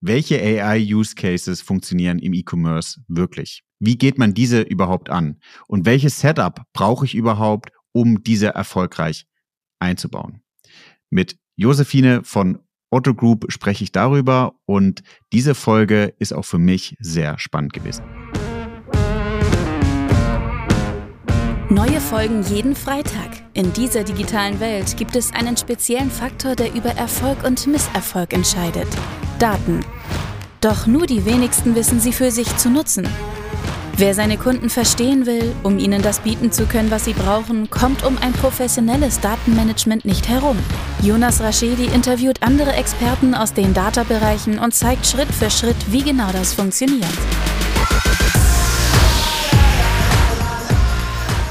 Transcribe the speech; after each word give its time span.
welche 0.00 0.40
AI-Use-Cases 0.40 1.62
funktionieren 1.62 2.18
im 2.18 2.34
E-Commerce 2.34 3.00
wirklich? 3.08 3.62
Wie 3.78 3.96
geht 3.96 4.18
man 4.18 4.34
diese 4.34 4.62
überhaupt 4.62 5.10
an? 5.10 5.40
Und 5.66 5.86
welches 5.86 6.20
Setup 6.20 6.62
brauche 6.72 7.04
ich 7.04 7.14
überhaupt, 7.14 7.70
um 7.92 8.22
diese 8.22 8.48
erfolgreich 8.48 9.26
einzubauen? 9.78 10.42
Mit 11.10 11.38
Josephine 11.56 12.22
von 12.24 12.58
Otto 12.90 13.14
Group 13.14 13.46
spreche 13.48 13.84
ich 13.84 13.92
darüber 13.92 14.54
und 14.64 15.02
diese 15.32 15.54
Folge 15.54 16.14
ist 16.18 16.32
auch 16.32 16.44
für 16.44 16.58
mich 16.58 16.96
sehr 17.00 17.38
spannend 17.38 17.72
gewesen. 17.72 18.04
Neue 21.68 22.00
Folgen 22.00 22.42
jeden 22.44 22.76
Freitag. 22.76 23.42
In 23.54 23.72
dieser 23.72 24.04
digitalen 24.04 24.60
Welt 24.60 24.96
gibt 24.96 25.16
es 25.16 25.32
einen 25.32 25.56
speziellen 25.56 26.10
Faktor, 26.10 26.54
der 26.54 26.72
über 26.74 26.90
Erfolg 26.90 27.42
und 27.44 27.66
Misserfolg 27.66 28.32
entscheidet. 28.32 28.88
Daten. 29.38 29.84
Doch 30.60 30.86
nur 30.86 31.06
die 31.06 31.24
wenigsten 31.26 31.74
wissen 31.74 32.00
sie 32.00 32.12
für 32.12 32.30
sich 32.30 32.56
zu 32.56 32.70
nutzen. 32.70 33.06
Wer 33.98 34.14
seine 34.14 34.36
Kunden 34.36 34.68
verstehen 34.68 35.24
will, 35.26 35.54
um 35.62 35.78
ihnen 35.78 36.02
das 36.02 36.20
bieten 36.20 36.52
zu 36.52 36.66
können, 36.66 36.90
was 36.90 37.04
sie 37.04 37.12
brauchen, 37.12 37.70
kommt 37.70 38.04
um 38.04 38.18
ein 38.18 38.32
professionelles 38.32 39.20
Datenmanagement 39.20 40.04
nicht 40.04 40.28
herum. 40.28 40.58
Jonas 41.02 41.40
Raschedi 41.40 41.86
interviewt 41.86 42.42
andere 42.42 42.72
Experten 42.72 43.34
aus 43.34 43.54
den 43.54 43.72
Data-Bereichen 43.72 44.58
und 44.58 44.74
zeigt 44.74 45.06
Schritt 45.06 45.32
für 45.32 45.50
Schritt, 45.50 45.76
wie 45.90 46.02
genau 46.02 46.30
das 46.32 46.52
funktioniert. 46.52 47.06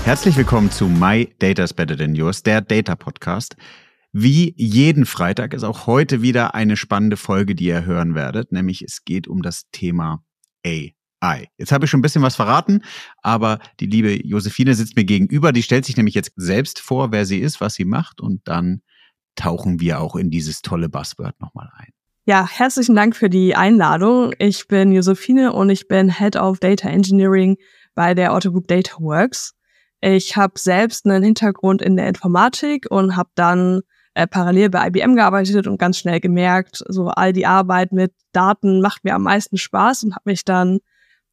Herzlich 0.03 0.37
willkommen 0.37 0.69
zu 0.69 0.87
My 0.87 1.33
Data's 1.39 1.73
Better 1.73 1.97
Than 1.97 2.13
Yours, 2.13 2.43
der 2.43 2.61
Data 2.61 2.95
Podcast. 2.95 3.55
Wie 4.17 4.53
jeden 4.55 5.05
Freitag 5.05 5.53
ist 5.53 5.65
auch 5.65 5.87
heute 5.87 6.21
wieder 6.21 6.55
eine 6.55 6.77
spannende 6.77 7.17
Folge, 7.17 7.53
die 7.53 7.65
ihr 7.65 7.83
hören 7.83 8.15
werdet, 8.15 8.49
nämlich 8.53 8.81
es 8.81 9.03
geht 9.03 9.27
um 9.27 9.41
das 9.41 9.69
Thema 9.73 10.23
AI. 10.65 11.49
Jetzt 11.57 11.73
habe 11.73 11.83
ich 11.83 11.91
schon 11.91 11.99
ein 11.99 12.01
bisschen 12.01 12.21
was 12.21 12.37
verraten, 12.37 12.81
aber 13.21 13.59
die 13.81 13.87
liebe 13.87 14.25
Josephine 14.25 14.73
sitzt 14.73 14.95
mir 14.95 15.03
gegenüber, 15.03 15.51
die 15.51 15.63
stellt 15.63 15.83
sich 15.83 15.97
nämlich 15.97 16.15
jetzt 16.15 16.31
selbst 16.37 16.79
vor, 16.79 17.11
wer 17.11 17.25
sie 17.25 17.39
ist, 17.39 17.59
was 17.59 17.73
sie 17.73 17.83
macht 17.83 18.21
und 18.21 18.39
dann 18.47 18.83
tauchen 19.35 19.81
wir 19.81 19.99
auch 19.99 20.15
in 20.15 20.29
dieses 20.29 20.61
tolle 20.61 20.87
Buzzword 20.87 21.37
nochmal 21.41 21.69
ein. 21.75 21.89
Ja, 22.25 22.47
herzlichen 22.49 22.95
Dank 22.95 23.17
für 23.17 23.29
die 23.29 23.57
Einladung. 23.57 24.33
Ich 24.39 24.69
bin 24.69 24.93
Josephine 24.93 25.51
und 25.51 25.69
ich 25.69 25.89
bin 25.89 26.09
Head 26.09 26.37
of 26.37 26.61
Data 26.61 26.87
Engineering 26.87 27.57
bei 27.95 28.13
der 28.13 28.31
Auto 28.31 28.53
Group 28.53 28.69
Data 28.69 28.95
Works. 28.97 29.55
Ich 29.99 30.37
habe 30.37 30.53
selbst 30.57 31.05
einen 31.05 31.21
Hintergrund 31.21 31.81
in 31.81 31.97
der 31.97 32.07
Informatik 32.07 32.89
und 32.89 33.17
habe 33.17 33.31
dann 33.35 33.81
äh, 34.15 34.27
parallel 34.27 34.69
bei 34.69 34.87
IBM 34.87 35.15
gearbeitet 35.15 35.67
und 35.67 35.77
ganz 35.77 35.99
schnell 35.99 36.19
gemerkt, 36.19 36.83
so 36.87 37.07
all 37.09 37.33
die 37.33 37.45
Arbeit 37.45 37.91
mit 37.91 38.13
Daten 38.31 38.81
macht 38.81 39.03
mir 39.03 39.13
am 39.13 39.23
meisten 39.23 39.57
Spaß 39.57 40.03
und 40.03 40.15
habe 40.15 40.29
mich 40.29 40.43
dann 40.43 40.79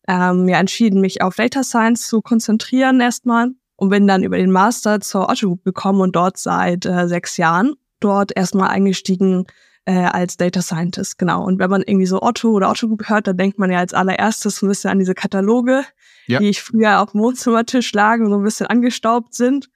ähm, 0.09 0.49
ja 0.49 0.59
entschieden, 0.59 1.01
mich 1.01 1.23
auf 1.23 1.37
Data 1.37 1.63
Science 1.63 2.09
zu 2.09 2.21
konzentrieren 2.21 3.01
erstmal 3.01 3.51
und 3.77 3.89
bin 3.89 4.07
dann 4.07 4.23
über 4.23 4.37
den 4.37 4.51
Master 4.51 5.01
zur 5.01 5.29
Otto 5.29 5.47
Group 5.47 5.65
gekommen 5.65 6.01
und 6.01 6.17
dort 6.17 6.37
seit 6.37 6.85
äh, 6.85 7.09
sechs 7.09 7.37
Jahren 7.37 7.75
dort 8.01 8.37
erstmal 8.37 8.71
eingestiegen 8.71 9.47
äh, 9.85 9.93
als 9.93 10.37
Data 10.37 10.61
Scientist, 10.61 11.19
genau. 11.19 11.45
Und 11.45 11.59
wenn 11.59 11.71
man 11.71 11.83
irgendwie 11.83 12.07
so 12.07 12.21
Otto 12.21 12.51
oder 12.51 12.71
Otto 12.71 12.89
Group 12.89 13.09
hört, 13.09 13.27
dann 13.27 13.37
denkt 13.37 13.59
man 13.59 13.71
ja 13.71 13.79
als 13.79 13.95
allererstes 13.95 14.63
ein 14.63 14.69
bisschen 14.69 14.91
an 14.91 14.99
diese 14.99 15.15
Kataloge, 15.15 15.85
ja. 16.27 16.41
die 16.41 16.49
ich 16.49 16.63
früher 16.63 17.01
auf 17.01 17.13
dem 17.13 17.21
Wohnzimmertisch 17.21 17.93
lagen 17.93 18.25
und 18.25 18.31
so 18.33 18.39
ein 18.39 18.45
bisschen 18.45 18.67
angestaubt 18.67 19.35
sind. 19.35 19.69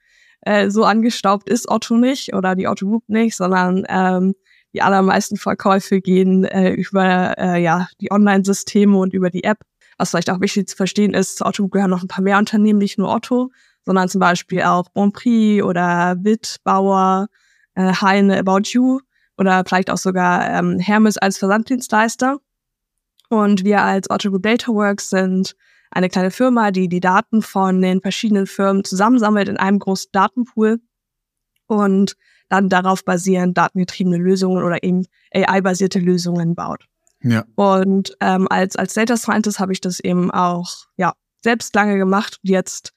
Äh, 0.47 0.71
so 0.71 0.85
angestaubt 0.85 1.49
ist 1.51 1.69
Otto 1.69 1.97
nicht 1.97 2.33
oder 2.33 2.55
die 2.55 2.69
Otto 2.69 2.87
Group 2.87 3.03
nicht, 3.09 3.37
sondern 3.37 3.85
ähm, 3.89 4.37
die 4.73 4.81
allermeisten 4.81 5.37
Verkäufe 5.37 6.01
gehen 6.01 6.45
äh, 6.45 6.71
über 6.71 7.37
äh, 7.37 7.61
ja, 7.61 7.89
die 8.01 8.13
Online-Systeme 8.13 8.97
und 8.97 9.13
über 9.13 9.29
die 9.29 9.43
App. 9.43 9.59
Was 9.99 10.11
vielleicht 10.11 10.31
auch 10.31 10.41
wichtig 10.41 10.69
zu 10.69 10.77
verstehen 10.77 11.15
ist, 11.15 11.39
zu 11.39 11.47
Otto 11.47 11.65
Group 11.65 11.73
gehören 11.73 11.91
noch 11.91 12.03
ein 12.03 12.09
paar 12.09 12.23
mehr 12.23 12.39
Unternehmen, 12.39 12.79
nicht 12.79 12.97
nur 12.97 13.13
Otto, 13.13 13.51
sondern 13.85 14.09
zum 14.09 14.21
Beispiel 14.21 14.63
auch 14.63 14.89
Bonprix 14.91 15.65
oder 15.65 16.15
Witt, 16.21 16.59
Bauer, 16.63 17.27
äh, 17.75 17.93
Heine, 18.01 18.39
About 18.39 18.69
You 18.69 19.01
oder 19.37 19.65
vielleicht 19.67 19.91
auch 19.91 19.99
sogar 19.99 20.49
ähm, 20.49 20.79
Hermes 20.79 21.19
als 21.19 21.39
Versanddienstleister. 21.39 22.39
Und 23.31 23.65
wir 23.65 23.83
als 23.83 24.09
Otto 24.11 24.31
Group 24.31 24.45
Data 24.45 24.71
Works 24.73 25.11
sind 25.11 25.57
eine 25.91 26.09
kleine 26.09 26.31
Firma, 26.31 26.71
die 26.71 26.89
die 26.89 27.01
Daten 27.01 27.43
von 27.43 27.81
den 27.81 28.01
verschiedenen 28.01 28.47
Firmen 28.47 28.85
zusammensammelt 28.85 29.49
in 29.49 29.57
einem 29.57 29.79
großen 29.79 30.11
Datenpool 30.13 30.79
und 31.67 32.17
dann 32.49 32.69
darauf 32.69 33.05
basierend 33.05 33.57
datengetriebene 33.59 34.19
Lösungen 34.19 34.63
oder 34.63 34.83
eben 34.83 35.05
AI-basierte 35.35 35.99
Lösungen 35.99 36.55
baut. 36.55 36.85
Ja. 37.23 37.45
Und 37.57 38.17
ähm, 38.21 38.47
als, 38.49 38.77
als 38.77 38.95
Data 38.95 39.17
Scientist 39.17 39.59
habe 39.59 39.73
ich 39.73 39.81
das 39.81 40.01
eben 40.01 40.31
auch 40.31 40.87
ja, 40.97 41.13
selbst 41.43 41.75
lange 41.75 41.97
gemacht 41.97 42.39
und 42.43 42.51
jetzt 42.51 42.93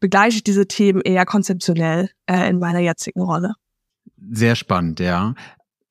begleite 0.00 0.36
ich 0.36 0.44
diese 0.44 0.66
Themen 0.66 1.00
eher 1.00 1.24
konzeptionell 1.24 2.10
äh, 2.26 2.48
in 2.50 2.58
meiner 2.58 2.80
jetzigen 2.80 3.22
Rolle. 3.22 3.54
Sehr 4.30 4.54
spannend, 4.54 5.00
ja. 5.00 5.34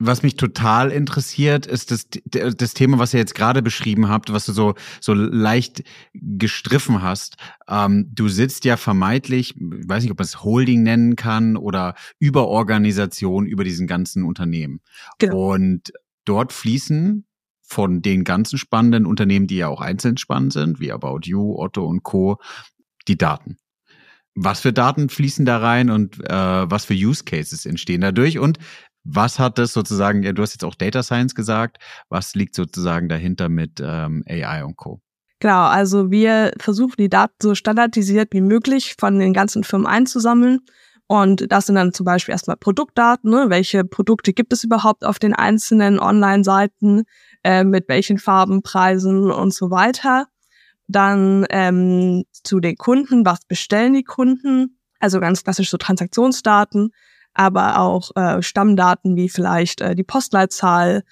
Was 0.05 0.21
mich 0.21 0.35
total 0.35 0.91
interessiert, 0.91 1.65
ist 1.65 1.91
das, 1.91 2.07
das 2.55 2.73
Thema, 2.73 2.99
was 2.99 3.13
ihr 3.13 3.19
jetzt 3.19 3.35
gerade 3.35 3.61
beschrieben 3.61 4.09
habt, 4.09 4.33
was 4.33 4.45
du 4.45 4.51
so, 4.51 4.75
so 4.99 5.13
leicht 5.13 5.83
gestriffen 6.13 7.01
hast. 7.01 7.37
Ähm, 7.69 8.09
du 8.13 8.27
sitzt 8.27 8.65
ja 8.65 8.75
vermeintlich, 8.75 9.55
ich 9.55 9.87
weiß 9.87 10.03
nicht, 10.03 10.11
ob 10.11 10.19
man 10.19 10.25
es 10.25 10.43
Holding 10.43 10.83
nennen 10.83 11.15
kann 11.15 11.55
oder 11.55 11.95
Überorganisation 12.19 13.45
über 13.45 13.63
diesen 13.63 13.87
ganzen 13.87 14.23
Unternehmen. 14.23 14.81
Genau. 15.19 15.53
Und 15.53 15.93
dort 16.25 16.51
fließen 16.51 17.25
von 17.61 18.01
den 18.01 18.23
ganzen 18.23 18.57
spannenden 18.57 19.05
Unternehmen, 19.05 19.47
die 19.47 19.57
ja 19.57 19.69
auch 19.69 19.81
einzeln 19.81 20.17
spannend 20.17 20.53
sind, 20.53 20.79
wie 20.79 20.91
About 20.91 21.21
You, 21.23 21.55
Otto 21.57 21.85
und 21.85 22.03
Co., 22.03 22.39
die 23.07 23.17
Daten. 23.17 23.57
Was 24.35 24.59
für 24.59 24.73
Daten 24.73 25.09
fließen 25.09 25.45
da 25.45 25.59
rein 25.59 25.89
und 25.89 26.19
äh, 26.29 26.69
was 26.69 26.85
für 26.85 26.93
Use 26.93 27.23
Cases 27.23 27.65
entstehen 27.65 28.01
dadurch? 28.01 28.39
Und 28.39 28.57
was 29.03 29.39
hat 29.39 29.57
das 29.57 29.73
sozusagen, 29.73 30.21
du 30.21 30.41
hast 30.41 30.53
jetzt 30.53 30.63
auch 30.63 30.75
Data 30.75 31.03
Science 31.03 31.35
gesagt, 31.35 31.77
was 32.09 32.35
liegt 32.35 32.55
sozusagen 32.55 33.09
dahinter 33.09 33.49
mit 33.49 33.81
ähm, 33.83 34.23
AI 34.27 34.63
und 34.63 34.77
Co? 34.77 35.01
Genau, 35.39 35.65
also 35.65 36.09
wir 36.09 36.53
versuchen 36.57 36.95
die 36.97 37.09
Daten 37.09 37.35
so 37.41 37.53
standardisiert 37.53 38.29
wie 38.31 38.41
möglich 38.41 38.95
von 38.97 39.19
den 39.19 39.33
ganzen 39.33 39.65
Firmen 39.65 39.87
einzusammeln. 39.87 40.59
Und 41.07 41.51
das 41.51 41.65
sind 41.65 41.75
dann 41.75 41.93
zum 41.93 42.05
Beispiel 42.05 42.31
erstmal 42.31 42.55
Produktdaten, 42.55 43.29
ne? 43.29 43.47
welche 43.49 43.83
Produkte 43.83 44.31
gibt 44.31 44.53
es 44.53 44.63
überhaupt 44.63 45.03
auf 45.03 45.19
den 45.19 45.33
einzelnen 45.33 45.99
Online-Seiten, 45.99 47.03
äh, 47.43 47.65
mit 47.65 47.89
welchen 47.89 48.19
Farben, 48.19 48.63
Preisen 48.63 49.29
und 49.31 49.53
so 49.53 49.69
weiter. 49.69 50.27
Dann 50.87 51.45
ähm, 51.49 52.23
zu 52.31 52.61
den 52.61 52.77
Kunden, 52.77 53.25
was 53.25 53.45
bestellen 53.45 53.93
die 53.93 54.03
Kunden? 54.03 54.79
Also 54.99 55.19
ganz 55.19 55.43
klassisch 55.43 55.69
so 55.69 55.77
Transaktionsdaten 55.77 56.91
aber 57.33 57.79
auch 57.79 58.11
äh, 58.15 58.41
Stammdaten 58.41 59.15
wie 59.15 59.29
vielleicht 59.29 59.81
äh, 59.81 59.95
die 59.95 60.03
Postleitzahl 60.03 61.03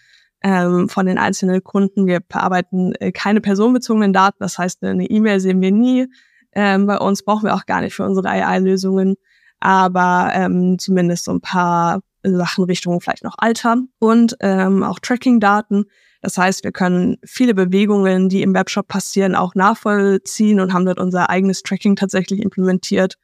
ähm, 0.44 0.90
von 0.90 1.06
den 1.06 1.18
einzelnen 1.18 1.64
Kunden. 1.64 2.08
Wir 2.08 2.20
bearbeiten 2.20 2.94
äh, 2.96 3.12
keine 3.12 3.42
personenbezogenen 3.42 4.14
Daten, 4.14 4.38
das 4.40 4.58
heißt, 4.58 4.84
eine 4.84 5.06
E-Mail 5.06 5.40
sehen 5.40 5.62
wir 5.62 5.72
nie. 5.72 6.08
Ähm, 6.54 6.86
bei 6.86 6.98
uns 6.98 7.24
brauchen 7.24 7.46
wir 7.46 7.56
auch 7.56 7.66
gar 7.66 7.82
nicht 7.82 7.96
für 7.96 8.06
unsere 8.06 8.30
AI-Lösungen, 8.30 9.16
aber 9.60 10.32
ähm, 10.34 10.78
zumindest 10.80 11.26
so 11.26 11.32
ein 11.32 11.42
paar 11.42 12.02
Sachen 12.24 12.66
Richtung 12.66 13.02
vielleicht 13.02 13.24
noch 13.24 13.36
Alter 13.38 13.78
und 14.00 14.36
ähm, 14.42 14.84
auch 14.84 15.00
Tracking-Daten. 15.00 15.86
Das 16.22 16.38
heißt, 16.38 16.64
wir 16.64 16.72
können 16.72 17.18
viele 17.24 17.56
Bewegungen, 17.56 18.30
die 18.30 18.44
im 18.44 18.54
Webshop 18.54 18.88
passieren, 18.88 19.34
auch 19.34 19.56
nachvollziehen 19.56 20.60
und 20.60 20.72
haben 20.72 20.86
dort 20.86 21.00
unser 21.00 21.32
eigenes 21.32 21.64
Tracking 21.64 21.96
tatsächlich 21.96 22.42
implementiert 22.42 23.18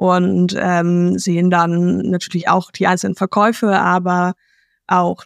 und 0.00 0.56
ähm, 0.58 1.18
sehen 1.18 1.50
dann 1.50 1.98
natürlich 1.98 2.48
auch 2.48 2.70
die 2.70 2.86
einzelnen 2.86 3.16
Verkäufe, 3.16 3.78
aber 3.78 4.32
auch, 4.86 5.24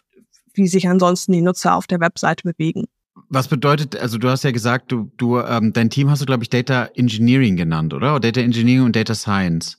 wie 0.53 0.67
sich 0.67 0.89
ansonsten 0.89 1.31
die 1.31 1.41
Nutzer 1.41 1.75
auf 1.75 1.87
der 1.87 2.01
Webseite 2.01 2.43
bewegen. 2.43 2.83
Was 3.29 3.47
bedeutet, 3.47 3.95
also 3.95 4.17
du 4.17 4.27
hast 4.27 4.43
ja 4.43 4.51
gesagt, 4.51 4.91
du, 4.91 5.09
du, 5.15 5.39
ähm, 5.39 5.71
dein 5.71 5.89
Team 5.89 6.09
hast 6.09 6.21
du, 6.21 6.25
glaube 6.25 6.43
ich, 6.43 6.49
Data 6.49 6.89
Engineering 6.93 7.55
genannt, 7.55 7.93
oder? 7.93 8.19
Data 8.19 8.41
Engineering 8.41 8.83
und 8.83 8.97
Data 8.97 9.15
Science. 9.15 9.77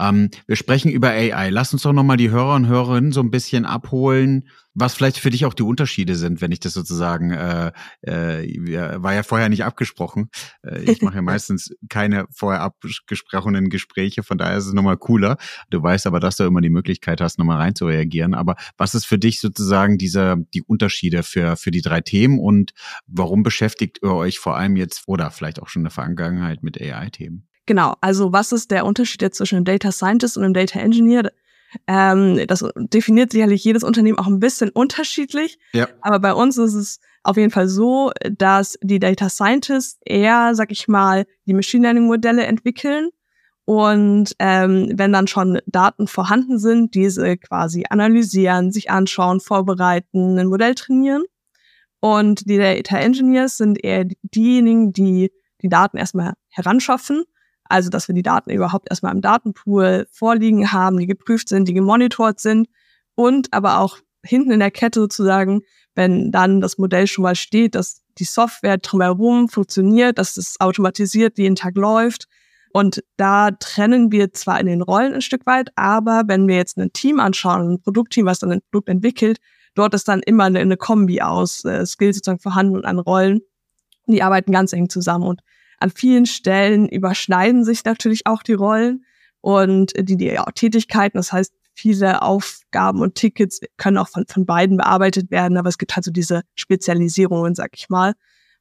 Ähm, 0.00 0.28
wir 0.48 0.56
sprechen 0.56 0.90
über 0.90 1.10
AI. 1.10 1.50
Lass 1.50 1.72
uns 1.72 1.82
doch 1.82 1.92
nochmal 1.92 2.16
die 2.16 2.30
Hörer 2.30 2.56
und 2.56 2.66
Hörerinnen 2.66 3.12
so 3.12 3.20
ein 3.20 3.30
bisschen 3.30 3.64
abholen, 3.64 4.48
was 4.74 4.94
vielleicht 4.94 5.18
für 5.18 5.30
dich 5.30 5.44
auch 5.44 5.54
die 5.54 5.62
Unterschiede 5.62 6.16
sind, 6.16 6.40
wenn 6.40 6.52
ich 6.52 6.60
das 6.60 6.72
sozusagen, 6.72 7.30
äh, 7.30 7.72
äh, 8.02 9.02
war 9.02 9.14
ja 9.14 9.22
vorher 9.22 9.48
nicht 9.48 9.64
abgesprochen. 9.64 10.30
Äh, 10.62 10.90
ich 10.90 11.02
mache 11.02 11.16
ja 11.16 11.22
meistens 11.22 11.74
keine 11.88 12.26
vorher 12.30 12.62
abgesprochenen 12.62 13.68
Gespräche, 13.68 14.22
von 14.22 14.38
daher 14.38 14.56
ist 14.56 14.66
es 14.66 14.72
nochmal 14.72 14.96
cooler. 14.96 15.36
Du 15.70 15.82
weißt 15.82 16.06
aber, 16.06 16.20
dass 16.20 16.36
du 16.36 16.44
immer 16.44 16.60
die 16.60 16.70
Möglichkeit 16.70 17.20
hast, 17.20 17.38
nochmal 17.38 17.58
rein 17.58 17.74
zu 17.74 17.86
reagieren. 17.86 18.34
Aber 18.34 18.56
was 18.76 18.94
ist 18.94 19.04
für 19.04 19.18
dich 19.18 19.40
sozusagen 19.40 19.98
diese, 19.98 20.36
die 20.54 20.62
Unterschiede 20.62 21.22
für, 21.22 21.56
für 21.56 21.70
die 21.70 21.82
drei 21.82 22.00
Themen 22.00 22.38
und 22.38 22.72
warum 23.06 23.42
beschäftigt 23.42 23.98
ihr 24.02 24.12
euch 24.12 24.38
vor 24.38 24.56
allem 24.56 24.76
jetzt 24.76 25.04
oder 25.06 25.30
vielleicht 25.30 25.60
auch 25.60 25.68
schon 25.68 25.80
in 25.80 25.84
der 25.84 25.92
Vergangenheit 25.92 26.62
mit 26.62 26.80
AI-Themen? 26.80 27.46
Genau, 27.66 27.94
also 28.00 28.32
was 28.32 28.50
ist 28.52 28.70
der 28.70 28.84
Unterschied 28.84 29.22
jetzt 29.22 29.36
zwischen 29.36 29.56
einem 29.56 29.64
Data 29.64 29.92
Scientist 29.92 30.36
und 30.36 30.44
einem 30.44 30.54
Data 30.54 30.80
Engineer? 30.80 31.30
Ähm, 31.86 32.46
das 32.46 32.64
definiert 32.76 33.32
sicherlich 33.32 33.64
jedes 33.64 33.82
Unternehmen 33.82 34.18
auch 34.18 34.26
ein 34.26 34.40
bisschen 34.40 34.70
unterschiedlich. 34.70 35.58
Ja. 35.72 35.88
Aber 36.00 36.20
bei 36.20 36.34
uns 36.34 36.58
ist 36.58 36.74
es 36.74 37.00
auf 37.22 37.36
jeden 37.36 37.50
Fall 37.50 37.68
so, 37.68 38.12
dass 38.36 38.78
die 38.82 38.98
Data 38.98 39.28
Scientists 39.28 39.98
eher, 40.04 40.54
sag 40.54 40.72
ich 40.72 40.88
mal, 40.88 41.26
die 41.46 41.54
Machine 41.54 41.84
Learning 41.84 42.06
Modelle 42.06 42.44
entwickeln 42.44 43.10
und 43.64 44.34
ähm, 44.38 44.90
wenn 44.94 45.12
dann 45.12 45.28
schon 45.28 45.60
Daten 45.66 46.08
vorhanden 46.08 46.58
sind, 46.58 46.94
diese 46.94 47.36
quasi 47.36 47.84
analysieren, 47.88 48.72
sich 48.72 48.90
anschauen, 48.90 49.40
vorbereiten, 49.40 50.38
ein 50.38 50.48
Modell 50.48 50.74
trainieren. 50.74 51.22
Und 52.00 52.48
die 52.50 52.58
Data 52.58 52.98
Engineers 52.98 53.56
sind 53.56 53.82
eher 53.82 54.04
diejenigen, 54.22 54.92
die 54.92 55.30
die 55.62 55.68
Daten 55.68 55.96
erstmal 55.96 56.32
heranschaffen. 56.48 57.22
Also, 57.72 57.90
dass 57.90 58.08
wir 58.08 58.14
die 58.14 58.22
Daten 58.22 58.50
überhaupt 58.50 58.88
erstmal 58.90 59.14
im 59.14 59.20
Datenpool 59.20 60.06
vorliegen 60.10 60.72
haben, 60.72 60.98
die 60.98 61.06
geprüft 61.06 61.48
sind, 61.48 61.66
die 61.68 61.74
gemonitort 61.74 62.38
sind 62.38 62.68
und 63.14 63.52
aber 63.52 63.78
auch 63.80 63.98
hinten 64.24 64.52
in 64.52 64.60
der 64.60 64.70
Kette 64.70 65.00
sozusagen, 65.00 65.62
wenn 65.94 66.30
dann 66.30 66.60
das 66.60 66.78
Modell 66.78 67.06
schon 67.06 67.22
mal 67.22 67.34
steht, 67.34 67.74
dass 67.74 68.02
die 68.18 68.24
Software 68.24 68.78
drumherum 68.78 69.48
funktioniert, 69.48 70.18
dass 70.18 70.36
es 70.36 70.60
automatisiert 70.60 71.38
jeden 71.38 71.56
Tag 71.56 71.76
läuft, 71.76 72.28
und 72.72 73.04
da 73.18 73.50
trennen 73.50 74.12
wir 74.12 74.32
zwar 74.32 74.58
in 74.58 74.66
den 74.66 74.82
Rollen 74.82 75.12
ein 75.12 75.20
Stück 75.20 75.46
weit, 75.46 75.70
aber 75.76 76.22
wenn 76.26 76.48
wir 76.48 76.56
jetzt 76.56 76.78
ein 76.78 76.92
Team 76.92 77.20
anschauen, 77.20 77.74
ein 77.74 77.82
Produktteam, 77.82 78.24
was 78.24 78.38
dann 78.38 78.50
ein 78.50 78.62
Produkt 78.70 78.88
entwickelt, 78.88 79.38
dort 79.74 79.94
ist 79.94 80.08
dann 80.08 80.20
immer 80.20 80.44
eine, 80.44 80.60
eine 80.60 80.78
Kombi 80.78 81.20
aus 81.20 81.64
äh, 81.64 81.84
Skills 81.84 82.16
sozusagen 82.16 82.40
vorhanden 82.40 82.76
und 82.76 82.86
an 82.86 82.98
Rollen. 82.98 83.40
Die 84.06 84.22
arbeiten 84.22 84.52
ganz 84.52 84.72
eng 84.72 84.88
zusammen 84.88 85.24
und 85.26 85.42
an 85.82 85.90
vielen 85.90 86.26
Stellen 86.26 86.88
überschneiden 86.88 87.64
sich 87.64 87.84
natürlich 87.84 88.26
auch 88.26 88.42
die 88.42 88.54
Rollen 88.54 89.04
und 89.40 89.92
die, 89.98 90.16
die 90.16 90.38
Tätigkeiten. 90.54 91.18
Das 91.18 91.32
heißt, 91.32 91.52
viele 91.74 92.22
Aufgaben 92.22 93.00
und 93.00 93.14
Tickets 93.14 93.60
können 93.76 93.98
auch 93.98 94.08
von, 94.08 94.24
von 94.28 94.46
beiden 94.46 94.76
bearbeitet 94.76 95.30
werden, 95.30 95.56
aber 95.56 95.68
es 95.68 95.78
gibt 95.78 95.96
halt 95.96 96.04
so 96.04 96.10
diese 96.10 96.42
Spezialisierungen, 96.54 97.54
sag 97.54 97.70
ich 97.74 97.88
mal. 97.88 98.14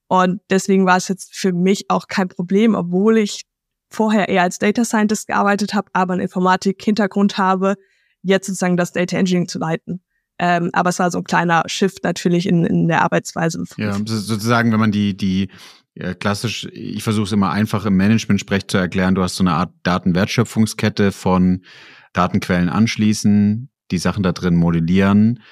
Und 0.07 0.41
deswegen 0.49 0.85
war 0.85 0.97
es 0.97 1.07
jetzt 1.07 1.35
für 1.35 1.53
mich 1.53 1.89
auch 1.89 2.07
kein 2.07 2.27
Problem, 2.27 2.75
obwohl 2.75 3.17
ich 3.17 3.43
vorher 3.89 4.29
eher 4.29 4.43
als 4.43 4.59
Data 4.59 4.83
Scientist 4.83 5.27
gearbeitet 5.27 5.73
habe, 5.73 5.89
aber 5.93 6.13
einen 6.13 6.21
Informatik-Hintergrund 6.23 7.37
habe, 7.37 7.75
jetzt 8.21 8.47
sozusagen 8.47 8.77
das 8.77 8.91
Data 8.93 9.17
Engineering 9.17 9.47
zu 9.47 9.59
leiten. 9.59 10.01
Ähm, 10.39 10.71
aber 10.73 10.89
es 10.89 10.97
war 10.97 11.11
so 11.11 11.19
ein 11.19 11.23
kleiner 11.23 11.63
Shift 11.67 12.03
natürlich 12.03 12.47
in, 12.47 12.65
in 12.65 12.87
der 12.87 13.03
Arbeitsweise. 13.03 13.63
Ja, 13.77 13.93
sozusagen, 13.93 14.71
wenn 14.71 14.79
man 14.79 14.91
die, 14.91 15.15
die 15.15 15.49
ja, 15.93 16.13
klassisch, 16.13 16.67
ich 16.71 17.03
versuche 17.03 17.25
es 17.25 17.31
immer 17.31 17.51
einfach 17.51 17.85
im 17.85 17.97
Management-Sprech 17.97 18.67
zu 18.67 18.77
erklären, 18.77 19.15
du 19.15 19.23
hast 19.23 19.35
so 19.35 19.43
eine 19.43 19.53
Art 19.53 19.73
Datenwertschöpfungskette 19.83 21.11
von 21.11 21.63
Datenquellen 22.13 22.69
anschließen, 22.69 23.69
die 23.91 23.97
Sachen 23.97 24.23
da 24.23 24.31
drin 24.31 24.55
modellieren 24.55 25.43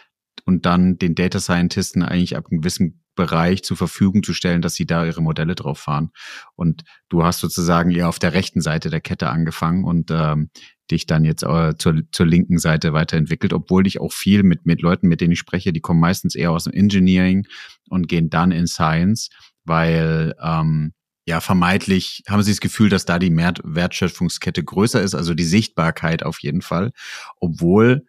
und 0.45 0.65
dann 0.65 0.97
den 0.97 1.15
Data 1.15 1.39
Scientisten 1.39 2.03
eigentlich 2.03 2.37
ab 2.37 2.45
einem 2.49 2.61
gewissen 2.61 3.03
Bereich 3.15 3.63
zur 3.63 3.75
Verfügung 3.75 4.23
zu 4.23 4.33
stellen, 4.33 4.61
dass 4.61 4.75
sie 4.75 4.85
da 4.85 5.05
ihre 5.05 5.21
Modelle 5.21 5.53
drauf 5.53 5.79
fahren. 5.79 6.11
Und 6.55 6.83
du 7.09 7.25
hast 7.25 7.41
sozusagen 7.41 7.91
eher 7.91 8.07
auf 8.07 8.17
der 8.17 8.31
rechten 8.31 8.61
Seite 8.61 8.89
der 8.89 9.01
Kette 9.01 9.29
angefangen 9.29 9.83
und 9.83 10.09
ähm, 10.09 10.51
dich 10.89 11.05
dann 11.05 11.25
jetzt 11.25 11.43
äh, 11.43 11.75
zur, 11.77 12.01
zur 12.13 12.25
linken 12.25 12.59
Seite 12.59 12.93
weiterentwickelt, 12.93 13.51
obwohl 13.51 13.85
ich 13.87 13.99
auch 13.99 14.13
viel 14.13 14.43
mit, 14.43 14.65
mit 14.65 14.81
Leuten, 14.81 15.09
mit 15.09 15.19
denen 15.19 15.33
ich 15.33 15.39
spreche, 15.39 15.73
die 15.73 15.81
kommen 15.81 15.99
meistens 15.99 16.33
eher 16.33 16.51
aus 16.51 16.63
dem 16.63 16.73
Engineering 16.73 17.45
und 17.89 18.07
gehen 18.07 18.29
dann 18.29 18.53
in 18.53 18.67
Science, 18.67 19.29
weil 19.69 20.35
ähm, 20.43 20.91
ja, 21.25 21.39
vermeintlich 21.39 22.23
haben 22.27 22.41
sie 22.41 22.51
das 22.51 22.59
Gefühl, 22.59 22.89
dass 22.89 23.05
da 23.05 23.19
die 23.19 23.31
Wertschöpfungskette 23.31 24.63
größer 24.63 25.01
ist, 25.01 25.13
also 25.15 25.35
die 25.35 25.43
Sichtbarkeit 25.43 26.23
auf 26.23 26.39
jeden 26.39 26.61
Fall, 26.61 26.91
obwohl 27.39 28.03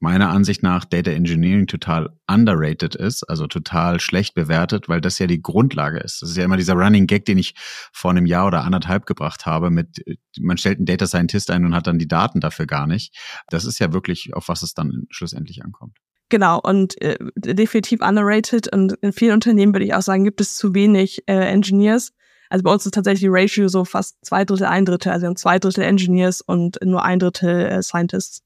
meiner 0.00 0.30
Ansicht 0.30 0.62
nach 0.62 0.84
Data 0.84 1.10
Engineering 1.10 1.66
total 1.66 2.10
underrated 2.26 2.94
ist, 2.94 3.22
also 3.22 3.46
total 3.46 4.00
schlecht 4.00 4.34
bewertet, 4.34 4.88
weil 4.88 5.00
das 5.00 5.18
ja 5.18 5.26
die 5.26 5.40
Grundlage 5.40 5.98
ist. 5.98 6.20
Das 6.20 6.30
ist 6.30 6.36
ja 6.36 6.44
immer 6.44 6.56
dieser 6.56 6.74
Running 6.74 7.06
Gag, 7.06 7.24
den 7.24 7.38
ich 7.38 7.54
vor 7.92 8.10
einem 8.10 8.26
Jahr 8.26 8.46
oder 8.46 8.64
anderthalb 8.64 9.06
gebracht 9.06 9.46
habe 9.46 9.70
mit, 9.70 10.02
man 10.38 10.58
stellt 10.58 10.78
einen 10.78 10.86
Data 10.86 11.06
Scientist 11.06 11.50
ein 11.50 11.64
und 11.64 11.74
hat 11.74 11.86
dann 11.86 11.98
die 11.98 12.08
Daten 12.08 12.40
dafür 12.40 12.66
gar 12.66 12.86
nicht. 12.86 13.16
Das 13.48 13.64
ist 13.64 13.78
ja 13.78 13.92
wirklich, 13.92 14.34
auf 14.34 14.48
was 14.48 14.62
es 14.62 14.74
dann 14.74 15.06
schlussendlich 15.10 15.64
ankommt. 15.64 15.98
Genau, 16.28 16.60
und 16.60 17.00
äh, 17.00 17.16
definitiv 17.36 18.00
underrated. 18.00 18.72
Und 18.72 18.94
in 19.00 19.12
vielen 19.12 19.34
Unternehmen 19.34 19.72
würde 19.72 19.84
ich 19.84 19.94
auch 19.94 20.02
sagen, 20.02 20.24
gibt 20.24 20.40
es 20.40 20.56
zu 20.56 20.74
wenig 20.74 21.22
äh, 21.28 21.34
Engineers. 21.34 22.12
Also 22.50 22.62
bei 22.62 22.72
uns 22.72 22.84
ist 22.86 22.94
tatsächlich 22.94 23.20
die 23.20 23.28
Ratio 23.28 23.68
so 23.68 23.84
fast 23.84 24.16
zwei 24.24 24.44
Drittel, 24.44 24.66
ein 24.66 24.84
Drittel. 24.84 25.12
Also 25.12 25.22
wir 25.22 25.28
haben 25.28 25.36
zwei 25.36 25.58
Drittel 25.58 25.84
Engineers 25.84 26.40
und 26.40 26.78
nur 26.84 27.02
ein 27.04 27.18
Drittel 27.18 27.66
äh, 27.66 27.82
Scientists. 27.82 28.42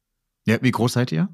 Ja, 0.46 0.58
wie 0.60 0.70
groß 0.70 0.94
seid 0.94 1.12
ihr? 1.12 1.28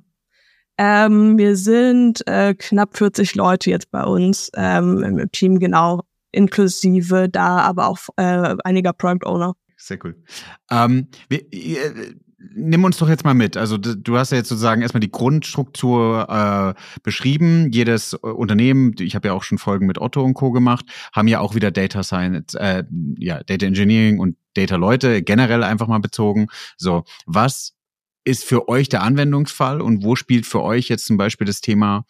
Ähm, 0.79 1.39
wir 1.39 1.57
sind 1.57 2.27
äh, 2.27 2.55
knapp 2.55 2.97
40 2.97 3.35
Leute 3.35 3.71
jetzt 3.71 3.91
bei 3.91 4.05
uns 4.05 4.51
ähm, 4.55 5.03
im 5.03 5.33
Team, 5.33 5.59
genau, 5.59 6.03
inklusive 6.33 7.29
da 7.31 7.59
aber 7.59 7.89
auch 7.89 7.99
äh, 8.17 8.57
einiger 8.63 8.93
Product 8.93 9.27
Owner. 9.27 9.55
Sehr 9.77 9.99
cool. 10.05 10.23
Ähm, 10.71 11.09
wir, 11.29 11.41
äh, 11.53 12.15
nimm 12.55 12.85
uns 12.85 12.99
doch 12.99 13.09
jetzt 13.09 13.25
mal 13.25 13.35
mit. 13.35 13.57
Also 13.57 13.79
du 13.79 14.17
hast 14.17 14.31
ja 14.33 14.39
jetzt 14.39 14.49
sozusagen 14.49 14.83
erstmal 14.83 15.01
die 15.01 15.11
Grundstruktur 15.11 16.27
äh, 16.29 17.01
beschrieben. 17.03 17.71
Jedes 17.73 18.13
äh, 18.15 18.17
Unternehmen, 18.17 18.95
ich 18.99 19.15
habe 19.15 19.29
ja 19.29 19.35
auch 19.35 19.43
schon 19.43 19.59
Folgen 19.59 19.87
mit 19.87 19.99
Otto 19.99 20.23
und 20.23 20.35
Co. 20.35 20.53
gemacht, 20.53 20.87
haben 21.13 21.29
ja 21.29 21.41
auch 21.41 21.55
wieder 21.55 21.71
Data 21.71 22.03
Science, 22.03 22.55
äh, 22.55 22.85
ja, 23.19 23.43
Data 23.43 23.67
Engineering 23.67 24.19
und 24.19 24.37
Data 24.55 24.77
Leute 24.77 25.23
generell 25.23 25.63
einfach 25.63 25.87
mal 25.87 25.99
bezogen. 25.99 26.47
So, 26.77 27.05
was 27.27 27.75
ist 28.25 28.45
für 28.45 28.69
euch 28.69 28.89
der 28.89 29.03
Anwendungsfall 29.03 29.81
und 29.81 30.03
wo 30.03 30.17
spielt 30.17 30.47
für 30.47 30.63
euch 30.63 30.89
jetzt 30.89 31.07
zum 31.07 31.17
Beispiel 31.17 31.47
das 31.47 31.61
Thema, 31.61 32.05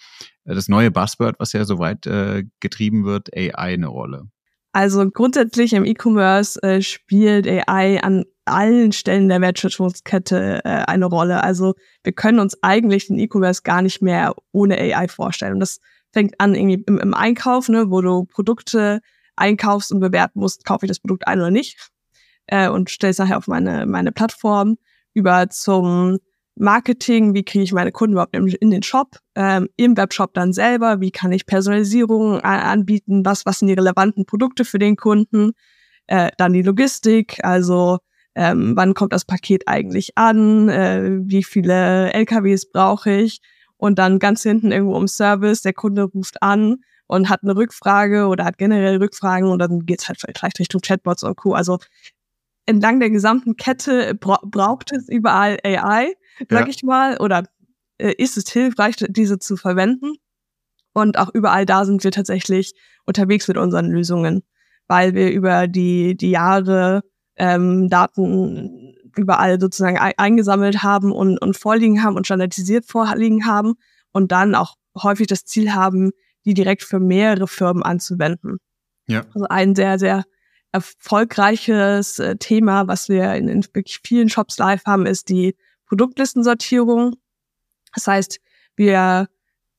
äh, 0.44 0.54
das 0.54 0.68
neue 0.68 0.90
Buzzword, 0.90 1.36
was 1.38 1.52
ja 1.52 1.64
so 1.64 1.78
weit 1.78 2.06
äh, 2.06 2.44
getrieben 2.60 3.04
wird, 3.04 3.36
AI 3.36 3.74
eine 3.74 3.88
Rolle? 3.88 4.28
Also 4.76 5.10
grundsätzlich 5.10 5.72
im 5.72 5.86
E-Commerce 5.86 6.62
äh, 6.62 6.82
spielt 6.82 7.48
AI 7.48 7.98
an 8.02 8.26
allen 8.44 8.92
Stellen 8.92 9.30
der 9.30 9.40
Wertschöpfungskette 9.40 10.60
äh, 10.66 10.68
eine 10.68 11.06
Rolle. 11.06 11.42
Also 11.42 11.76
wir 12.04 12.12
können 12.12 12.40
uns 12.40 12.62
eigentlich 12.62 13.06
den 13.06 13.18
E-Commerce 13.18 13.62
gar 13.62 13.80
nicht 13.80 14.02
mehr 14.02 14.34
ohne 14.52 14.76
AI 14.78 15.08
vorstellen. 15.08 15.54
Und 15.54 15.60
das 15.60 15.80
fängt 16.12 16.38
an 16.40 16.54
irgendwie 16.54 16.84
im, 16.86 16.98
im 16.98 17.14
Einkauf, 17.14 17.70
ne, 17.70 17.90
wo 17.90 18.02
du 18.02 18.26
Produkte 18.26 19.00
einkaufst 19.34 19.92
und 19.92 20.00
bewerten 20.00 20.40
musst, 20.40 20.66
kaufe 20.66 20.84
ich 20.84 20.90
das 20.90 21.00
Produkt 21.00 21.26
ein 21.26 21.38
oder 21.38 21.50
nicht. 21.50 21.78
Äh, 22.46 22.68
und 22.68 22.90
stellst 22.90 23.18
nachher 23.18 23.38
auf 23.38 23.46
meine, 23.46 23.86
meine 23.86 24.12
Plattform 24.12 24.76
über 25.14 25.48
zum 25.48 26.18
Marketing, 26.58 27.34
wie 27.34 27.44
kriege 27.44 27.64
ich 27.64 27.72
meine 27.72 27.92
Kunden 27.92 28.14
überhaupt 28.14 28.34
in 28.34 28.70
den 28.70 28.82
Shop, 28.82 29.18
ähm, 29.34 29.68
im 29.76 29.96
Webshop 29.96 30.32
dann 30.34 30.52
selber, 30.52 31.00
wie 31.00 31.10
kann 31.10 31.32
ich 31.32 31.46
Personalisierung 31.46 32.40
anbieten, 32.40 33.24
was, 33.24 33.44
was 33.44 33.58
sind 33.58 33.68
die 33.68 33.74
relevanten 33.74 34.24
Produkte 34.24 34.64
für 34.64 34.78
den 34.78 34.96
Kunden, 34.96 35.52
äh, 36.06 36.30
dann 36.38 36.54
die 36.54 36.62
Logistik, 36.62 37.44
also 37.44 37.98
ähm, 38.34 38.72
wann 38.74 38.94
kommt 38.94 39.12
das 39.12 39.24
Paket 39.24 39.66
eigentlich 39.66 40.16
an, 40.16 40.68
äh, 40.68 41.20
wie 41.22 41.44
viele 41.44 42.12
LKWs 42.12 42.70
brauche 42.70 43.10
ich? 43.10 43.40
Und 43.78 43.98
dann 43.98 44.18
ganz 44.18 44.42
hinten 44.42 44.72
irgendwo 44.72 44.98
im 44.98 45.08
Service, 45.08 45.62
der 45.62 45.74
Kunde 45.74 46.04
ruft 46.04 46.42
an 46.42 46.76
und 47.06 47.28
hat 47.28 47.42
eine 47.42 47.56
Rückfrage 47.56 48.26
oder 48.26 48.44
hat 48.44 48.58
generell 48.58 48.96
Rückfragen 48.96 49.48
und 49.48 49.58
dann 49.58 49.84
geht's 49.86 50.08
halt 50.08 50.20
vielleicht 50.20 50.58
Richtung 50.58 50.80
Chatbots 50.80 51.22
und 51.22 51.36
Co. 51.36 51.52
Also 51.52 51.78
entlang 52.66 53.00
der 53.00 53.10
gesamten 53.10 53.56
Kette 53.56 54.14
bra 54.14 54.40
braucht 54.44 54.92
es 54.92 55.08
überall 55.08 55.58
AI, 55.64 56.14
sag 56.48 56.66
ja. 56.66 56.68
ich 56.68 56.82
mal, 56.82 57.18
oder 57.18 57.44
äh, 57.98 58.12
ist 58.16 58.36
es 58.36 58.50
hilfreich, 58.50 58.96
diese 59.08 59.38
zu 59.38 59.56
verwenden. 59.56 60.14
Und 60.92 61.18
auch 61.18 61.30
überall 61.34 61.66
da 61.66 61.84
sind 61.84 62.04
wir 62.04 62.10
tatsächlich 62.10 62.72
unterwegs 63.04 63.48
mit 63.48 63.58
unseren 63.58 63.90
Lösungen, 63.90 64.42
weil 64.88 65.14
wir 65.14 65.30
über 65.30 65.66
die, 65.66 66.16
die 66.16 66.30
Jahre 66.30 67.02
ähm, 67.36 67.88
Daten 67.88 68.94
überall 69.16 69.60
sozusagen 69.60 69.98
eingesammelt 69.98 70.82
haben 70.82 71.12
und, 71.12 71.38
und 71.38 71.56
vorliegen 71.56 72.02
haben 72.02 72.16
und 72.16 72.26
standardisiert 72.26 72.86
vorliegen 72.86 73.46
haben 73.46 73.74
und 74.12 74.32
dann 74.32 74.54
auch 74.54 74.74
häufig 75.02 75.26
das 75.26 75.44
Ziel 75.44 75.74
haben, 75.74 76.12
die 76.44 76.54
direkt 76.54 76.82
für 76.82 77.00
mehrere 77.00 77.48
Firmen 77.48 77.82
anzuwenden. 77.82 78.58
Ja. 79.06 79.24
Also 79.34 79.46
ein 79.48 79.74
sehr, 79.74 79.98
sehr 79.98 80.24
erfolgreiches 80.72 82.18
äh, 82.18 82.36
Thema, 82.36 82.88
was 82.88 83.08
wir 83.08 83.34
in, 83.34 83.48
in 83.48 83.64
wirklich 83.64 84.00
vielen 84.04 84.28
Shops 84.28 84.58
live 84.58 84.84
haben, 84.84 85.06
ist 85.06 85.28
die 85.28 85.56
Produktlistensortierung. 85.86 87.16
Das 87.94 88.06
heißt, 88.06 88.40
wir 88.76 89.28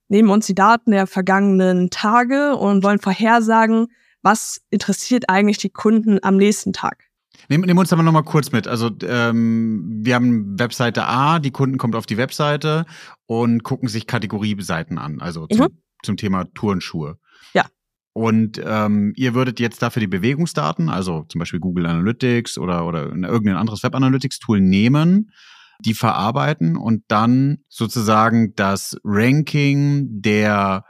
nehmen 0.09 0.29
uns 0.29 0.47
die 0.47 0.55
Daten 0.55 0.91
der 0.91 1.07
vergangenen 1.07 1.89
Tage 1.89 2.55
und 2.55 2.83
wollen 2.83 2.99
vorhersagen, 2.99 3.87
was 4.21 4.61
interessiert 4.69 5.29
eigentlich 5.29 5.57
die 5.57 5.69
Kunden 5.69 6.19
am 6.23 6.37
nächsten 6.37 6.73
Tag. 6.73 7.03
Nehmen, 7.49 7.65
nehmen 7.65 7.79
uns 7.79 7.93
aber 7.93 8.03
nochmal 8.03 8.23
kurz 8.23 8.51
mit. 8.51 8.67
Also 8.67 8.89
ähm, 9.03 9.99
wir 10.03 10.15
haben 10.15 10.59
Webseite 10.59 11.05
A, 11.05 11.39
die 11.39 11.51
Kunden 11.51 11.77
kommt 11.77 11.95
auf 11.95 12.05
die 12.05 12.17
Webseite 12.17 12.85
und 13.25 13.63
gucken 13.63 13.87
sich 13.87 14.07
Kategorieseiten 14.07 14.97
an, 14.97 15.21
also 15.21 15.47
zum, 15.47 15.59
mhm. 15.59 15.77
zum 16.03 16.17
Thema 16.17 16.45
Turnschuhe. 16.55 17.19
Ja. 17.53 17.65
Und 18.13 18.59
ähm, 18.65 19.13
ihr 19.15 19.35
würdet 19.35 19.59
jetzt 19.59 19.81
dafür 19.81 19.99
die 19.99 20.07
Bewegungsdaten, 20.07 20.89
also 20.89 21.25
zum 21.29 21.39
Beispiel 21.39 21.59
Google 21.59 21.85
Analytics 21.85 22.57
oder, 22.57 22.85
oder 22.85 23.05
irgendein 23.05 23.57
anderes 23.57 23.83
Web 23.83 23.95
Analytics 23.95 24.39
Tool 24.39 24.59
nehmen, 24.59 25.31
die 25.79 25.93
verarbeiten 25.93 26.75
und 26.77 27.03
dann 27.07 27.59
sozusagen 27.69 28.55
das 28.55 28.97
Ranking 29.03 30.21
der 30.21 30.85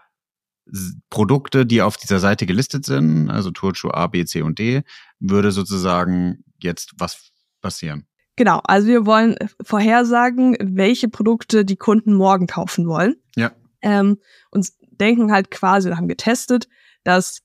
Produkte, 1.10 1.66
die 1.66 1.82
auf 1.82 1.98
dieser 1.98 2.20
Seite 2.20 2.46
gelistet 2.46 2.86
sind, 2.86 3.30
also 3.30 3.52
Turnschuh 3.52 3.90
A, 3.92 4.08
B, 4.08 4.26
C 4.26 4.42
und 4.42 4.60
D, 4.60 4.84
würde 5.20 5.52
sozusagen 5.52 6.44
jetzt 6.62 6.94
was 6.98 7.32
passieren. 7.62 8.08
Genau, 8.36 8.62
also 8.64 8.88
wir 8.88 9.06
wollen 9.06 9.36
vorhersagen, 9.64 10.56
welche 10.62 11.10
Produkte 11.10 11.66
die 11.66 11.76
Kunden 11.76 12.14
morgen 12.14 12.48
kaufen 12.48 12.88
wollen. 12.88 13.16
Ja. 13.36 13.52
Ähm, 13.82 14.18
und 14.52 14.68
denken 15.00 15.32
halt 15.32 15.50
quasi, 15.52 15.90
wir 15.90 15.98
haben 15.98 16.08
getestet, 16.08 16.68
dass 17.04 17.42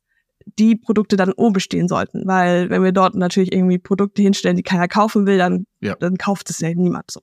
die 0.58 0.76
Produkte 0.76 1.16
dann 1.16 1.32
oben 1.32 1.60
stehen 1.60 1.88
sollten. 1.88 2.26
Weil 2.26 2.68
wenn 2.68 2.82
wir 2.82 2.92
dort 2.92 3.14
natürlich 3.14 3.52
irgendwie 3.52 3.78
Produkte 3.78 4.22
hinstellen, 4.22 4.56
die 4.56 4.62
keiner 4.62 4.88
kaufen 4.88 5.26
will, 5.26 5.38
dann, 5.38 5.66
ja. 5.80 5.94
dann 5.94 6.18
kauft 6.18 6.50
es 6.50 6.60
ja 6.60 6.68
niemand 6.74 7.10
so. 7.10 7.20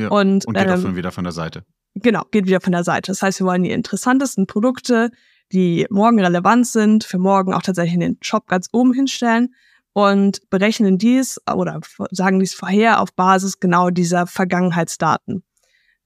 Ja. 0.00 0.08
Und, 0.08 0.46
und 0.46 0.54
geht 0.54 0.66
ähm, 0.66 0.86
auch 0.86 0.96
wieder 0.96 1.12
von 1.12 1.24
der 1.24 1.32
Seite. 1.32 1.64
Genau, 1.94 2.22
geht 2.30 2.46
wieder 2.46 2.60
von 2.60 2.72
der 2.72 2.84
Seite. 2.84 3.10
Das 3.10 3.22
heißt, 3.22 3.40
wir 3.40 3.46
wollen 3.46 3.62
die 3.62 3.70
interessantesten 3.70 4.46
Produkte, 4.46 5.10
die 5.52 5.86
morgen 5.90 6.20
relevant 6.20 6.66
sind, 6.66 7.04
für 7.04 7.18
morgen 7.18 7.52
auch 7.52 7.62
tatsächlich 7.62 7.94
in 7.94 8.00
den 8.00 8.18
Shop 8.22 8.46
ganz 8.46 8.68
oben 8.72 8.92
hinstellen 8.92 9.54
und 9.92 10.48
berechnen 10.50 10.98
dies 10.98 11.40
oder 11.52 11.80
sagen 12.10 12.38
dies 12.38 12.54
vorher 12.54 13.00
auf 13.00 13.12
Basis 13.14 13.58
genau 13.58 13.90
dieser 13.90 14.26
Vergangenheitsdaten. 14.26 15.42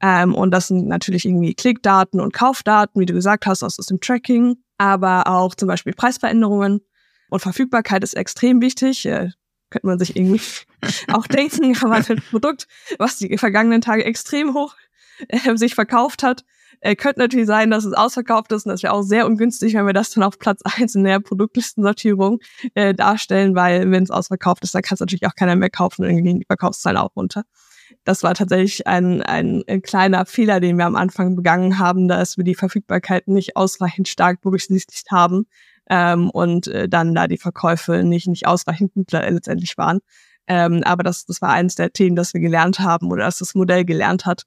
Ähm, 0.00 0.34
und 0.34 0.50
das 0.50 0.68
sind 0.68 0.88
natürlich 0.88 1.24
irgendwie 1.26 1.54
Klickdaten 1.54 2.20
und 2.20 2.32
Kaufdaten, 2.32 3.00
wie 3.00 3.06
du 3.06 3.14
gesagt 3.14 3.46
hast, 3.46 3.62
aus, 3.62 3.78
aus 3.78 3.86
dem 3.86 4.00
Tracking, 4.00 4.56
aber 4.78 5.26
auch 5.26 5.54
zum 5.54 5.68
Beispiel 5.68 5.92
Preisveränderungen 5.92 6.80
und 7.30 7.40
Verfügbarkeit 7.40 8.02
ist 8.02 8.14
extrem 8.14 8.60
wichtig. 8.60 9.04
Könnte 9.70 9.86
man 9.86 9.98
sich 9.98 10.16
irgendwie 10.16 10.40
auch 11.12 11.26
denken, 11.26 11.76
aber 11.82 11.94
ein 11.94 12.22
Produkt, 12.30 12.66
was 12.98 13.18
die 13.18 13.36
vergangenen 13.38 13.80
Tage 13.80 14.04
extrem 14.04 14.54
hoch 14.54 14.74
äh, 15.28 15.56
sich 15.56 15.74
verkauft 15.74 16.22
hat, 16.22 16.44
äh, 16.80 16.96
könnte 16.96 17.20
natürlich 17.20 17.46
sein, 17.46 17.70
dass 17.70 17.84
es 17.84 17.94
ausverkauft 17.94 18.52
ist 18.52 18.66
und 18.66 18.70
das 18.70 18.82
wäre 18.82 18.92
auch 18.92 19.02
sehr 19.02 19.26
ungünstig, 19.26 19.74
wenn 19.74 19.86
wir 19.86 19.94
das 19.94 20.10
dann 20.10 20.22
auf 20.22 20.38
Platz 20.38 20.60
eins 20.64 20.94
in 20.94 21.04
der 21.04 21.18
Produktlistensortierung 21.20 22.40
äh, 22.74 22.94
darstellen, 22.94 23.54
weil 23.54 23.90
wenn 23.90 24.02
es 24.02 24.10
ausverkauft 24.10 24.64
ist, 24.64 24.74
dann 24.74 24.82
kann 24.82 24.96
es 24.96 25.00
natürlich 25.00 25.26
auch 25.26 25.34
keiner 25.34 25.56
mehr 25.56 25.70
kaufen 25.70 26.02
und 26.02 26.08
dann 26.08 26.22
gehen 26.22 26.40
die 26.40 26.46
Verkaufszahlen 26.46 26.98
auch 26.98 27.16
runter. 27.16 27.44
Das 28.04 28.22
war 28.22 28.34
tatsächlich 28.34 28.86
ein, 28.86 29.22
ein, 29.22 29.62
ein 29.66 29.80
kleiner 29.80 30.26
Fehler, 30.26 30.60
den 30.60 30.76
wir 30.76 30.84
am 30.84 30.96
Anfang 30.96 31.36
begangen 31.36 31.78
haben, 31.78 32.08
dass 32.08 32.36
wir 32.36 32.44
die 32.44 32.54
Verfügbarkeit 32.54 33.28
nicht 33.28 33.56
ausreichend 33.56 34.08
stark 34.08 34.40
berücksichtigt 34.42 35.10
haben 35.10 35.46
ähm, 35.90 36.30
und 36.30 36.66
äh, 36.68 36.88
dann 36.88 37.14
da 37.14 37.26
die 37.26 37.38
Verkäufe 37.38 38.02
nicht, 38.04 38.26
nicht 38.26 38.46
ausreichend 38.46 38.94
gut 38.94 39.12
letztendlich 39.12 39.76
waren. 39.76 40.00
Ähm, 40.46 40.82
aber 40.84 41.02
das, 41.02 41.24
das 41.24 41.40
war 41.40 41.50
eines 41.50 41.74
der 41.74 41.92
Themen, 41.92 42.16
das 42.16 42.34
wir 42.34 42.40
gelernt 42.40 42.80
haben 42.80 43.10
oder 43.10 43.24
dass 43.24 43.38
das 43.38 43.54
Modell 43.54 43.84
gelernt 43.84 44.26
hat, 44.26 44.44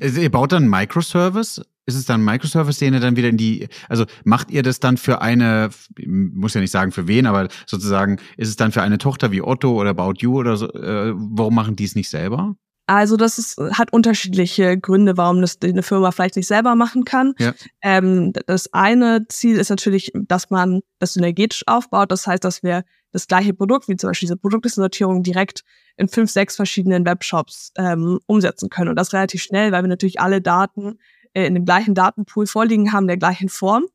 also 0.00 0.20
ihr 0.20 0.30
baut 0.30 0.52
dann 0.52 0.68
Microservice? 0.68 1.62
Ist 1.84 1.96
es 1.96 2.04
dann 2.04 2.24
Microservice, 2.24 2.78
den 2.78 2.94
ihr 2.94 3.00
dann 3.00 3.16
wieder 3.16 3.28
in 3.28 3.36
die, 3.36 3.68
also 3.88 4.06
macht 4.24 4.52
ihr 4.52 4.62
das 4.62 4.78
dann 4.78 4.96
für 4.96 5.20
eine, 5.20 5.70
muss 6.06 6.54
ja 6.54 6.60
nicht 6.60 6.70
sagen 6.70 6.92
für 6.92 7.08
wen, 7.08 7.26
aber 7.26 7.48
sozusagen, 7.66 8.18
ist 8.36 8.48
es 8.48 8.56
dann 8.56 8.70
für 8.70 8.82
eine 8.82 8.98
Tochter 8.98 9.32
wie 9.32 9.42
Otto 9.42 9.72
oder 9.72 9.90
About 9.90 10.14
You 10.18 10.38
oder 10.38 10.56
so, 10.56 10.72
äh, 10.72 11.12
warum 11.16 11.54
machen 11.54 11.74
die 11.74 11.84
es 11.84 11.96
nicht 11.96 12.08
selber? 12.08 12.54
Also 12.94 13.16
das 13.16 13.38
ist, 13.38 13.56
hat 13.58 13.90
unterschiedliche 13.90 14.78
Gründe, 14.78 15.16
warum 15.16 15.40
das 15.40 15.56
eine 15.64 15.82
Firma 15.82 16.10
vielleicht 16.10 16.36
nicht 16.36 16.46
selber 16.46 16.74
machen 16.74 17.06
kann. 17.06 17.32
Ja. 17.38 17.54
Ähm, 17.80 18.34
das 18.46 18.70
eine 18.74 19.26
Ziel 19.28 19.56
ist 19.56 19.70
natürlich, 19.70 20.12
dass 20.14 20.50
man 20.50 20.80
das 20.98 21.14
synergetisch 21.14 21.62
aufbaut. 21.66 22.12
Das 22.12 22.26
heißt, 22.26 22.44
dass 22.44 22.62
wir 22.62 22.84
das 23.10 23.26
gleiche 23.28 23.54
Produkt, 23.54 23.88
wie 23.88 23.96
zum 23.96 24.10
Beispiel 24.10 24.26
diese 24.26 24.36
Produktsortierung, 24.36 25.22
direkt 25.22 25.64
in 25.96 26.08
fünf, 26.08 26.30
sechs 26.30 26.54
verschiedenen 26.54 27.06
Webshops 27.06 27.72
ähm, 27.78 28.20
umsetzen 28.26 28.68
können. 28.68 28.90
Und 28.90 28.96
das 28.96 29.14
relativ 29.14 29.42
schnell, 29.42 29.72
weil 29.72 29.82
wir 29.82 29.88
natürlich 29.88 30.20
alle 30.20 30.42
Daten 30.42 30.98
äh, 31.32 31.46
in 31.46 31.54
dem 31.54 31.64
gleichen 31.64 31.94
Datenpool 31.94 32.46
vorliegen 32.46 32.92
haben, 32.92 33.06
der 33.06 33.16
gleichen 33.16 33.48
Form. 33.48 33.86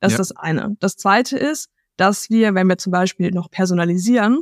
Das 0.00 0.12
ja. 0.12 0.20
ist 0.20 0.30
das 0.30 0.36
eine. 0.38 0.76
Das 0.80 0.96
zweite 0.96 1.36
ist, 1.36 1.68
dass 1.98 2.30
wir, 2.30 2.54
wenn 2.54 2.68
wir 2.68 2.78
zum 2.78 2.90
Beispiel 2.90 3.32
noch 3.32 3.50
personalisieren, 3.50 4.40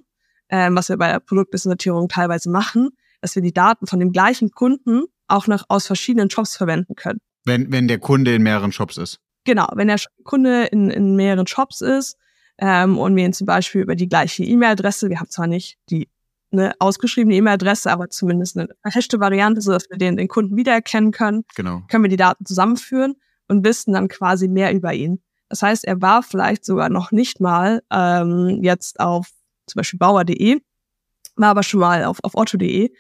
ähm, 0.51 0.77
was 0.77 0.89
wir 0.89 0.99
bei 0.99 1.11
der 1.11 1.19
Produktsortierung 1.19 2.09
teilweise 2.09 2.49
machen, 2.49 2.91
dass 3.25 3.35
wir 3.35 3.43
die 3.43 3.55
Daten 3.55 3.87
von 3.87 3.99
dem 4.01 4.13
gleichen 4.13 4.51
Kunden 4.51 5.05
auch 5.29 5.47
noch 5.47 5.65
aus 5.69 5.87
verschiedenen 5.87 6.29
Shops 6.29 6.59
verwenden 6.59 6.95
können. 6.95 7.21
Wenn, 7.47 7.73
wenn 7.73 7.89
der 7.89 7.99
Kunde 7.99 8.35
in 8.35 8.43
mehreren 8.43 8.71
Shops 8.71 8.99
ist. 8.99 9.19
Genau, 9.45 9.67
wenn 9.75 9.89
der 9.89 9.99
Kunde 10.25 10.65
in, 10.65 10.91
in 10.91 11.17
mehreren 11.17 11.47
Shops 11.47 11.81
ist 11.81 12.19
ähm, 12.59 12.99
und 12.99 13.17
wir 13.17 13.25
ihn 13.25 13.33
zum 13.33 13.47
Beispiel 13.47 13.81
über 13.81 13.97
die 13.97 14.11
gleiche 14.11 14.45
E-Mail-Adresse, 14.45 15.09
wir 15.09 15.21
haben 15.21 15.31
zwar 15.31 15.47
nicht 15.47 15.79
die 15.89 16.11
eine 16.53 16.75
ausgeschriebene 16.81 17.35
E-Mail-Adresse, 17.37 17.91
aber 17.91 18.11
zumindest 18.11 18.59
eine 18.59 18.69
hashte 18.85 19.19
Variante, 19.21 19.63
sodass 19.63 19.89
wir 19.89 19.97
den, 19.97 20.19
den 20.19 20.29
Kunden 20.29 20.55
wiedererkennen 20.55 21.11
können. 21.11 21.45
Genau. 21.57 21.81
Können 21.89 22.05
wir 22.05 22.11
die 22.11 22.17
Daten 22.17 22.45
zusammenführen 22.45 23.15
und 23.49 23.65
wissen 23.65 23.95
dann 23.95 24.09
quasi 24.09 24.49
mehr 24.49 24.75
über 24.75 24.93
ihn. 24.93 25.23
Das 25.49 25.63
heißt, 25.63 25.85
er 25.87 26.03
war 26.03 26.23
vielleicht 26.23 26.67
sogar 26.67 26.91
noch 26.91 27.11
nicht 27.11 27.41
mal 27.41 27.83
ähm, 27.91 28.61
jetzt 28.63 29.01
auf 29.01 29.31
zum 29.67 29.81
Beispiel 29.81 29.99
bauer.de, 29.99 30.61
war 31.37 31.49
aber 31.49 31.63
schon 31.63 31.81
mal 31.81 32.05
auf, 32.05 32.19
auf 32.23 32.35
otto.de. 32.35 32.93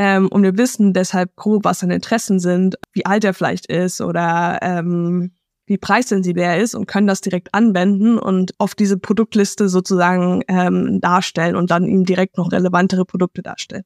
Ähm, 0.00 0.28
und 0.28 0.42
wir 0.42 0.56
wissen 0.56 0.94
deshalb 0.94 1.36
grob, 1.36 1.64
was 1.64 1.80
seine 1.80 1.94
Interessen 1.94 2.40
sind, 2.40 2.76
wie 2.94 3.04
alt 3.04 3.22
er 3.22 3.34
vielleicht 3.34 3.66
ist 3.66 4.00
oder 4.00 4.58
ähm, 4.62 5.32
wie 5.66 5.76
preissensibel 5.76 6.42
er 6.42 6.58
ist 6.58 6.74
und 6.74 6.86
können 6.86 7.06
das 7.06 7.20
direkt 7.20 7.52
anwenden 7.52 8.18
und 8.18 8.54
auf 8.56 8.74
diese 8.74 8.96
Produktliste 8.96 9.68
sozusagen 9.68 10.42
ähm, 10.48 11.02
darstellen 11.02 11.54
und 11.54 11.70
dann 11.70 11.84
ihm 11.84 12.06
direkt 12.06 12.38
noch 12.38 12.50
relevantere 12.50 13.04
Produkte 13.04 13.42
darstellen. 13.42 13.82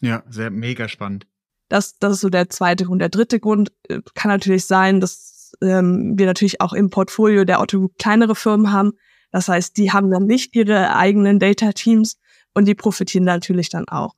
Ja, 0.00 0.24
sehr 0.28 0.50
mega 0.50 0.88
spannend. 0.88 1.28
Das, 1.68 1.96
das 2.00 2.14
ist 2.14 2.22
so 2.22 2.28
der 2.28 2.50
zweite 2.50 2.86
Grund. 2.86 3.00
Der 3.00 3.08
dritte 3.08 3.38
Grund 3.38 3.70
äh, 3.88 4.00
kann 4.14 4.32
natürlich 4.32 4.64
sein, 4.64 4.98
dass 4.98 5.52
ähm, 5.62 6.18
wir 6.18 6.26
natürlich 6.26 6.60
auch 6.60 6.72
im 6.72 6.90
Portfolio 6.90 7.44
der 7.44 7.60
Otto 7.60 7.78
Group 7.78 7.98
kleinere 8.00 8.34
Firmen 8.34 8.72
haben. 8.72 8.94
Das 9.30 9.46
heißt, 9.46 9.76
die 9.76 9.92
haben 9.92 10.10
dann 10.10 10.26
nicht 10.26 10.56
ihre 10.56 10.96
eigenen 10.96 11.38
Data-Teams 11.38 12.18
und 12.52 12.66
die 12.66 12.74
profitieren 12.74 13.26
natürlich 13.26 13.68
dann 13.68 13.86
auch. 13.86 14.16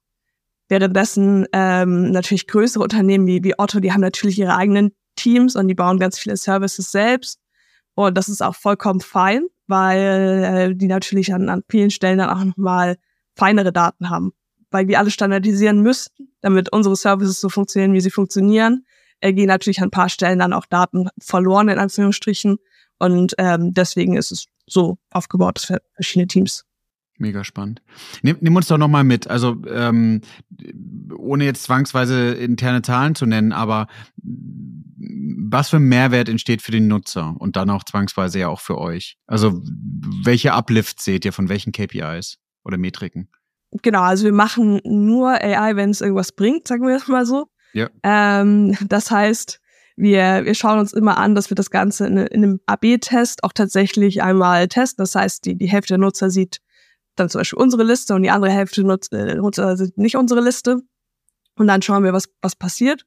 Währenddessen 0.69 1.47
ähm, 1.53 2.11
natürlich 2.11 2.47
größere 2.47 2.83
Unternehmen 2.83 3.27
wie, 3.27 3.45
wie 3.45 3.59
Otto, 3.59 3.81
die 3.81 3.93
haben 3.93 4.01
natürlich 4.01 4.39
ihre 4.39 4.57
eigenen 4.57 4.93
Teams 5.17 5.57
und 5.57 5.69
die 5.69 5.75
bauen 5.75 5.99
ganz 5.99 6.19
viele 6.19 6.37
Services 6.37 6.91
selbst. 6.91 7.39
Und 7.95 8.17
das 8.17 8.29
ist 8.29 8.43
auch 8.43 8.57
vollkommen 8.57 9.01
fein, 9.01 9.47
weil 9.67 10.71
äh, 10.73 10.75
die 10.75 10.87
natürlich 10.87 11.33
an, 11.33 11.49
an 11.49 11.63
vielen 11.69 11.91
Stellen 11.91 12.19
dann 12.19 12.31
auch 12.31 12.43
nochmal 12.43 12.97
feinere 13.37 13.73
Daten 13.73 14.11
haben. 14.11 14.33
Weil 14.71 14.89
wir 14.89 14.99
alle 14.99 15.11
standardisieren 15.11 15.81
müssten, 15.83 16.33
damit 16.41 16.73
unsere 16.73 16.97
Services 16.97 17.41
so 17.41 17.49
funktionieren, 17.49 17.93
wie 17.93 18.01
sie 18.01 18.11
funktionieren, 18.11 18.85
äh, 19.21 19.33
gehen 19.33 19.47
natürlich 19.47 19.81
an 19.81 19.89
ein 19.89 19.93
paar 19.93 20.09
Stellen 20.09 20.41
dann 20.41 20.53
auch 20.53 20.67
Daten 20.67 21.09
verloren, 21.21 21.69
in 21.69 21.79
Anführungsstrichen. 21.79 22.57
Und 22.99 23.35
ähm, 23.39 23.73
deswegen 23.73 24.17
ist 24.17 24.33
es 24.33 24.47
so 24.67 24.99
aufgebaut 25.11 25.61
für 25.61 25.81
verschiedene 25.95 26.27
Teams. 26.27 26.65
Mega 27.17 27.45
spannend. 27.45 27.81
Nimm, 28.23 28.39
nimm 28.41 28.57
uns 28.57 28.67
doch 28.67 28.79
nochmal 28.79 29.05
mit, 29.05 29.29
also 29.29 29.63
ähm, 29.69 30.21
ohne 31.17 31.45
jetzt 31.45 31.63
zwangsweise 31.63 32.33
interne 32.33 32.83
Zahlen 32.83 33.15
zu 33.15 33.25
nennen, 33.25 33.53
aber 33.53 33.87
was 34.21 35.71
für 35.71 35.77
ein 35.77 35.85
Mehrwert 35.85 36.29
entsteht 36.29 36.61
für 36.61 36.73
den 36.73 36.89
Nutzer 36.89 37.37
und 37.39 37.57
dann 37.57 37.71
auch 37.71 37.85
zwangsweise 37.85 38.41
ja 38.41 38.49
auch 38.49 38.61
für 38.61 38.79
euch? 38.79 39.17
Also 39.27 39.63
welche 40.25 40.53
Uplift 40.53 41.01
seht 41.01 41.25
ihr 41.25 41.33
von 41.33 41.49
welchen 41.49 41.73
KPIs 41.73 42.39
oder 42.65 42.79
Metriken? 42.79 43.29
Genau, 43.83 44.03
also 44.03 44.25
wir 44.25 44.33
machen 44.33 44.81
nur 44.85 45.31
AI, 45.31 45.77
wenn 45.77 45.91
es 45.91 46.01
irgendwas 46.01 46.33
bringt, 46.33 46.67
sagen 46.67 46.87
wir 46.87 46.95
das 46.95 47.09
mal 47.09 47.27
so. 47.27 47.49
Ja. 47.73 47.91
Ähm, 48.03 48.77
das 48.89 49.11
heißt, 49.11 49.61
wir, 49.97 50.45
wir 50.45 50.55
schauen 50.55 50.79
uns 50.79 50.93
immer 50.93 51.19
an, 51.19 51.35
dass 51.35 51.51
wir 51.51 51.55
das 51.55 51.71
Ganze 51.71 52.07
in, 52.07 52.17
in 52.17 52.45
einem 52.45 52.61
AB-Test 52.67 53.45
auch 53.45 53.53
tatsächlich 53.53 54.23
einmal 54.23 54.69
testen. 54.69 55.03
Das 55.03 55.15
heißt, 55.15 55.45
die, 55.45 55.57
die 55.57 55.69
Hälfte 55.69 55.95
der 55.95 55.99
Nutzer 55.99 56.31
sieht 56.31 56.61
dann 57.17 57.29
zum 57.29 57.41
Beispiel 57.41 57.59
unsere 57.59 57.85
Liste 57.85 58.15
und 58.15 58.23
die 58.23 58.31
andere 58.31 58.51
Hälfte 58.51 58.83
nutzt, 58.85 59.13
äh, 59.13 59.39
also 59.59 59.87
nicht 59.97 60.17
unsere 60.17 60.41
Liste. 60.41 60.81
Und 61.57 61.67
dann 61.67 61.83
schauen 61.83 62.05
wir, 62.05 62.13
was, 62.13 62.29
was 62.43 62.57
passiert. 62.57 63.07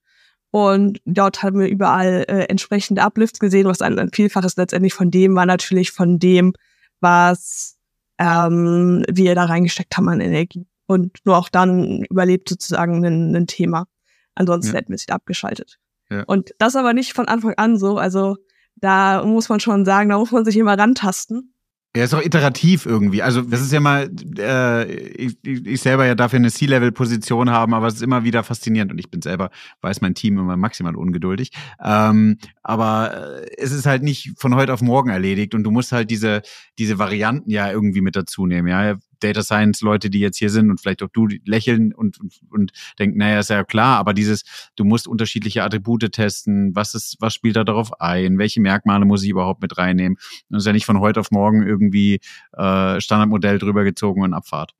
Und 0.51 0.99
dort 1.05 1.43
haben 1.43 1.59
wir 1.59 1.67
überall 1.67 2.25
äh, 2.27 2.45
entsprechende 2.45 3.01
Uplifts 3.01 3.39
gesehen, 3.39 3.67
was 3.67 3.81
ein, 3.81 3.99
ein 3.99 4.11
Vielfaches 4.13 4.55
letztendlich 4.55 4.93
von 4.93 5.11
dem 5.11 5.35
war 5.35 5.45
natürlich 5.45 5.91
von 5.91 6.19
dem, 6.19 6.53
was 7.01 7.77
ähm, 8.17 9.03
wir 9.11 9.35
da 9.35 9.45
reingesteckt 9.45 9.97
haben 9.97 10.09
an 10.09 10.21
Energie. 10.21 10.65
Und 10.85 11.17
nur 11.25 11.37
auch 11.37 11.49
dann 11.49 12.03
überlebt 12.05 12.47
sozusagen 12.47 13.05
ein, 13.05 13.35
ein 13.35 13.47
Thema. 13.47 13.87
Ansonsten 14.35 14.73
ja. 14.73 14.79
hätten 14.79 14.89
wir 14.89 14.95
es 14.95 15.07
abgeschaltet. 15.09 15.79
Ja. 16.09 16.23
Und 16.23 16.53
das 16.59 16.77
aber 16.77 16.93
nicht 16.93 17.13
von 17.13 17.27
Anfang 17.27 17.55
an 17.55 17.77
so. 17.77 17.97
Also 17.97 18.37
da 18.75 19.23
muss 19.25 19.49
man 19.49 19.59
schon 19.59 19.83
sagen, 19.83 20.09
da 20.09 20.17
muss 20.17 20.31
man 20.31 20.45
sich 20.45 20.55
immer 20.55 20.77
rantasten. 20.77 21.53
Er 21.97 22.05
ist 22.05 22.13
auch 22.13 22.21
iterativ 22.21 22.85
irgendwie. 22.85 23.21
Also 23.21 23.41
das 23.41 23.61
ist 23.61 23.71
ja 23.71 23.79
mal, 23.79 24.09
äh, 24.37 24.91
ich, 24.91 25.37
ich 25.43 25.81
selber 25.81 26.05
ja 26.05 26.15
dafür 26.15 26.37
eine 26.37 26.51
C-Level-Position 26.51 27.49
haben, 27.49 27.73
aber 27.73 27.87
es 27.87 27.95
ist 27.95 28.03
immer 28.03 28.23
wieder 28.23 28.43
faszinierend 28.43 28.91
und 28.91 28.99
ich 28.99 29.09
bin 29.09 29.21
selber, 29.21 29.49
weiß 29.81 30.01
mein 30.01 30.15
Team 30.15 30.37
immer 30.37 30.57
maximal 30.57 30.95
ungeduldig. 30.95 31.51
Ähm, 31.83 32.37
aber 32.63 33.41
äh, 33.41 33.49
es 33.57 33.71
ist 33.71 33.85
halt 33.85 34.03
nicht 34.03 34.33
von 34.37 34.55
heute 34.55 34.73
auf 34.73 34.81
morgen 34.81 35.09
erledigt 35.09 35.55
und 35.55 35.63
du 35.63 35.71
musst 35.71 35.91
halt 35.91 36.11
diese, 36.11 36.41
diese 36.77 36.99
Varianten 36.99 37.49
ja 37.49 37.71
irgendwie 37.71 38.01
mit 38.01 38.15
dazu 38.15 38.45
nehmen. 38.45 38.67
Ja, 38.67 38.95
Data 39.19 39.43
Science 39.43 39.81
Leute, 39.81 40.09
die 40.09 40.19
jetzt 40.19 40.37
hier 40.37 40.49
sind 40.49 40.69
und 40.69 40.79
vielleicht 40.79 41.03
auch 41.03 41.09
du 41.11 41.27
lächeln 41.45 41.93
und, 41.93 42.19
und, 42.19 42.39
und 42.49 42.71
denken, 42.99 43.17
naja, 43.17 43.39
ist 43.39 43.49
ja 43.49 43.63
klar, 43.63 43.97
aber 43.97 44.13
dieses, 44.13 44.43
du 44.75 44.83
musst 44.83 45.07
unterschiedliche 45.07 45.63
Attribute 45.63 46.11
testen, 46.11 46.75
was 46.75 46.93
ist, 46.93 47.17
was 47.19 47.33
spielt 47.33 47.55
da 47.55 47.63
darauf 47.63 47.99
ein, 47.99 48.37
welche 48.37 48.61
Merkmale 48.61 49.05
muss 49.05 49.23
ich 49.23 49.29
überhaupt 49.29 49.61
mit 49.61 49.77
reinnehmen? 49.77 50.17
Das 50.49 50.63
ist 50.63 50.67
ja 50.67 50.73
nicht 50.73 50.85
von 50.85 50.99
heute 50.99 51.19
auf 51.19 51.31
morgen 51.31 51.65
irgendwie 51.65 52.19
äh, 52.53 52.99
Standardmodell 52.99 53.59
drüber 53.59 53.83
gezogen 53.83 54.23
und 54.23 54.33
Abfahrt. 54.33 54.73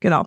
Genau 0.00 0.26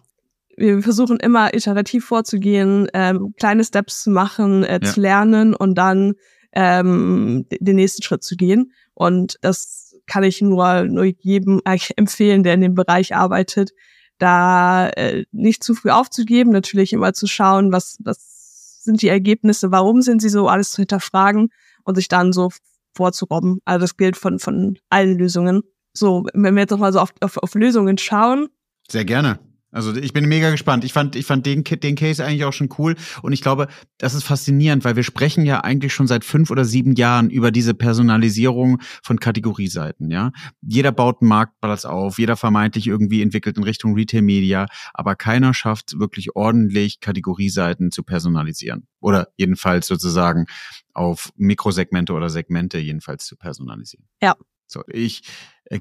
wir 0.58 0.82
versuchen 0.82 1.18
immer 1.18 1.54
iterativ 1.54 2.06
vorzugehen, 2.06 2.88
ähm, 2.94 3.34
kleine 3.38 3.64
Steps 3.64 4.04
zu 4.04 4.12
machen, 4.12 4.64
äh, 4.64 4.80
ja. 4.84 4.92
zu 4.92 5.02
lernen 5.02 5.54
und 5.54 5.76
dann 5.76 6.14
ähm, 6.54 7.46
den 7.50 7.76
nächsten 7.76 8.04
Schritt 8.04 8.24
zu 8.24 8.36
gehen. 8.36 8.72
Und 8.94 9.38
das 9.42 9.81
kann 10.12 10.24
ich 10.26 10.42
nur, 10.42 10.84
nur 10.84 11.06
jedem 11.06 11.62
empfehlen, 11.96 12.44
der 12.44 12.56
in 12.56 12.62
dem 12.62 12.76
Bereich 12.76 13.16
arbeitet, 13.16 13.72
da 14.18 14.90
äh, 14.90 15.24
nicht 15.32 15.64
zu 15.64 15.74
früh 15.74 15.90
aufzugeben, 15.90 16.52
natürlich 16.52 16.92
immer 16.92 17.14
zu 17.14 17.28
schauen, 17.28 17.72
was, 17.72 17.96
was 18.04 18.82
sind 18.84 19.02
die 19.02 19.08
Ergebnisse, 19.08 19.72
warum 19.72 20.02
sind 20.02 20.22
sie 20.22 20.28
so, 20.28 20.50
alles 20.50 20.72
zu 20.72 20.82
hinterfragen 20.82 21.48
und 21.86 21.96
sich 21.96 22.10
dann 22.10 22.34
so 22.34 22.50
vorzurobben. 22.94 23.60
Also 23.64 23.84
das 23.84 23.96
gilt 23.96 24.18
von, 24.18 24.38
von 24.40 24.78
allen 24.90 25.18
Lösungen. 25.18 25.62
So, 25.94 26.26
wenn 26.34 26.56
wir 26.56 26.62
jetzt 26.64 26.72
nochmal 26.72 26.92
so 26.92 27.00
auf, 27.00 27.14
auf, 27.22 27.38
auf 27.38 27.56
Lösungen 27.56 27.98
schauen. 27.98 28.50
Sehr 28.90 29.06
gerne. 29.06 29.40
Also 29.72 29.96
ich 29.96 30.14
bin 30.14 30.28
mega 30.28 30.52
gespannt. 30.52 30.84
Ich 30.84 30.94
fand, 30.94 31.16
ich 31.16 31.26
fand 31.26 31.46
den, 31.46 31.64
den 31.64 31.96
Case 31.96 32.24
eigentlich 32.24 32.44
auch 32.44 32.54
schon 32.54 32.70
cool. 32.78 32.96
Und 33.22 33.32
ich 33.32 33.42
glaube, 33.42 33.68
das 33.98 34.14
ist 34.14 34.24
faszinierend, 34.24 34.84
weil 34.84 34.96
wir 34.96 35.04
sprechen 35.04 35.46
ja 35.46 35.62
eigentlich 35.62 35.94
schon 35.94 36.08
seit 36.08 36.26
fünf 36.26 36.52
oder 36.52 36.66
sieben 36.66 36.96
Jahren 36.96 37.30
über 37.30 37.52
diese 37.52 37.74
Personalisierung 37.74 38.82
von 39.02 39.20
Kategorieseiten. 39.20 40.12
Ja, 40.12 40.32
jeder 40.62 40.92
baut 40.92 41.22
einen 41.22 41.30
Marktplatz 41.30 41.86
auf, 41.86 42.20
jeder 42.20 42.36
vermeintlich 42.36 42.88
irgendwie 42.88 43.22
entwickelt 43.22 43.58
in 43.58 43.64
Richtung 43.64 43.96
Retail 43.96 44.22
Media, 44.22 44.68
aber 44.94 45.16
keiner 45.16 45.54
schafft 45.54 46.00
wirklich 46.00 46.36
ordentlich 46.36 47.00
Kategorieseiten 47.00 47.92
zu 47.92 48.04
personalisieren 48.04 48.88
oder 49.00 49.30
jedenfalls 49.38 49.88
sozusagen 49.88 50.46
auf 50.94 51.32
Mikrosegmente 51.38 52.14
oder 52.14 52.30
Segmente 52.30 52.78
jedenfalls 52.78 53.26
zu 53.26 53.38
personalisieren. 53.38 54.08
Ja. 54.22 54.36
So, 54.68 54.84
ich 54.88 55.24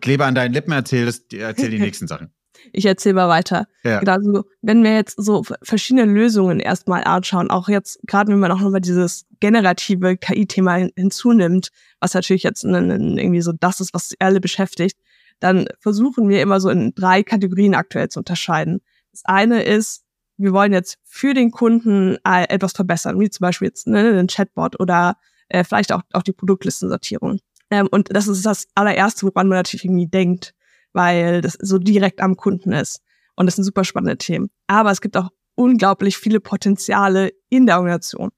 klebe 0.01 0.25
an 0.25 0.35
deinen 0.35 0.53
Lippen, 0.53 0.73
erzähl, 0.73 1.07
das, 1.07 1.25
erzähl 1.33 1.71
die 1.71 1.79
nächsten 1.81 2.09
Sachen. 2.09 2.33
Ich 2.73 2.87
erzähle 2.87 3.15
mal 3.15 3.29
weiter. 3.29 3.67
Ja. 3.85 4.01
Genau, 4.01 4.13
also, 4.13 4.45
wenn 4.63 4.83
wir 4.85 4.95
jetzt 4.95 5.17
so 5.17 5.43
verschiedene 5.63 6.05
Lösungen 6.05 6.61
erstmal 6.61 7.05
anschauen, 7.05 7.51
auch 7.51 7.69
jetzt 7.69 8.01
gerade 8.07 8.33
wenn 8.33 8.39
man 8.39 8.53
auch 8.53 8.61
nochmal 8.61 8.81
dieses 8.81 9.27
generative 9.41 10.17
KI-Thema 10.17 10.91
hinzunimmt, 10.97 11.71
was 12.01 12.15
natürlich 12.15 12.43
jetzt 12.43 12.65
irgendwie 12.65 13.41
so 13.41 13.53
das 13.53 13.81
ist, 13.81 13.95
was 13.95 14.15
alle 14.19 14.41
beschäftigt, 14.41 14.99
dann 15.41 15.67
versuchen 15.79 16.29
wir 16.29 16.43
immer 16.43 16.61
so 16.61 16.69
in 16.69 16.95
drei 16.95 17.23
Kategorien 17.23 17.75
aktuell 17.75 18.09
zu 18.09 18.21
unterscheiden. 18.21 18.81
Das 19.13 19.25
eine 19.25 19.63
ist, 19.63 20.05
wir 20.37 20.53
wollen 20.53 20.73
jetzt 20.73 20.99
für 21.05 21.35
den 21.35 21.51
Kunden 21.51 22.17
äh, 22.27 22.45
etwas 22.49 22.73
verbessern, 22.73 23.19
wie 23.21 23.31
zum 23.31 23.45
Beispiel 23.45 23.69
jetzt 23.69 23.87
ne, 23.87 24.19
ein 24.19 24.27
Chatbot 24.27 24.79
oder 24.79 25.17
äh, 25.49 25.65
vielleicht 25.65 25.93
auch, 25.93 26.03
auch 26.13 26.23
die 26.23 26.33
Produktlistensortierung. 26.33 27.41
Ähm, 27.71 27.89
und 27.91 28.15
das 28.15 28.29
ist 28.29 28.45
das 28.47 28.67
allererste, 28.75 29.27
woran 29.27 29.49
man 29.49 29.59
natürlich 29.59 29.85
irgendwie 29.85 30.07
denkt 30.07 30.55
weil 30.93 31.41
das 31.41 31.57
so 31.61 31.79
direkt 31.79 32.21
am 32.21 32.37
Kunden 32.37 32.73
ist. 32.73 33.01
Und 33.37 33.47
das 33.47 33.57
sind 33.57 33.65
super 33.65 33.85
spannende 33.85 34.19
Themen. 34.19 34.51
Aber 34.67 34.91
es 34.91 35.01
gibt 35.01 35.17
auch 35.17 35.31
unglaublich 35.55 36.17
viele 36.17 36.41
Potenziale 36.41 37.33
in 37.49 37.67
der 37.67 37.79
Organisation. 37.79 38.31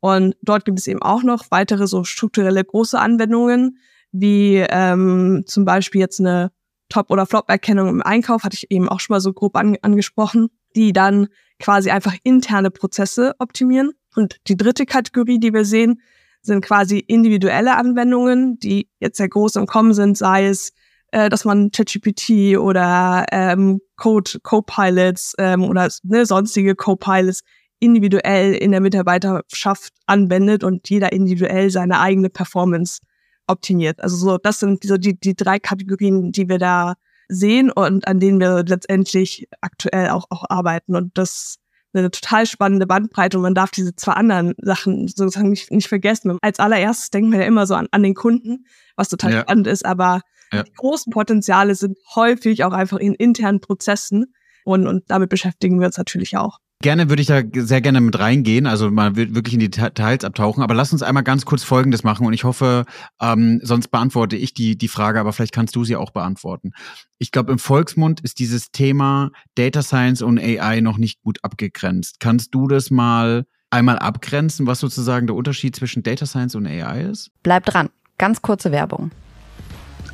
Und 0.00 0.36
dort 0.42 0.64
gibt 0.64 0.78
es 0.78 0.86
eben 0.86 1.02
auch 1.02 1.22
noch 1.22 1.46
weitere 1.50 1.86
so 1.86 2.04
strukturelle 2.04 2.64
große 2.64 2.98
Anwendungen, 2.98 3.78
wie 4.12 4.56
ähm, 4.56 5.44
zum 5.46 5.64
Beispiel 5.64 6.00
jetzt 6.00 6.20
eine 6.20 6.50
Top- 6.88 7.10
oder 7.10 7.26
Flop-Erkennung 7.26 7.88
im 7.88 8.02
Einkauf, 8.02 8.44
hatte 8.44 8.56
ich 8.56 8.70
eben 8.70 8.88
auch 8.88 9.00
schon 9.00 9.14
mal 9.14 9.20
so 9.20 9.32
grob 9.32 9.56
an, 9.56 9.76
angesprochen, 9.82 10.48
die 10.76 10.92
dann 10.92 11.28
quasi 11.58 11.90
einfach 11.90 12.14
interne 12.22 12.70
Prozesse 12.70 13.34
optimieren. 13.38 13.92
Und 14.16 14.36
die 14.46 14.56
dritte 14.56 14.86
Kategorie, 14.86 15.38
die 15.38 15.52
wir 15.52 15.64
sehen, 15.64 16.00
sind 16.40 16.64
quasi 16.64 16.98
individuelle 16.98 17.76
Anwendungen, 17.76 18.58
die 18.58 18.88
jetzt 19.00 19.18
sehr 19.18 19.28
groß 19.28 19.56
im 19.56 19.66
Kommen 19.66 19.92
sind, 19.92 20.16
sei 20.16 20.46
es 20.46 20.72
äh, 21.12 21.28
dass 21.28 21.44
man 21.44 21.70
ChatGPT 21.70 22.58
oder 22.58 23.24
ähm, 23.32 23.80
Code 23.96 24.32
Copilots 24.42 25.34
ähm, 25.38 25.64
oder 25.64 25.88
ne, 26.02 26.26
sonstige 26.26 26.74
Copilots 26.74 27.40
individuell 27.80 28.54
in 28.54 28.72
der 28.72 28.80
Mitarbeiterschaft 28.80 29.92
anwendet 30.06 30.64
und 30.64 30.88
jeder 30.90 31.12
individuell 31.12 31.70
seine 31.70 32.00
eigene 32.00 32.28
Performance 32.28 33.00
optimiert. 33.46 34.00
Also 34.02 34.16
so, 34.16 34.38
das 34.38 34.60
sind 34.60 34.84
so 34.84 34.96
die, 34.96 35.18
die 35.18 35.34
drei 35.34 35.58
Kategorien, 35.58 36.32
die 36.32 36.48
wir 36.48 36.58
da 36.58 36.94
sehen 37.28 37.70
und 37.70 38.06
an 38.08 38.20
denen 38.20 38.40
wir 38.40 38.64
letztendlich 38.64 39.48
aktuell 39.60 40.10
auch, 40.10 40.26
auch 40.30 40.44
arbeiten. 40.48 40.96
Und 40.96 41.16
das 41.16 41.58
eine 41.94 42.10
total 42.10 42.46
spannende 42.46 42.86
Bandbreite 42.86 43.38
und 43.38 43.42
man 43.42 43.54
darf 43.54 43.70
diese 43.70 43.94
zwei 43.94 44.12
anderen 44.12 44.54
Sachen 44.58 45.08
sozusagen 45.08 45.50
nicht, 45.50 45.70
nicht 45.70 45.88
vergessen. 45.88 46.38
Als 46.42 46.60
allererstes 46.60 47.10
denken 47.10 47.32
wir 47.32 47.40
ja 47.40 47.46
immer 47.46 47.66
so 47.66 47.74
an, 47.74 47.88
an 47.90 48.02
den 48.02 48.14
Kunden, 48.14 48.66
was 48.96 49.08
total 49.08 49.32
ja. 49.32 49.40
spannend 49.40 49.66
ist, 49.66 49.86
aber 49.86 50.20
ja. 50.52 50.62
die 50.62 50.72
großen 50.72 51.12
Potenziale 51.12 51.74
sind 51.74 51.98
häufig 52.14 52.64
auch 52.64 52.72
einfach 52.72 52.98
in 52.98 53.14
internen 53.14 53.60
Prozessen 53.60 54.34
und, 54.64 54.86
und 54.86 55.04
damit 55.08 55.30
beschäftigen 55.30 55.80
wir 55.80 55.86
uns 55.86 55.98
natürlich 55.98 56.36
auch. 56.36 56.58
Gerne 56.80 57.08
würde 57.08 57.22
ich 57.22 57.26
da 57.26 57.42
sehr 57.54 57.80
gerne 57.80 58.00
mit 58.00 58.16
reingehen, 58.20 58.66
also 58.66 58.88
mal 58.88 59.16
wirklich 59.16 59.54
in 59.54 59.58
die 59.58 59.70
Details 59.70 60.22
abtauchen. 60.22 60.62
Aber 60.62 60.74
lass 60.74 60.92
uns 60.92 61.02
einmal 61.02 61.24
ganz 61.24 61.44
kurz 61.44 61.64
Folgendes 61.64 62.04
machen 62.04 62.24
und 62.24 62.32
ich 62.34 62.44
hoffe, 62.44 62.84
ähm, 63.20 63.58
sonst 63.64 63.88
beantworte 63.88 64.36
ich 64.36 64.54
die, 64.54 64.78
die 64.78 64.86
Frage, 64.86 65.18
aber 65.18 65.32
vielleicht 65.32 65.52
kannst 65.52 65.74
du 65.74 65.82
sie 65.82 65.96
auch 65.96 66.10
beantworten. 66.10 66.70
Ich 67.18 67.32
glaube, 67.32 67.50
im 67.50 67.58
Volksmund 67.58 68.20
ist 68.20 68.38
dieses 68.38 68.70
Thema 68.70 69.30
Data 69.56 69.82
Science 69.82 70.22
und 70.22 70.38
AI 70.38 70.80
noch 70.80 70.98
nicht 70.98 71.20
gut 71.22 71.38
abgegrenzt. 71.42 72.20
Kannst 72.20 72.54
du 72.54 72.68
das 72.68 72.92
mal 72.92 73.44
einmal 73.70 73.98
abgrenzen, 73.98 74.68
was 74.68 74.78
sozusagen 74.78 75.26
der 75.26 75.34
Unterschied 75.34 75.74
zwischen 75.74 76.04
Data 76.04 76.26
Science 76.26 76.54
und 76.54 76.68
AI 76.68 77.02
ist? 77.02 77.32
Bleib 77.42 77.64
dran. 77.64 77.88
Ganz 78.18 78.40
kurze 78.40 78.70
Werbung 78.70 79.10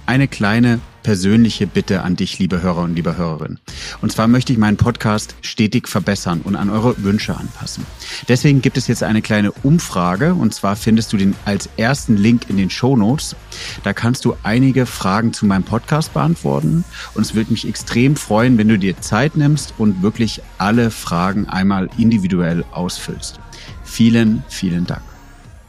eine 0.07 0.29
kleine 0.29 0.81
persönliche 1.05 1.67
Bitte 1.67 2.03
an 2.03 2.17
dich, 2.17 2.39
liebe 2.39 2.63
Hörer 2.63 2.83
und 2.83 2.95
liebe 2.95 3.17
Hörerin. 3.17 3.59
Und 4.01 4.11
zwar 4.11 4.27
möchte 4.27 4.53
ich 4.53 4.59
meinen 4.59 4.79
Podcast 4.79 5.37
stetig 5.43 5.87
verbessern 5.87 6.41
und 6.43 6.57
an 6.57 6.71
eure 6.71 7.05
Wünsche 7.05 7.37
anpassen. 7.37 7.87
Deswegen 8.27 8.63
gibt 8.63 8.77
es 8.77 8.89
jetzt 8.89 9.03
eine 9.03 9.23
kleine 9.23 9.53
Umfrage 9.53 10.35
und 10.35 10.55
zwar 10.55 10.77
findest 10.77 11.13
du 11.13 11.19
den 11.19 11.37
als 11.45 11.69
ersten 11.77 12.17
Link 12.17 12.49
in 12.49 12.57
den 12.57 12.71
Show 12.71 12.97
Notes. 12.97 13.37
Da 13.85 13.93
kannst 13.93 14.25
du 14.25 14.35
einige 14.43 14.87
Fragen 14.87 15.33
zu 15.33 15.47
meinem 15.47 15.65
Podcast 15.65 16.15
beantworten 16.15 16.85
und 17.15 17.23
es 17.23 17.35
würde 17.35 17.53
mich 17.53 17.69
extrem 17.69 18.17
freuen, 18.17 18.59
wenn 18.59 18.69
du 18.69 18.79
dir 18.79 18.99
Zeit 19.01 19.37
nimmst 19.37 19.75
und 19.79 20.03
wirklich 20.03 20.41
alle 20.59 20.91
Fragen 20.91 21.47
einmal 21.49 21.91
individuell 21.99 22.65
ausfüllst. 22.73 23.41
Vielen, 23.85 24.43
vielen 24.49 24.87
Dank. 24.87 25.03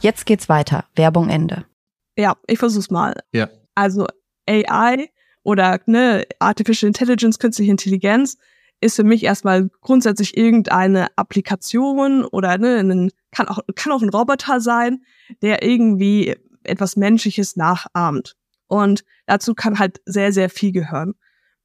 Jetzt 0.00 0.24
geht's 0.24 0.48
weiter. 0.48 0.84
Werbung 0.94 1.28
Ende. 1.28 1.64
Ja, 2.18 2.36
ich 2.46 2.58
versuch's 2.58 2.90
mal. 2.90 3.14
Ja. 3.32 3.48
Also 3.74 4.06
AI 4.48 5.10
oder 5.42 5.80
ne, 5.86 6.24
Artificial 6.38 6.88
Intelligence, 6.88 7.38
künstliche 7.38 7.70
Intelligenz 7.70 8.36
ist 8.80 8.96
für 8.96 9.04
mich 9.04 9.24
erstmal 9.24 9.68
grundsätzlich 9.80 10.36
irgendeine 10.36 11.08
Applikation 11.16 12.24
oder 12.24 12.58
ne, 12.58 12.78
ein, 12.78 13.10
kann 13.30 13.48
auch 13.48 13.60
kann 13.74 13.92
auch 13.92 14.02
ein 14.02 14.10
Roboter 14.10 14.60
sein, 14.60 15.02
der 15.42 15.62
irgendwie 15.62 16.36
etwas 16.64 16.96
Menschliches 16.96 17.56
nachahmt. 17.56 18.36
Und 18.66 19.04
dazu 19.26 19.54
kann 19.54 19.78
halt 19.78 20.00
sehr 20.04 20.32
sehr 20.32 20.50
viel 20.50 20.72
gehören. 20.72 21.14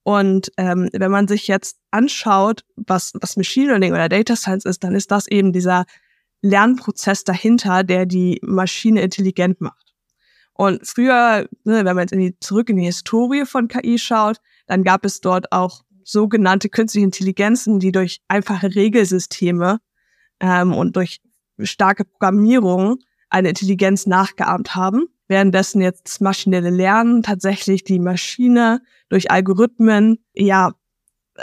Und 0.03 0.51
ähm, 0.57 0.89
wenn 0.93 1.11
man 1.11 1.27
sich 1.27 1.47
jetzt 1.47 1.77
anschaut, 1.91 2.63
was 2.75 3.11
was 3.19 3.35
Machine 3.37 3.67
Learning 3.67 3.93
oder 3.93 4.09
Data 4.09 4.35
Science 4.35 4.65
ist, 4.65 4.83
dann 4.83 4.95
ist 4.95 5.11
das 5.11 5.27
eben 5.27 5.53
dieser 5.53 5.85
Lernprozess 6.41 7.23
dahinter, 7.23 7.83
der 7.83 8.05
die 8.05 8.39
Maschine 8.41 9.01
intelligent 9.01 9.61
macht. 9.61 9.80
Und 10.61 10.85
früher, 10.85 11.47
ne, 11.63 11.85
wenn 11.85 11.85
man 11.85 12.01
jetzt 12.01 12.11
in 12.11 12.19
die, 12.19 12.39
zurück 12.39 12.69
in 12.69 12.75
die 12.75 12.85
Historie 12.85 13.45
von 13.47 13.67
KI 13.67 13.97
schaut, 13.97 14.37
dann 14.67 14.83
gab 14.83 15.03
es 15.05 15.19
dort 15.19 15.51
auch 15.51 15.81
sogenannte 16.03 16.69
künstliche 16.69 17.03
Intelligenzen, 17.03 17.79
die 17.79 17.91
durch 17.91 18.21
einfache 18.27 18.75
Regelsysteme 18.75 19.79
ähm, 20.39 20.71
und 20.71 20.95
durch 20.97 21.19
starke 21.63 22.05
Programmierung 22.05 22.99
eine 23.31 23.49
Intelligenz 23.49 24.05
nachgeahmt 24.05 24.75
haben. 24.75 25.07
Währenddessen 25.27 25.81
jetzt 25.81 26.05
das 26.05 26.19
maschinelle 26.19 26.69
Lernen 26.69 27.23
tatsächlich 27.23 27.83
die 27.83 27.97
Maschine 27.97 28.83
durch 29.09 29.31
Algorithmen 29.31 30.23
ja 30.35 30.73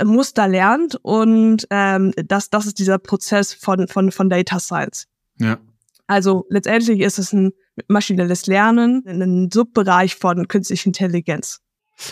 Muster 0.05 0.47
lernt 0.47 0.95
und 1.03 1.67
ähm, 1.71 2.13
das, 2.25 2.51
das 2.51 2.67
ist 2.67 2.79
dieser 2.79 2.99
Prozess 2.99 3.53
von, 3.53 3.89
von, 3.89 4.13
von 4.13 4.31
Data 4.31 4.61
Science. 4.61 5.09
Ja. 5.41 5.59
Also 6.09 6.47
letztendlich 6.49 7.01
ist 7.01 7.19
es 7.19 7.33
ein 7.33 7.53
maschinelles 7.87 8.47
Lernen, 8.47 9.05
ein 9.07 9.51
Subbereich 9.53 10.17
von 10.17 10.49
künstlicher 10.49 10.87
Intelligenz. 10.87 11.61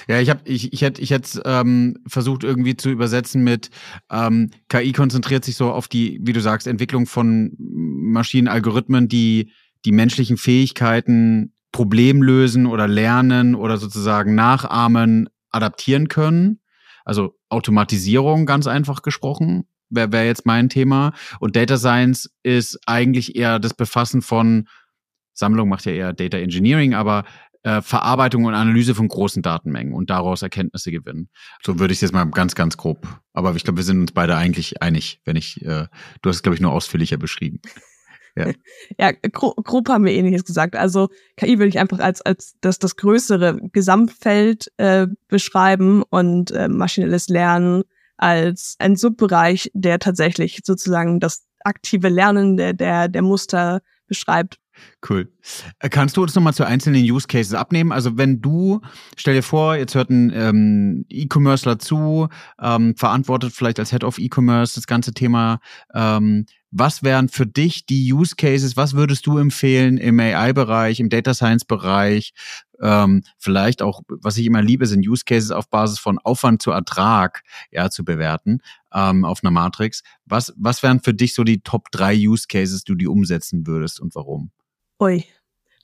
Ja, 0.08 0.20
ich 0.20 0.30
habe 0.30 0.40
ich, 0.44 0.72
ich 0.72 0.82
hätte 0.82 1.00
ich 1.00 1.10
hätte 1.10 1.42
ähm, 1.44 1.96
versucht 2.06 2.44
irgendwie 2.44 2.76
zu 2.76 2.90
übersetzen 2.90 3.42
mit 3.42 3.70
ähm, 4.10 4.50
KI 4.68 4.92
konzentriert 4.92 5.44
sich 5.44 5.56
so 5.56 5.72
auf 5.72 5.88
die, 5.88 6.20
wie 6.22 6.32
du 6.32 6.40
sagst, 6.40 6.66
Entwicklung 6.66 7.06
von 7.06 7.54
Maschinenalgorithmen, 7.58 9.08
die 9.08 9.52
die 9.84 9.92
menschlichen 9.92 10.36
Fähigkeiten 10.36 11.54
Problem 11.72 12.22
lösen 12.22 12.66
oder 12.66 12.88
lernen 12.88 13.54
oder 13.54 13.76
sozusagen 13.76 14.34
nachahmen, 14.34 15.28
adaptieren 15.50 16.08
können. 16.08 16.60
Also 17.04 17.38
Automatisierung, 17.48 18.44
ganz 18.44 18.66
einfach 18.66 19.02
gesprochen, 19.02 19.68
wäre 19.90 20.12
wär 20.12 20.26
jetzt 20.26 20.46
mein 20.46 20.68
Thema. 20.68 21.12
Und 21.40 21.56
Data 21.56 21.76
Science 21.76 22.30
ist 22.42 22.78
eigentlich 22.86 23.36
eher 23.36 23.58
das 23.58 23.74
Befassen 23.74 24.22
von 24.22 24.68
Sammlung 25.36 25.68
macht 25.68 25.84
ja 25.84 25.92
eher 25.92 26.12
Data 26.12 26.38
Engineering, 26.38 26.94
aber 26.94 27.24
äh, 27.62 27.82
Verarbeitung 27.82 28.44
und 28.44 28.54
Analyse 28.54 28.94
von 28.94 29.08
großen 29.08 29.42
Datenmengen 29.42 29.92
und 29.92 30.08
daraus 30.08 30.42
Erkenntnisse 30.42 30.90
gewinnen. 30.90 31.28
So 31.62 31.78
würde 31.78 31.92
ich 31.92 31.98
es 31.98 32.02
jetzt 32.02 32.12
mal 32.12 32.24
ganz, 32.26 32.54
ganz 32.54 32.76
grob. 32.76 33.06
Aber 33.32 33.54
ich 33.54 33.64
glaube, 33.64 33.78
wir 33.78 33.84
sind 33.84 34.00
uns 34.00 34.12
beide 34.12 34.36
eigentlich 34.36 34.82
einig, 34.82 35.20
wenn 35.24 35.36
ich, 35.36 35.62
äh, 35.62 35.86
du 36.22 36.28
hast 36.28 36.36
es, 36.36 36.42
glaube 36.42 36.54
ich, 36.54 36.60
nur 36.60 36.72
ausführlicher 36.72 37.18
beschrieben. 37.18 37.60
Ja, 38.36 38.52
ja 38.98 39.12
grob, 39.32 39.56
grob 39.64 39.88
haben 39.88 40.04
wir 40.04 40.12
ähnliches 40.12 40.44
gesagt. 40.44 40.76
Also 40.76 41.08
KI 41.36 41.58
würde 41.58 41.68
ich 41.68 41.78
einfach 41.78 41.98
als, 41.98 42.22
als 42.22 42.54
das, 42.60 42.78
das 42.78 42.96
größere 42.96 43.60
Gesamtfeld 43.72 44.72
äh, 44.76 45.08
beschreiben 45.28 46.02
und 46.08 46.52
äh, 46.52 46.68
maschinelles 46.68 47.28
Lernen 47.28 47.82
als 48.16 48.76
ein 48.78 48.96
Subbereich, 48.96 49.70
der 49.74 49.98
tatsächlich 49.98 50.60
sozusagen 50.64 51.20
das 51.20 51.46
aktive 51.64 52.08
Lernen 52.08 52.56
der, 52.56 52.72
der, 52.72 53.08
der 53.08 53.22
Muster 53.22 53.80
beschreibt. 54.06 54.58
Cool. 55.08 55.32
Äh, 55.78 55.88
kannst 55.88 56.16
du 56.16 56.22
uns 56.22 56.34
nochmal 56.34 56.54
zu 56.54 56.66
einzelnen 56.66 57.02
Use 57.02 57.26
Cases 57.26 57.54
abnehmen? 57.54 57.92
Also 57.92 58.16
wenn 58.16 58.40
du, 58.40 58.80
stell 59.16 59.34
dir 59.34 59.42
vor, 59.42 59.76
jetzt 59.76 59.94
hört 59.94 60.10
ein 60.10 60.32
ähm, 60.34 61.04
E-Commercer 61.08 61.78
zu, 61.78 62.28
ähm, 62.60 62.94
verantwortet 62.96 63.52
vielleicht 63.52 63.78
als 63.78 63.90
Head 63.90 64.04
of 64.04 64.18
E-Commerce 64.18 64.74
das 64.74 64.86
ganze 64.86 65.12
Thema. 65.12 65.60
Ähm, 65.94 66.46
was 66.70 67.02
wären 67.02 67.28
für 67.28 67.46
dich 67.46 67.86
die 67.86 68.12
Use 68.12 68.34
Cases? 68.36 68.76
Was 68.76 68.94
würdest 68.94 69.26
du 69.26 69.38
empfehlen 69.38 69.96
im 69.96 70.18
AI-Bereich, 70.20 71.00
im 71.00 71.08
Data 71.08 71.32
Science-Bereich? 71.32 72.32
Ähm, 72.82 73.22
vielleicht 73.38 73.80
auch, 73.80 74.02
was 74.08 74.36
ich 74.36 74.46
immer 74.46 74.60
liebe, 74.60 74.86
sind 74.86 75.06
Use 75.06 75.24
Cases 75.24 75.52
auf 75.52 75.70
Basis 75.70 75.98
von 75.98 76.18
Aufwand 76.18 76.60
zu 76.60 76.72
Ertrag 76.72 77.42
ja, 77.70 77.88
zu 77.88 78.04
bewerten 78.04 78.58
ähm, 78.92 79.24
auf 79.24 79.42
einer 79.42 79.52
Matrix. 79.52 80.02
Was, 80.26 80.52
was 80.58 80.82
wären 80.82 81.00
für 81.00 81.14
dich 81.14 81.34
so 81.34 81.44
die 81.44 81.60
Top 81.60 81.90
drei 81.92 82.14
Use 82.14 82.46
Cases, 82.48 82.84
die 82.84 82.96
du 82.96 83.10
umsetzen 83.10 83.66
würdest 83.66 84.00
und 84.00 84.14
warum? 84.14 84.50
Ui, 85.00 85.24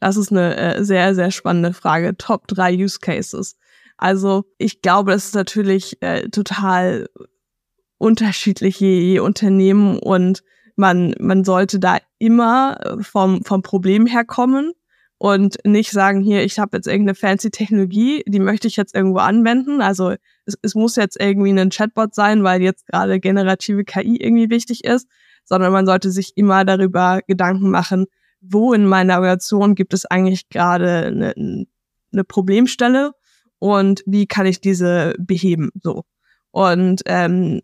das 0.00 0.16
ist 0.16 0.30
eine 0.30 0.56
äh, 0.56 0.84
sehr, 0.84 1.14
sehr 1.14 1.30
spannende 1.30 1.72
Frage. 1.74 2.16
Top 2.16 2.48
drei 2.48 2.74
Use 2.74 2.98
Cases. 3.00 3.56
Also 3.98 4.44
ich 4.58 4.82
glaube, 4.82 5.12
das 5.12 5.26
ist 5.26 5.34
natürlich 5.34 6.02
äh, 6.02 6.28
total 6.30 7.08
unterschiedlich 7.98 8.80
je, 8.80 9.00
je 9.00 9.20
Unternehmen 9.20 9.98
und 9.98 10.42
man, 10.76 11.14
man 11.20 11.44
sollte 11.44 11.78
da 11.78 11.98
immer 12.18 12.78
äh, 12.84 13.02
vom, 13.02 13.44
vom 13.44 13.62
Problem 13.62 14.06
herkommen 14.06 14.72
und 15.18 15.58
nicht 15.64 15.92
sagen, 15.92 16.20
hier, 16.20 16.42
ich 16.42 16.58
habe 16.58 16.76
jetzt 16.76 16.88
irgendeine 16.88 17.14
fancy 17.14 17.52
Technologie, 17.52 18.24
die 18.26 18.40
möchte 18.40 18.66
ich 18.66 18.74
jetzt 18.74 18.94
irgendwo 18.96 19.18
anwenden. 19.18 19.80
Also 19.80 20.16
es, 20.46 20.58
es 20.62 20.74
muss 20.74 20.96
jetzt 20.96 21.20
irgendwie 21.20 21.50
ein 21.50 21.70
Chatbot 21.70 22.14
sein, 22.14 22.42
weil 22.42 22.60
jetzt 22.60 22.86
gerade 22.86 23.20
generative 23.20 23.84
KI 23.84 24.16
irgendwie 24.16 24.50
wichtig 24.50 24.82
ist, 24.84 25.06
sondern 25.44 25.70
man 25.70 25.86
sollte 25.86 26.10
sich 26.10 26.32
immer 26.34 26.64
darüber 26.64 27.20
Gedanken 27.28 27.70
machen, 27.70 28.06
wo 28.42 28.72
in 28.72 28.86
meiner 28.86 29.14
Organisation 29.14 29.74
gibt 29.74 29.94
es 29.94 30.04
eigentlich 30.04 30.48
gerade 30.48 31.06
eine, 31.06 31.34
eine 32.12 32.24
Problemstelle 32.24 33.12
und 33.58 34.02
wie 34.06 34.26
kann 34.26 34.46
ich 34.46 34.60
diese 34.60 35.14
beheben 35.18 35.70
so. 35.80 36.04
Und 36.50 37.02
ähm, 37.06 37.62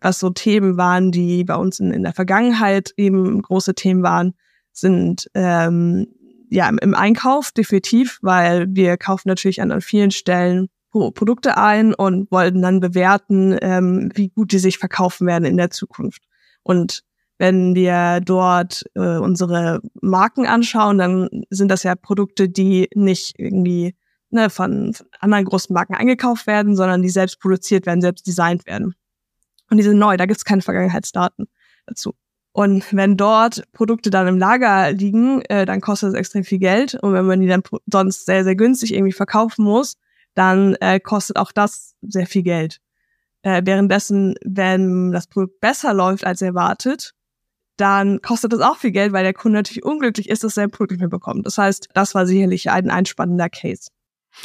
was 0.00 0.18
so 0.18 0.30
Themen 0.30 0.76
waren, 0.76 1.12
die 1.12 1.44
bei 1.44 1.56
uns 1.56 1.78
in, 1.80 1.92
in 1.92 2.02
der 2.02 2.14
Vergangenheit 2.14 2.92
eben 2.96 3.40
große 3.40 3.74
Themen 3.74 4.02
waren, 4.02 4.34
sind 4.72 5.30
ähm, 5.34 6.08
ja 6.50 6.68
im, 6.68 6.78
im 6.78 6.94
Einkauf 6.94 7.52
definitiv, 7.52 8.18
weil 8.22 8.66
wir 8.70 8.96
kaufen 8.96 9.28
natürlich 9.28 9.62
an, 9.62 9.70
an 9.70 9.80
vielen 9.80 10.10
Stellen 10.10 10.68
Produkte 10.90 11.56
ein 11.56 11.92
und 11.92 12.30
wollten 12.30 12.62
dann 12.62 12.80
bewerten, 12.80 13.58
ähm, 13.60 14.10
wie 14.14 14.28
gut 14.28 14.52
die 14.52 14.58
sich 14.58 14.78
verkaufen 14.78 15.26
werden 15.26 15.44
in 15.44 15.56
der 15.56 15.70
Zukunft. 15.70 16.22
Und 16.62 17.02
wenn 17.38 17.74
wir 17.74 18.20
dort 18.20 18.84
äh, 18.94 19.18
unsere 19.18 19.80
Marken 20.00 20.46
anschauen, 20.46 20.98
dann 20.98 21.44
sind 21.50 21.68
das 21.68 21.82
ja 21.82 21.94
Produkte, 21.94 22.48
die 22.48 22.88
nicht 22.94 23.34
irgendwie 23.38 23.94
ne, 24.30 24.50
von, 24.50 24.94
von 24.94 25.06
anderen 25.20 25.44
großen 25.44 25.72
Marken 25.74 25.94
eingekauft 25.94 26.46
werden, 26.46 26.76
sondern 26.76 27.02
die 27.02 27.08
selbst 27.08 27.40
produziert 27.40 27.86
werden, 27.86 28.00
selbst 28.00 28.26
designt 28.26 28.66
werden. 28.66 28.94
Und 29.70 29.78
die 29.78 29.82
sind 29.82 29.98
neu, 29.98 30.16
da 30.16 30.26
gibt 30.26 30.38
es 30.38 30.44
keine 30.44 30.62
Vergangenheitsdaten 30.62 31.46
dazu. 31.86 32.14
Und 32.52 32.84
wenn 32.94 33.16
dort 33.16 33.64
Produkte 33.72 34.10
dann 34.10 34.28
im 34.28 34.38
Lager 34.38 34.92
liegen, 34.92 35.42
äh, 35.48 35.64
dann 35.66 35.80
kostet 35.80 36.10
das 36.10 36.14
extrem 36.14 36.44
viel 36.44 36.60
Geld. 36.60 36.94
Und 36.94 37.12
wenn 37.12 37.26
man 37.26 37.40
die 37.40 37.48
dann 37.48 37.62
sonst 37.90 38.26
sehr, 38.26 38.44
sehr 38.44 38.54
günstig 38.54 38.94
irgendwie 38.94 39.12
verkaufen 39.12 39.64
muss, 39.64 39.96
dann 40.34 40.76
äh, 40.76 41.00
kostet 41.00 41.36
auch 41.36 41.50
das 41.50 41.96
sehr 42.02 42.28
viel 42.28 42.44
Geld. 42.44 42.80
Äh, 43.42 43.62
währenddessen, 43.64 44.36
wenn 44.44 45.10
das 45.10 45.26
Produkt 45.26 45.60
besser 45.60 45.92
läuft 45.94 46.24
als 46.24 46.42
erwartet, 46.42 47.12
dann 47.76 48.20
kostet 48.22 48.52
das 48.52 48.60
auch 48.60 48.76
viel 48.76 48.92
Geld, 48.92 49.12
weil 49.12 49.24
der 49.24 49.34
Kunde 49.34 49.58
natürlich 49.58 49.84
unglücklich 49.84 50.28
ist, 50.28 50.44
dass 50.44 50.56
er 50.56 50.64
ein 50.64 50.70
Produkt 50.70 50.92
nicht 50.92 51.00
mehr 51.00 51.08
bekommt. 51.08 51.46
Das 51.46 51.58
heißt, 51.58 51.88
das 51.94 52.14
war 52.14 52.26
sicherlich 52.26 52.70
ein 52.70 52.90
einspannender 52.90 53.48
Case. 53.48 53.90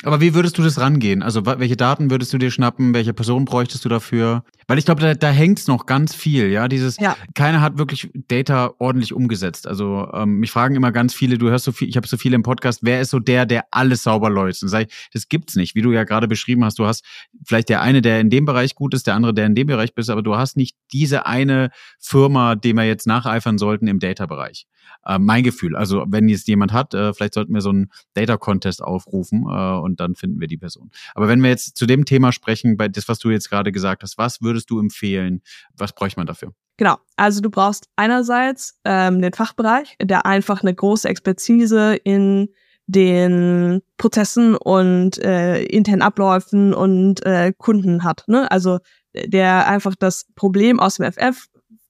Aber 0.04 0.22
wie 0.22 0.34
würdest 0.34 0.58
du 0.58 0.62
das 0.62 0.80
rangehen? 0.80 1.22
Also 1.22 1.46
welche 1.46 1.76
Daten 1.76 2.10
würdest 2.10 2.32
du 2.32 2.38
dir 2.38 2.52
schnappen? 2.52 2.94
Welche 2.94 3.14
Person 3.14 3.46
bräuchtest 3.46 3.84
du 3.84 3.90
dafür? 3.90 4.44
Weil 4.68 4.78
ich 4.78 4.86
glaube, 4.86 5.02
da, 5.02 5.14
da 5.14 5.30
hängt 5.30 5.68
noch 5.68 5.88
ganz 5.88 6.16
viel, 6.16 6.48
ja. 6.50 6.68
Dieses, 6.68 6.98
ja. 6.98 7.18
keiner 7.34 7.60
hat 7.60 7.78
wirklich 7.78 8.10
Data 8.28 8.72
ordentlich 8.78 9.14
umgesetzt. 9.14 9.68
Also 9.68 10.10
ähm, 10.14 10.38
mich 10.40 10.52
fragen 10.52 10.76
immer 10.76 10.92
ganz 10.92 11.14
viele, 11.14 11.38
du 11.38 11.50
hörst 11.50 11.66
so 11.66 11.72
viel, 11.72 11.90
ich 11.90 11.98
habe 11.98 12.08
so 12.08 12.18
viele 12.18 12.36
im 12.36 12.44
Podcast, 12.44 12.80
wer 12.84 13.02
ist 13.02 13.10
so 13.10 13.20
der, 13.20 13.46
der 13.46 13.66
alles 13.72 14.04
sauber 14.04 14.30
läuft? 14.30 14.64
Und 14.64 14.70
sag 14.70 14.88
ich, 14.88 15.10
das 15.12 15.28
gibt's 15.28 15.56
nicht, 15.56 15.76
wie 15.76 15.82
du 15.82 15.92
ja 15.92 16.04
gerade 16.04 16.28
beschrieben 16.28 16.64
hast. 16.64 16.80
Du 16.80 16.86
hast 16.86 17.04
vielleicht 17.46 17.70
der 17.70 17.82
eine, 17.82 18.02
der 18.02 18.20
in 18.20 18.30
dem 18.30 18.46
Bereich 18.46 18.76
gut 18.76 18.94
ist, 18.94 19.08
der 19.08 19.16
andere, 19.16 19.34
der 19.34 19.48
in 19.48 19.56
dem 19.56 19.68
Bereich 19.68 19.94
bist, 19.96 20.10
aber 20.10 20.22
du 20.22 20.38
hast 20.38 20.56
nicht 20.56 20.78
diese 20.94 21.26
eine 21.26 21.72
Firma, 22.00 22.56
dem 22.56 22.78
wir 22.78 22.86
jetzt 22.86 23.08
nacheifern 23.08 23.58
sollten 23.58 23.88
im 23.88 24.00
Data-Bereich. 24.00 24.66
Äh, 25.06 25.20
mein 25.20 25.44
Gefühl. 25.44 25.76
Also 25.76 26.06
wenn 26.08 26.28
jetzt 26.30 26.48
jemand 26.48 26.74
hat, 26.74 26.94
äh, 26.94 27.14
vielleicht 27.14 27.34
sollten 27.34 27.54
wir 27.54 27.62
so 27.62 27.70
einen 27.70 27.92
Data-Contest 28.14 28.84
aufrufen 28.84 29.44
äh, 29.44 29.80
und 29.80 30.00
dann 30.00 30.16
finden 30.16 30.40
wir 30.40 30.48
die 30.48 30.58
Person. 30.58 30.92
Aber 31.16 31.28
wenn 31.28 31.42
wir 31.42 31.50
jetzt 31.50 31.78
zu 31.78 31.86
dem 31.86 32.06
Thema 32.06 32.32
sprechen, 32.32 32.78
bei 32.78 32.88
das, 32.88 33.08
was 33.08 33.20
du 33.20 33.30
jetzt 33.30 33.50
gerade 33.50 33.72
gesagt 33.72 34.04
hast, 34.04 34.18
was 34.18 34.42
würdest 34.42 34.70
du 34.70 34.80
empfehlen? 34.80 35.42
Was 35.78 35.94
bräuchte 35.94 36.20
man 36.20 36.28
dafür? 36.28 36.54
Genau, 36.78 36.98
also 37.18 37.42
du 37.42 37.50
brauchst 37.50 37.90
einerseits 37.96 38.80
ähm, 38.86 39.22
den 39.22 39.34
Fachbereich, 39.34 39.98
der 40.02 40.26
einfach 40.26 40.62
eine 40.62 40.74
große 40.74 41.10
Expertise 41.10 41.96
in 41.96 42.50
den 42.88 43.82
Prozessen 43.98 44.56
und 44.56 45.20
äh, 45.20 45.62
internen 45.64 46.02
Abläufen 46.02 46.74
und 46.74 47.26
äh, 47.26 47.54
Kunden 47.58 48.04
hat. 48.04 48.24
Ne? 48.28 48.50
Also 48.50 48.80
der 49.14 49.68
einfach 49.68 49.96
das 49.96 50.26
Problem 50.36 50.80
aus 50.80 50.96
dem 50.96 51.12
FF 51.12 51.48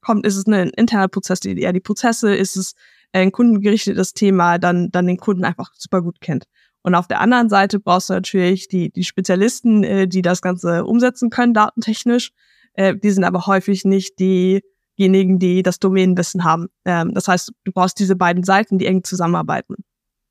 kommt, 0.09 0.25
ist 0.25 0.37
es 0.37 0.47
ein 0.47 0.71
interner 0.71 1.07
Prozess, 1.07 1.39
die, 1.39 1.51
ja 1.61 1.71
die 1.71 1.81
Prozesse, 1.81 2.33
ist 2.33 2.55
es 2.55 2.73
ein 3.13 3.31
kundengerichtetes 3.31 4.13
Thema, 4.13 4.57
dann, 4.57 4.89
dann 4.89 5.05
den 5.05 5.17
Kunden 5.17 5.45
einfach 5.45 5.71
super 5.75 6.01
gut 6.01 6.19
kennt. 6.19 6.45
Und 6.81 6.95
auf 6.95 7.07
der 7.07 7.21
anderen 7.21 7.47
Seite 7.47 7.79
brauchst 7.79 8.09
du 8.09 8.13
natürlich 8.13 8.67
die, 8.67 8.91
die 8.91 9.03
Spezialisten, 9.03 9.83
äh, 9.83 10.07
die 10.07 10.23
das 10.23 10.41
Ganze 10.41 10.83
umsetzen 10.85 11.29
können, 11.29 11.53
datentechnisch. 11.53 12.31
Äh, 12.73 12.95
die 12.95 13.11
sind 13.11 13.23
aber 13.23 13.45
häufig 13.45 13.85
nicht 13.85 14.17
diejenigen, 14.17 15.37
die 15.37 15.61
das 15.61 15.77
Domänenwissen 15.77 16.43
haben. 16.43 16.69
Ähm, 16.85 17.13
das 17.13 17.27
heißt, 17.27 17.51
du 17.65 17.71
brauchst 17.71 17.99
diese 17.99 18.15
beiden 18.15 18.43
Seiten, 18.43 18.79
die 18.79 18.87
eng 18.87 19.03
zusammenarbeiten. 19.03 19.75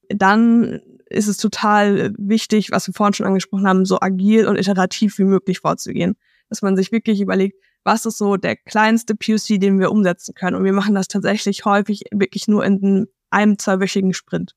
Dann 0.08 0.80
ist 1.06 1.28
es 1.28 1.36
total 1.36 2.12
wichtig, 2.18 2.72
was 2.72 2.88
wir 2.88 2.94
vorhin 2.94 3.14
schon 3.14 3.26
angesprochen 3.26 3.68
haben, 3.68 3.84
so 3.84 4.00
agil 4.00 4.48
und 4.48 4.56
iterativ 4.56 5.18
wie 5.18 5.24
möglich 5.24 5.60
vorzugehen. 5.60 6.16
Dass 6.48 6.62
man 6.62 6.76
sich 6.76 6.90
wirklich 6.90 7.20
überlegt, 7.20 7.54
was 7.84 8.06
ist 8.06 8.18
so 8.18 8.36
der 8.36 8.56
kleinste 8.56 9.14
POC, 9.14 9.60
den 9.60 9.78
wir 9.80 9.90
umsetzen 9.90 10.34
können. 10.34 10.56
Und 10.56 10.64
wir 10.64 10.72
machen 10.72 10.94
das 10.94 11.08
tatsächlich 11.08 11.64
häufig 11.64 12.02
wirklich 12.12 12.48
nur 12.48 12.64
in 12.64 13.06
einem 13.30 13.58
zweiwöchigen 13.58 14.14
Sprint. 14.14 14.54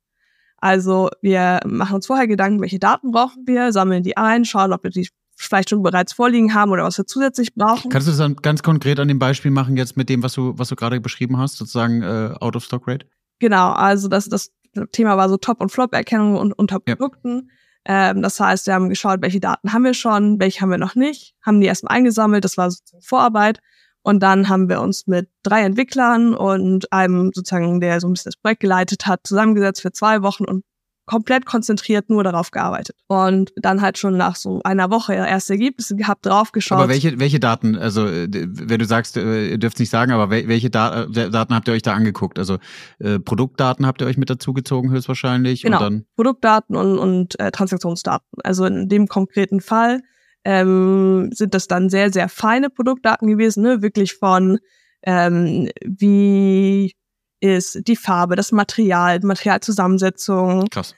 Also 0.58 1.10
wir 1.22 1.60
machen 1.66 1.96
uns 1.96 2.08
vorher 2.08 2.28
Gedanken, 2.28 2.62
welche 2.62 2.80
Daten 2.80 3.12
brauchen 3.12 3.44
wir, 3.48 3.74
sammeln 3.74 4.04
die 4.04 4.18
ein, 4.18 4.46
schauen, 4.46 4.74
ob 4.74 4.84
wir 4.84 4.92
die 4.92 5.10
vielleicht 5.36 5.70
schon 5.72 5.82
bereits 5.82 6.14
vorliegen 6.14 6.54
haben 6.54 6.72
oder 6.72 6.84
was 6.84 6.98
wir 6.98 7.08
zusätzlich 7.08 7.56
brauchen. 7.56 7.90
Kannst 7.90 8.08
du 8.08 8.12
das 8.12 8.20
dann 8.20 8.36
ganz 8.36 8.62
konkret 8.62 9.00
an 9.00 9.08
dem 9.08 9.18
Beispiel 9.18 9.50
machen 9.50 9.76
jetzt 9.76 9.98
mit 9.98 10.08
dem, 10.08 10.22
was 10.22 10.34
du, 10.34 10.54
was 10.58 10.70
du 10.70 10.76
gerade 10.76 11.02
beschrieben 11.02 11.38
hast, 11.38 11.58
sozusagen 11.58 12.04
äh, 12.04 12.36
Out 12.40 12.56
of 12.56 12.64
Stock 12.64 12.88
Rate? 12.88 13.08
Genau, 13.40 13.72
also 13.72 14.08
das, 14.08 14.30
das 14.30 14.52
Thema 14.92 15.18
war 15.18 15.30
so 15.30 15.38
Top- 15.38 15.62
und 15.62 15.72
Flop-Erkennung 15.72 16.36
und 16.36 16.54
unter 16.54 16.80
Produkten. 16.80 17.50
Ja. 17.50 17.56
Ähm, 17.86 18.22
das 18.22 18.40
heißt, 18.40 18.68
wir 18.68 18.74
haben 18.74 18.90
geschaut, 18.90 19.22
welche 19.22 19.40
Daten 19.40 19.74
haben 19.74 19.84
wir 19.84 19.94
schon, 19.94 20.40
welche 20.40 20.62
haben 20.62 20.70
wir 20.70 20.78
noch 20.78 20.96
nicht, 20.96 21.36
haben 21.42 21.62
die 21.62 21.68
erstmal 21.68 21.96
eingesammelt, 21.98 22.46
das 22.46 22.58
war 22.58 22.70
sozusagen 22.70 23.04
Vorarbeit. 23.04 23.60
Und 24.04 24.22
dann 24.24 24.50
haben 24.50 24.68
wir 24.68 24.82
uns 24.82 25.06
mit 25.06 25.30
drei 25.44 25.62
Entwicklern 25.62 26.34
und 26.34 26.92
einem 26.92 27.32
sozusagen, 27.34 27.80
der 27.82 28.00
so 28.00 28.08
ein 28.08 28.14
bisschen 28.14 28.32
das 28.32 28.42
Projekt 28.42 28.62
geleitet 28.62 29.06
hat, 29.06 29.22
zusammengesetzt 29.24 29.82
für 29.82 29.92
zwei 29.92 30.24
Wochen 30.24 30.46
und 30.46 30.64
komplett 31.12 31.46
konzentriert 31.46 32.10
nur 32.10 32.24
darauf 32.24 32.52
gearbeitet. 32.52 32.96
Und 33.08 33.52
dann 33.58 33.82
halt 33.82 33.98
schon 33.98 34.16
nach 34.16 34.38
so 34.38 34.62
einer 34.64 34.90
Woche 34.90 35.14
erste 35.14 35.54
Ergebnisse 35.54 35.98
gehabt, 35.98 36.26
draufgeschaut. 36.26 36.78
Aber 36.78 36.88
welche, 36.88 37.20
welche 37.20 37.38
Daten, 37.38 37.76
also 37.76 38.06
wenn 38.06 38.80
du 38.80 38.86
sagst, 38.86 39.18
äh, 39.18 39.50
ihr 39.50 39.58
dürft 39.58 39.78
nicht 39.80 39.90
sagen, 39.90 40.14
aber 40.14 40.30
welche 40.30 40.68
äh, 40.68 40.70
Daten 40.70 41.54
habt 41.54 41.68
ihr 41.68 41.74
euch 41.74 41.82
da 41.82 41.92
angeguckt? 41.92 42.40
Also 42.40 42.60
äh, 43.00 43.20
Produktdaten 43.20 43.86
habt 43.86 44.00
ihr 44.00 44.08
euch 44.08 44.16
mit 44.16 44.30
dazugezogen 44.30 44.90
höchstwahrscheinlich? 44.90 45.64
Genau, 45.64 45.86
und 45.86 46.06
Produktdaten 46.16 46.78
und, 46.78 46.98
und 46.98 47.38
äh, 47.42 47.52
Transaktionsdaten. 47.52 48.30
Also 48.46 48.64
in 48.64 48.88
dem 48.88 49.08
konkreten 49.08 49.60
Fall 49.60 50.00
ähm, 50.46 51.30
sind 51.34 51.54
das 51.54 51.68
dann 51.68 51.90
sehr, 51.90 52.14
sehr 52.14 52.30
feine 52.30 52.70
Produktdaten 52.70 53.28
gewesen, 53.28 53.64
ne? 53.64 53.82
wirklich 53.82 54.14
von 54.14 54.60
ähm, 55.04 55.70
wie 55.84 56.94
ist 57.42 57.86
die 57.88 57.96
Farbe, 57.98 58.36
das 58.36 58.52
Material, 58.52 59.20
Materialzusammensetzung. 59.22 60.70
Krass. 60.70 60.96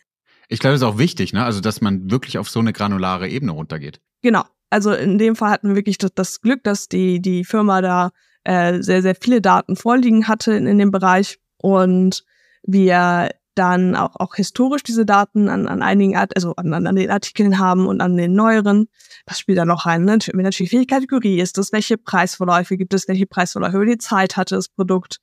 Ich 0.50 0.60
glaube, 0.60 0.74
das 0.74 0.82
ist 0.82 0.88
auch 0.88 0.98
wichtig, 0.98 1.34
ne? 1.34 1.44
Also, 1.44 1.62
dass 1.62 1.82
man 1.82 2.12
wirklich 2.12 2.38
auf 2.38 2.50
so 2.50 2.60
eine 2.60 2.74
granulare 2.74 3.30
Ebene 3.30 3.52
runtergeht. 3.52 4.00
Genau. 4.22 4.44
Also 4.70 4.92
in 4.92 5.20
dem 5.20 5.36
Fall 5.36 5.52
hatten 5.52 5.70
wir 5.70 5.76
wirklich 5.76 6.00
das, 6.00 6.14
das 6.16 6.42
Glück, 6.42 6.64
dass 6.64 6.88
die, 6.88 7.22
die 7.22 7.44
Firma 7.44 7.82
da 7.82 8.10
äh, 8.44 8.82
sehr, 8.82 9.04
sehr 9.04 9.14
viele 9.14 9.40
Daten 9.40 9.76
vorliegen 9.76 10.28
hatte 10.28 10.54
in, 10.54 10.66
in 10.66 10.80
dem 10.80 10.90
Bereich 10.90 11.38
und 11.58 12.24
wir 12.64 13.30
dann 13.56 13.96
auch, 13.96 14.16
auch 14.16 14.36
historisch 14.36 14.84
diese 14.84 15.06
Daten 15.06 15.48
an, 15.48 15.68
an 15.68 15.84
einigen, 15.84 16.16
Art, 16.16 16.36
also 16.36 16.56
an, 16.56 16.74
an 16.74 16.96
den 16.96 17.12
Artikeln 17.12 17.60
haben 17.60 17.86
und 17.86 18.02
an 18.02 18.18
den 18.18 18.34
neueren. 18.34 18.88
Was 19.28 19.40
spielt 19.40 19.60
da 19.60 19.66
noch 19.66 19.86
rein? 19.86 20.06
Ne? 20.06 20.18
Natürlich, 20.34 20.74
welche 20.74 20.88
Kategorie 20.88 21.40
ist 21.40 21.58
das? 21.58 21.72
Welche 21.72 21.98
Preisverläufe 21.98 22.76
gibt 22.76 22.94
es? 22.94 23.08
Welche 23.08 23.28
Preisverläufe 23.28 23.78
über 23.78 23.86
die 23.86 23.98
Zeit 24.00 24.38
hatte 24.38 24.56
das 24.56 24.70
Produkt? 24.70 25.20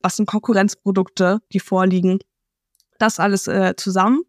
Was 0.00 0.16
sind 0.16 0.26
Konkurrenzprodukte, 0.26 1.40
die 1.52 1.60
vorliegen? 1.60 2.18
Das 2.98 3.20
alles 3.20 3.46
äh, 3.46 3.74
zusammen. 3.76 4.22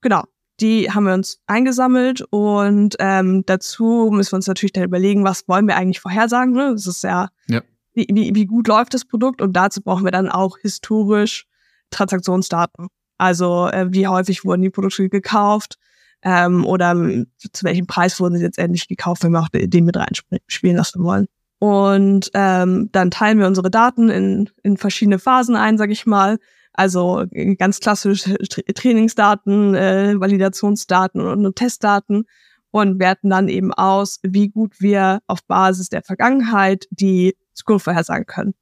Genau. 0.00 0.24
Die 0.60 0.90
haben 0.90 1.04
wir 1.04 1.12
uns 1.12 1.38
eingesammelt 1.46 2.22
und 2.30 2.96
ähm, 2.98 3.44
dazu 3.44 4.10
müssen 4.10 4.32
wir 4.32 4.36
uns 4.36 4.46
natürlich 4.46 4.72
dann 4.72 4.84
überlegen, 4.84 5.22
was 5.22 5.46
wollen 5.48 5.66
wir 5.66 5.76
eigentlich 5.76 6.00
vorhersagen. 6.00 6.54
Ne? 6.54 6.72
Das 6.72 6.86
ist 6.86 7.02
ja, 7.02 7.28
ja. 7.46 7.60
Wie, 7.92 8.06
wie, 8.10 8.34
wie 8.34 8.46
gut 8.46 8.66
läuft 8.66 8.94
das 8.94 9.04
Produkt 9.04 9.42
und 9.42 9.52
dazu 9.54 9.82
brauchen 9.82 10.04
wir 10.04 10.12
dann 10.12 10.30
auch 10.30 10.56
historisch 10.58 11.46
Transaktionsdaten. 11.90 12.88
Also 13.18 13.68
äh, 13.68 13.86
wie 13.90 14.06
häufig 14.06 14.44
wurden 14.44 14.62
die 14.62 14.70
Produkte 14.70 15.08
gekauft 15.10 15.78
ähm, 16.22 16.64
oder 16.64 16.94
zu 17.52 17.64
welchem 17.64 17.86
Preis 17.86 18.18
wurden 18.18 18.36
sie 18.36 18.44
letztendlich 18.44 18.88
gekauft, 18.88 19.24
wenn 19.24 19.32
wir 19.32 19.40
auch 19.40 19.48
den 19.52 19.84
mit 19.84 19.96
reinspielen 19.96 20.76
lassen 20.76 21.02
wollen. 21.02 21.26
Und 21.58 22.30
ähm, 22.34 22.90
dann 22.92 23.10
teilen 23.10 23.38
wir 23.38 23.46
unsere 23.46 23.70
Daten 23.70 24.08
in, 24.10 24.50
in 24.62 24.76
verschiedene 24.76 25.18
Phasen 25.18 25.56
ein, 25.56 25.78
sage 25.78 25.92
ich 25.92 26.04
mal. 26.04 26.38
Also 26.76 27.24
ganz 27.58 27.80
klassische 27.80 28.36
Trainingsdaten, 28.38 29.74
äh, 29.74 30.14
Validationsdaten 30.18 31.20
und, 31.20 31.46
und 31.46 31.56
Testdaten 31.56 32.24
und 32.70 32.98
werten 32.98 33.30
dann 33.30 33.48
eben 33.48 33.72
aus, 33.72 34.18
wie 34.22 34.48
gut 34.48 34.80
wir 34.80 35.20
auf 35.26 35.42
Basis 35.46 35.88
der 35.88 36.02
Vergangenheit 36.02 36.86
die 36.90 37.36
Zukunft 37.54 37.84
vorhersagen 37.84 38.26
können. 38.26 38.54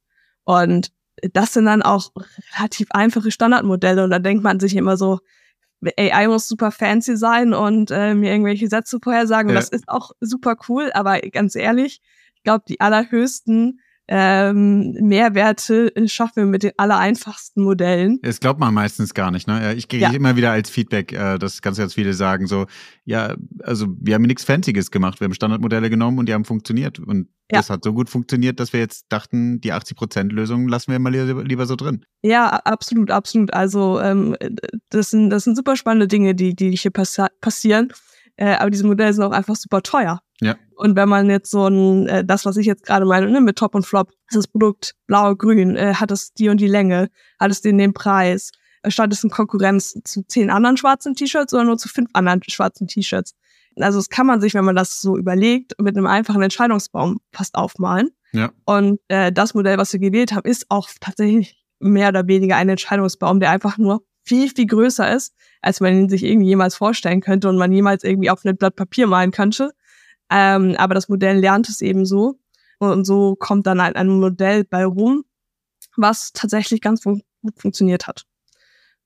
Und 0.45 0.91
das 1.33 1.53
sind 1.53 1.65
dann 1.65 1.81
auch 1.81 2.11
relativ 2.57 2.87
einfache 2.91 3.31
Standardmodelle 3.31 4.03
und 4.03 4.11
da 4.11 4.19
denkt 4.19 4.43
man 4.43 4.59
sich 4.59 4.75
immer 4.75 4.97
so, 4.97 5.19
AI 5.97 6.27
muss 6.27 6.47
super 6.47 6.71
fancy 6.71 7.17
sein 7.17 7.53
und 7.53 7.91
äh, 7.91 8.15
mir 8.15 8.31
irgendwelche 8.31 8.67
Sätze 8.67 8.99
vorhersagen. 9.01 9.49
Ja. 9.49 9.55
Das 9.55 9.69
ist 9.69 9.87
auch 9.87 10.11
super 10.19 10.55
cool, 10.69 10.91
aber 10.93 11.19
ganz 11.19 11.55
ehrlich, 11.55 12.01
ich 12.35 12.43
glaube, 12.43 12.63
die 12.67 12.79
allerhöchsten 12.79 13.81
ähm, 14.07 14.91
Mehrwerte 15.01 15.91
schaffen 16.05 16.35
wir 16.35 16.45
mit 16.45 16.63
den 16.63 16.73
allereinfachsten 16.77 17.63
Modellen. 17.63 18.19
Das 18.21 18.39
glaubt 18.39 18.59
man 18.59 18.73
meistens 18.73 19.13
gar 19.13 19.31
nicht, 19.31 19.47
ne? 19.47 19.73
Ich 19.73 19.87
kriege 19.87 20.03
ja. 20.03 20.11
immer 20.11 20.35
wieder 20.35 20.51
als 20.51 20.69
Feedback, 20.69 21.11
äh, 21.11 21.39
dass 21.39 21.61
ganz, 21.61 21.77
ganz 21.77 21.95
viele 21.95 22.13
sagen 22.13 22.45
so, 22.45 22.67
ja, 23.03 23.35
also 23.63 23.87
wir 23.99 24.13
haben 24.13 24.23
nichts 24.23 24.43
Fancyes 24.43 24.91
gemacht, 24.91 25.19
wir 25.19 25.25
haben 25.25 25.33
Standardmodelle 25.33 25.89
genommen 25.89 26.19
und 26.19 26.29
die 26.29 26.33
haben 26.33 26.45
funktioniert. 26.45 26.99
Und 26.99 27.29
ja. 27.51 27.59
das 27.59 27.69
hat 27.69 27.83
so 27.83 27.93
gut 27.93 28.09
funktioniert, 28.09 28.59
dass 28.59 28.73
wir 28.73 28.79
jetzt 28.79 29.05
dachten, 29.09 29.59
die 29.61 29.73
80%-Lösung 29.73 30.67
lassen 30.67 30.91
wir 30.91 30.99
mal 30.99 31.13
lieber, 31.13 31.43
lieber 31.43 31.65
so 31.65 31.75
drin. 31.75 32.05
Ja, 32.21 32.49
absolut, 32.49 33.09
absolut. 33.09 33.53
Also 33.53 33.99
ähm, 34.01 34.35
das, 34.89 35.09
sind, 35.11 35.31
das 35.31 35.45
sind 35.45 35.55
super 35.55 35.75
spannende 35.75 36.07
Dinge, 36.07 36.35
die, 36.35 36.55
die 36.55 36.75
hier 36.75 36.91
passi 36.91 37.23
passieren. 37.41 37.91
Äh, 38.37 38.55
aber 38.55 38.69
diese 38.69 38.85
Modelle 38.85 39.13
sind 39.13 39.23
auch 39.23 39.31
einfach 39.31 39.55
super 39.55 39.81
teuer. 39.81 40.21
Ja. 40.41 40.55
Und 40.75 40.95
wenn 40.95 41.07
man 41.07 41.29
jetzt 41.29 41.51
so 41.51 41.67
ein, 41.67 42.07
äh, 42.07 42.25
das, 42.25 42.45
was 42.45 42.57
ich 42.57 42.65
jetzt 42.65 42.83
gerade 42.83 43.05
meine, 43.05 43.29
ne, 43.29 43.39
mit 43.39 43.57
Top 43.57 43.75
und 43.75 43.85
Flop, 43.85 44.09
ist 44.29 44.35
das 44.35 44.47
Produkt 44.47 44.95
blau-grün, 45.07 45.75
äh, 45.75 45.93
hat 45.95 46.11
es 46.11 46.33
die 46.33 46.49
und 46.49 46.59
die 46.59 46.67
Länge, 46.67 47.09
hat 47.39 47.51
es 47.51 47.61
den, 47.61 47.77
den 47.77 47.93
Preis, 47.93 48.51
äh, 48.81 48.91
statt 48.91 49.13
es 49.13 49.23
in 49.23 49.29
Konkurrenz 49.29 49.97
zu 50.03 50.23
zehn 50.27 50.49
anderen 50.49 50.75
schwarzen 50.77 51.15
T-Shirts 51.15 51.53
oder 51.53 51.63
nur 51.63 51.77
zu 51.77 51.87
fünf 51.87 52.09
anderen 52.13 52.41
schwarzen 52.43 52.87
T-Shirts. 52.87 53.33
Also 53.77 53.99
das 53.99 54.09
kann 54.09 54.27
man 54.27 54.41
sich, 54.41 54.53
wenn 54.53 54.65
man 54.65 54.75
das 54.75 55.01
so 55.01 55.17
überlegt, 55.17 55.73
mit 55.81 55.97
einem 55.97 56.07
einfachen 56.07 56.41
Entscheidungsbaum 56.41 57.19
fast 57.31 57.55
aufmalen. 57.55 58.09
Ja. 58.31 58.51
Und 58.65 58.99
äh, 59.07 59.31
das 59.31 59.53
Modell, 59.53 59.77
was 59.77 59.93
wir 59.93 59.99
gewählt 59.99 60.33
haben, 60.33 60.49
ist 60.49 60.65
auch 60.69 60.89
tatsächlich 60.99 61.63
mehr 61.79 62.09
oder 62.09 62.27
weniger 62.27 62.57
ein 62.57 62.69
Entscheidungsbaum, 62.69 63.39
der 63.39 63.51
einfach 63.51 63.77
nur 63.77 64.03
viel, 64.25 64.49
viel 64.49 64.65
größer 64.65 65.13
ist, 65.13 65.33
als 65.61 65.79
man 65.79 65.93
ihn 65.93 66.09
sich 66.09 66.23
irgendwie 66.23 66.47
jemals 66.47 66.75
vorstellen 66.75 67.21
könnte 67.21 67.49
und 67.49 67.57
man 67.57 67.71
jemals 67.71 68.03
irgendwie 68.03 68.29
auf 68.29 68.43
ein 68.43 68.57
Blatt 68.57 68.75
Papier 68.75 69.07
malen 69.07 69.31
könnte. 69.31 69.71
Ähm, 70.29 70.75
aber 70.77 70.95
das 70.95 71.09
Modell 71.09 71.37
lernt 71.37 71.69
es 71.69 71.81
eben 71.81 72.05
so. 72.05 72.39
Und 72.79 73.05
so 73.05 73.35
kommt 73.35 73.67
dann 73.67 73.79
ein, 73.79 73.95
ein 73.95 74.09
Modell 74.09 74.63
bei 74.63 74.85
rum, 74.85 75.23
was 75.95 76.33
tatsächlich 76.33 76.81
ganz 76.81 77.03
gut 77.03 77.21
funktioniert 77.57 78.07
hat. 78.07 78.25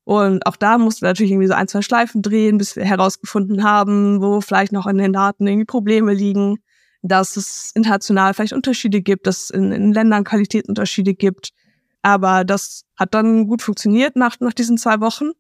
Und 0.06 0.46
auch 0.48 0.56
da 0.56 0.80
mussten 0.80 1.02
wir 1.02 1.10
natürlich 1.10 1.32
irgendwie 1.32 1.48
so 1.48 1.54
ein, 1.54 1.68
zwei 1.68 1.84
Schleifen 1.84 2.24
drehen, 2.24 2.58
bis 2.58 2.76
wir 2.76 2.84
herausgefunden 2.84 3.64
haben, 3.64 4.22
wo 4.22 4.42
vielleicht 4.42 4.72
noch 4.72 4.88
in 4.88 4.98
den 4.98 5.14
Daten 5.14 5.46
irgendwie 5.46 5.66
Probleme 5.66 6.14
liegen, 6.14 6.58
dass 7.04 7.38
es 7.38 7.72
international 7.76 8.34
vielleicht 8.34 8.54
Unterschiede 8.54 9.02
gibt, 9.02 9.28
dass 9.28 9.44
es 9.44 9.50
in, 9.52 9.72
in 9.72 9.94
Ländern 9.94 10.24
Qualitätsunterschiede 10.24 11.14
gibt. 11.14 11.52
Aber 12.02 12.44
das 12.46 12.86
hat 12.96 13.14
dann 13.14 13.48
gut 13.48 13.62
funktioniert 13.62 14.16
nach, 14.16 14.40
nach 14.40 14.54
diesen 14.54 14.78
zwei 14.78 15.00
Wochen. 15.02 15.32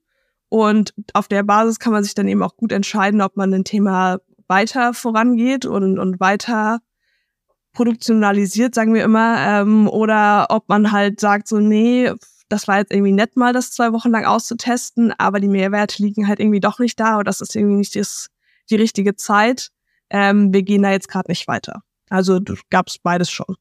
Und 0.49 0.93
auf 1.13 1.27
der 1.27 1.43
Basis 1.43 1.79
kann 1.79 1.93
man 1.93 2.03
sich 2.03 2.15
dann 2.15 2.27
eben 2.27 2.43
auch 2.43 2.57
gut 2.57 2.71
entscheiden, 2.71 3.21
ob 3.21 3.37
man 3.37 3.53
ein 3.53 3.63
Thema 3.63 4.19
weiter 4.47 4.93
vorangeht 4.93 5.65
und, 5.65 5.99
und 5.99 6.19
weiter 6.19 6.79
produktionalisiert, 7.73 8.73
sagen 8.73 8.93
wir 8.93 9.03
immer, 9.03 9.37
ähm, 9.39 9.87
oder 9.87 10.47
ob 10.49 10.67
man 10.69 10.91
halt 10.91 11.19
sagt, 11.19 11.47
so, 11.47 11.59
nee, 11.59 12.11
das 12.49 12.67
war 12.67 12.79
jetzt 12.79 12.91
irgendwie 12.91 13.11
nett 13.11 13.37
mal, 13.37 13.53
das 13.53 13.71
zwei 13.71 13.93
Wochen 13.93 14.09
lang 14.09 14.25
auszutesten, 14.25 15.13
aber 15.17 15.39
die 15.39 15.47
Mehrwerte 15.47 16.01
liegen 16.01 16.27
halt 16.27 16.39
irgendwie 16.39 16.59
doch 16.59 16.79
nicht 16.79 16.99
da 16.99 17.17
oder 17.17 17.25
das 17.25 17.41
ist 17.41 17.55
irgendwie 17.55 17.77
nicht 17.77 17.95
das, 17.95 18.29
die 18.71 18.75
richtige 18.75 19.15
Zeit. 19.15 19.69
Ähm, 20.09 20.51
wir 20.51 20.63
gehen 20.63 20.81
da 20.81 20.91
jetzt 20.91 21.07
gerade 21.07 21.29
nicht 21.29 21.47
weiter. 21.47 21.83
Also 22.09 22.39
gab 22.71 22.87
es 22.87 22.97
beides 22.97 23.29
schon. 23.29 23.55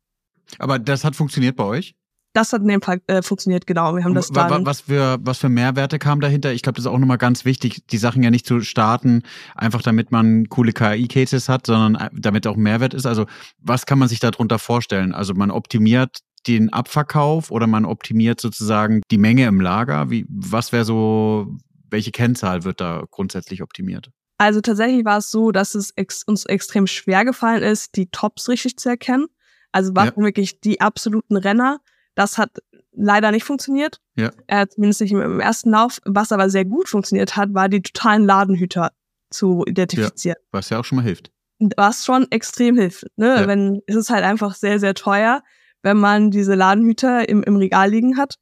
Aber 0.58 0.78
das 0.78 1.04
hat 1.04 1.14
funktioniert 1.14 1.56
bei 1.56 1.64
euch? 1.64 1.94
Das 2.38 2.52
hat 2.52 2.62
in 2.62 2.68
dem 2.68 2.82
Fall 2.82 3.00
äh, 3.06 3.22
funktioniert, 3.22 3.66
genau. 3.66 3.96
Wir 3.96 4.04
haben 4.04 4.14
das 4.14 4.30
dann. 4.30 4.64
Was 4.64 4.82
für, 4.82 5.18
was 5.20 5.38
für 5.38 5.48
Mehrwerte 5.48 5.98
kamen 5.98 6.20
dahinter? 6.20 6.52
Ich 6.52 6.62
glaube, 6.62 6.76
das 6.76 6.84
ist 6.84 6.90
auch 6.90 6.98
nochmal 6.98 7.18
ganz 7.18 7.44
wichtig, 7.44 7.82
die 7.88 7.98
Sachen 7.98 8.22
ja 8.22 8.30
nicht 8.30 8.46
zu 8.46 8.60
starten, 8.60 9.22
einfach 9.54 9.82
damit 9.82 10.12
man 10.12 10.48
coole 10.48 10.72
KI-Cases 10.72 11.48
hat, 11.48 11.66
sondern 11.66 11.96
äh, 11.96 12.10
damit 12.12 12.46
auch 12.46 12.56
Mehrwert 12.56 12.94
ist. 12.94 13.06
Also, 13.06 13.26
was 13.58 13.86
kann 13.86 13.98
man 13.98 14.08
sich 14.08 14.20
darunter 14.20 14.58
vorstellen? 14.58 15.12
Also, 15.12 15.34
man 15.34 15.50
optimiert 15.50 16.18
den 16.46 16.72
Abverkauf 16.72 17.50
oder 17.50 17.66
man 17.66 17.84
optimiert 17.84 18.40
sozusagen 18.40 19.02
die 19.10 19.18
Menge 19.18 19.46
im 19.46 19.60
Lager? 19.60 20.10
Wie, 20.10 20.24
was 20.28 20.72
wäre 20.72 20.84
so, 20.84 21.56
welche 21.90 22.12
Kennzahl 22.12 22.64
wird 22.64 22.80
da 22.80 23.04
grundsätzlich 23.10 23.62
optimiert? 23.62 24.10
Also 24.38 24.60
tatsächlich 24.60 25.04
war 25.04 25.18
es 25.18 25.30
so, 25.32 25.50
dass 25.50 25.74
es 25.74 25.90
ex 25.96 26.22
uns 26.22 26.46
extrem 26.46 26.86
schwer 26.86 27.24
gefallen 27.24 27.62
ist, 27.62 27.96
die 27.96 28.08
Tops 28.10 28.48
richtig 28.48 28.76
zu 28.76 28.88
erkennen. 28.88 29.26
Also 29.72 29.94
was 29.94 30.06
ja. 30.06 30.16
wirklich 30.16 30.60
die 30.60 30.80
absoluten 30.80 31.36
Renner 31.36 31.80
das 32.18 32.36
hat 32.36 32.50
leider 32.92 33.30
nicht 33.30 33.44
funktioniert. 33.44 34.00
Ja. 34.16 34.30
Äh, 34.48 34.66
zumindest 34.66 35.00
nicht 35.00 35.12
im, 35.12 35.40
ersten 35.40 35.70
Lauf. 35.70 36.00
Was 36.04 36.32
aber 36.32 36.50
sehr 36.50 36.64
gut 36.64 36.88
funktioniert 36.88 37.36
hat, 37.36 37.54
war 37.54 37.68
die 37.68 37.80
totalen 37.80 38.24
Ladenhüter 38.24 38.90
zu 39.30 39.64
identifizieren. 39.66 40.36
Ja, 40.38 40.48
was 40.50 40.70
ja 40.70 40.80
auch 40.80 40.84
schon 40.84 40.96
mal 40.96 41.02
hilft. 41.02 41.30
Was 41.76 42.04
schon 42.04 42.26
extrem 42.30 42.76
hilft. 42.76 43.06
Ne? 43.16 43.42
Ja. 43.42 43.46
Wenn, 43.46 43.82
es 43.86 43.94
ist 43.94 44.10
halt 44.10 44.24
einfach 44.24 44.54
sehr, 44.54 44.80
sehr 44.80 44.94
teuer, 44.94 45.42
wenn 45.82 45.96
man 45.96 46.32
diese 46.32 46.54
Ladenhüter 46.54 47.28
im, 47.28 47.42
im 47.44 47.56
Regal 47.56 47.90
liegen 47.90 48.16
hat. 48.16 48.34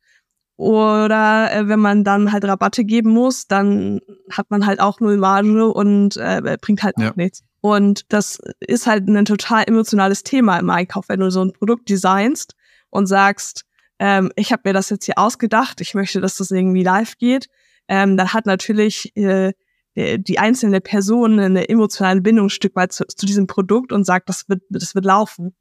Oder 0.57 1.53
äh, 1.53 1.69
wenn 1.69 1.81
man 1.81 2.03
dann 2.03 2.33
halt 2.33 2.47
Rabatte 2.47 2.83
geben 2.85 3.11
muss, 3.11 3.47
dann 3.47 4.01
hat 4.31 4.51
man 4.51 4.65
halt 4.65 4.81
auch 4.81 5.01
null 5.01 5.19
Marge 5.19 5.71
und 5.71 6.17
äh, 6.17 6.57
bringt 6.63 6.83
halt 6.83 6.95
ja. 6.99 7.11
auch 7.11 7.17
nichts. 7.17 7.43
Und 7.61 8.11
das 8.11 8.39
ist 8.61 8.87
halt 8.87 9.07
ein 9.07 9.27
total 9.27 9.65
emotionales 9.67 10.23
Thema 10.23 10.59
im 10.59 10.71
Einkauf, 10.71 11.11
wenn 11.11 11.21
du 11.21 11.31
so 11.31 11.43
ein 11.43 11.53
Produkt 11.53 11.91
designst 11.91 12.56
und 12.97 13.07
sagst, 13.07 13.65
ähm, 13.99 14.33
ich 14.37 14.53
habe 14.53 14.63
mir 14.65 14.73
das 14.73 14.91
jetzt 14.91 15.05
hier 15.05 15.19
ausgedacht, 15.19 15.81
ich 15.81 15.95
möchte, 15.95 16.21
dass 16.21 16.37
das 16.37 16.51
irgendwie 16.51 16.83
live 16.83 17.17
geht, 17.19 17.49
ähm, 17.89 18.17
dann 18.17 18.33
hat 18.33 18.47
natürlich 18.47 19.15
äh, 19.17 19.53
die 19.97 20.39
einzelne 20.39 20.83
Person 20.83 21.41
eine 21.41 21.69
emotionale 21.71 22.21
Bindung 22.21 22.47
ein 22.47 22.51
Stück 22.51 22.77
weit 22.77 22.93
zu, 22.93 23.07
zu, 23.07 23.25
diesem 23.25 23.47
Produkt 23.47 23.93
und 23.93 24.05
sagt, 24.05 24.29
das 24.29 24.47
wird, 24.49 24.63
das 24.69 24.95
wird 24.95 25.07
laufen. 25.07 25.57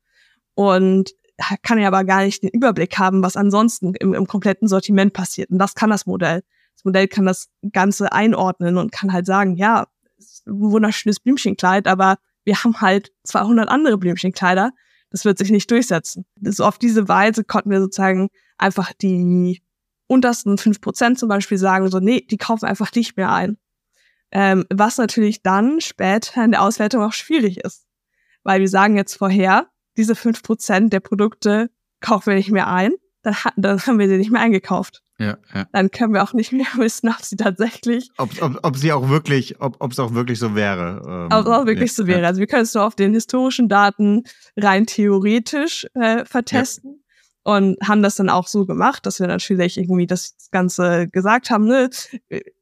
Und 0.56 1.12
kann 1.64 1.80
ja 1.80 1.88
aber 1.88 2.04
gar 2.04 2.24
nicht 2.24 2.44
den 2.44 2.50
Überblick 2.50 2.98
haben, 2.98 3.24
was 3.24 3.38
ansonsten 3.38 3.94
im, 3.96 4.14
im 4.14 4.28
kompletten 4.28 4.68
Sortiment 4.68 5.14
passiert. 5.14 5.50
Und 5.50 5.60
das 5.60 5.74
kann 5.74 5.90
das 5.90 6.06
Modell. 6.06 6.44
Das 6.76 6.84
Modell 6.84 7.08
kann 7.08 7.26
das 7.26 7.50
Ganze 7.72 8.12
einordnen 8.12 8.78
und 8.78 8.92
kann 8.92 9.14
halt 9.14 9.26
sagen, 9.26 9.56
ja, 9.56 9.88
ein 10.46 10.72
wunderschönes 10.72 11.20
Blümchenkleid, 11.20 11.88
aber 11.88 12.18
wir 12.44 12.62
haben 12.64 12.80
halt 12.82 13.12
200 13.24 13.70
andere 13.70 13.98
Blümchenkleider 13.98 14.72
das 15.16 15.24
wird 15.24 15.38
sich 15.38 15.50
nicht 15.50 15.72
durchsetzen. 15.72 16.26
So 16.42 16.66
auf 16.66 16.78
diese 16.78 17.08
Weise 17.08 17.46
konnten 17.46 17.70
wir 17.70 17.80
sozusagen 17.80 18.28
einfach 18.58 18.92
die 18.92 19.64
untersten 20.08 20.58
fünf 20.58 20.82
Prozent 20.82 21.18
zum 21.18 21.30
Beispiel 21.30 21.58
sagen, 21.58 21.90
so, 21.90 22.02
nee, 22.02 22.20
die 22.20 22.36
kaufen 22.36 22.66
einfach 22.66 22.92
nicht 22.94 23.16
mehr 23.16 23.32
ein. 23.32 23.58
Ähm, 24.32 24.66
was 24.70 24.98
natürlich 24.98 25.42
dann 25.42 25.80
später 25.80 26.44
in 26.44 26.52
der 26.52 26.62
Auswertung 26.62 27.02
auch 27.02 27.14
schwierig 27.14 27.60
ist. 27.64 27.88
weil 28.44 28.60
wir 28.60 28.68
sagen 28.68 28.98
jetzt 28.98 29.16
vorher, 29.16 29.70
diese 29.96 30.16
fünf 30.16 30.44
Prozent 30.44 30.92
der 30.92 31.00
Produkte 31.00 31.70
kaufen 32.02 32.28
wir 32.28 32.36
nicht 32.36 32.52
mehr 32.52 32.68
ein, 32.68 32.92
dann, 33.22 33.36
dann 33.56 33.82
haben 33.86 33.98
wir 33.98 34.10
sie 34.10 34.18
nicht 34.18 34.32
mehr 34.32 34.42
eingekauft. 34.42 35.02
Ja, 35.18 35.38
ja. 35.54 35.66
Dann 35.72 35.92
können 35.92 36.14
wir 36.14 36.24
auch 36.24 36.34
nicht 36.34 36.52
mehr 36.52 36.66
wissen, 36.78 37.10
ob 37.10 37.22
sie 37.22 37.38
tatsächlich. 37.38 38.10
Ob, 38.18 38.30
ob, 38.42 38.60
ob 38.64 38.78
sie 38.78 38.92
auch 38.92 39.10
wirklich, 39.10 39.60
ob 39.62 39.78
ob 39.80 39.92
es 39.92 40.00
auch 40.00 40.14
wirklich 40.14 40.40
so 40.40 40.56
wäre. 40.56 41.02
Ähm, 41.06 41.38
ob 41.38 41.46
es 41.46 41.52
auch 41.52 41.66
wirklich 41.66 41.92
ja, 41.92 41.96
so 41.96 42.08
wäre. 42.08 42.28
Also 42.28 42.40
wir 42.40 42.48
können 42.48 42.64
es 42.64 42.74
nur 42.74 42.84
auf 42.84 42.96
den 42.96 43.14
historischen 43.14 43.70
Daten 43.70 44.24
rein 44.58 44.86
theoretisch 44.86 45.88
äh, 45.94 46.26
vertesten. 46.26 46.96
Ja. 46.96 47.54
Und 47.54 47.78
haben 47.88 48.02
das 48.02 48.16
dann 48.16 48.30
auch 48.30 48.48
so 48.48 48.66
gemacht, 48.66 49.06
dass 49.06 49.20
wir 49.20 49.28
natürlich 49.28 49.78
irgendwie 49.78 50.08
das 50.08 50.36
Ganze 50.52 51.08
gesagt 51.08 51.52
haben, 51.52 51.68
ne, 51.68 51.92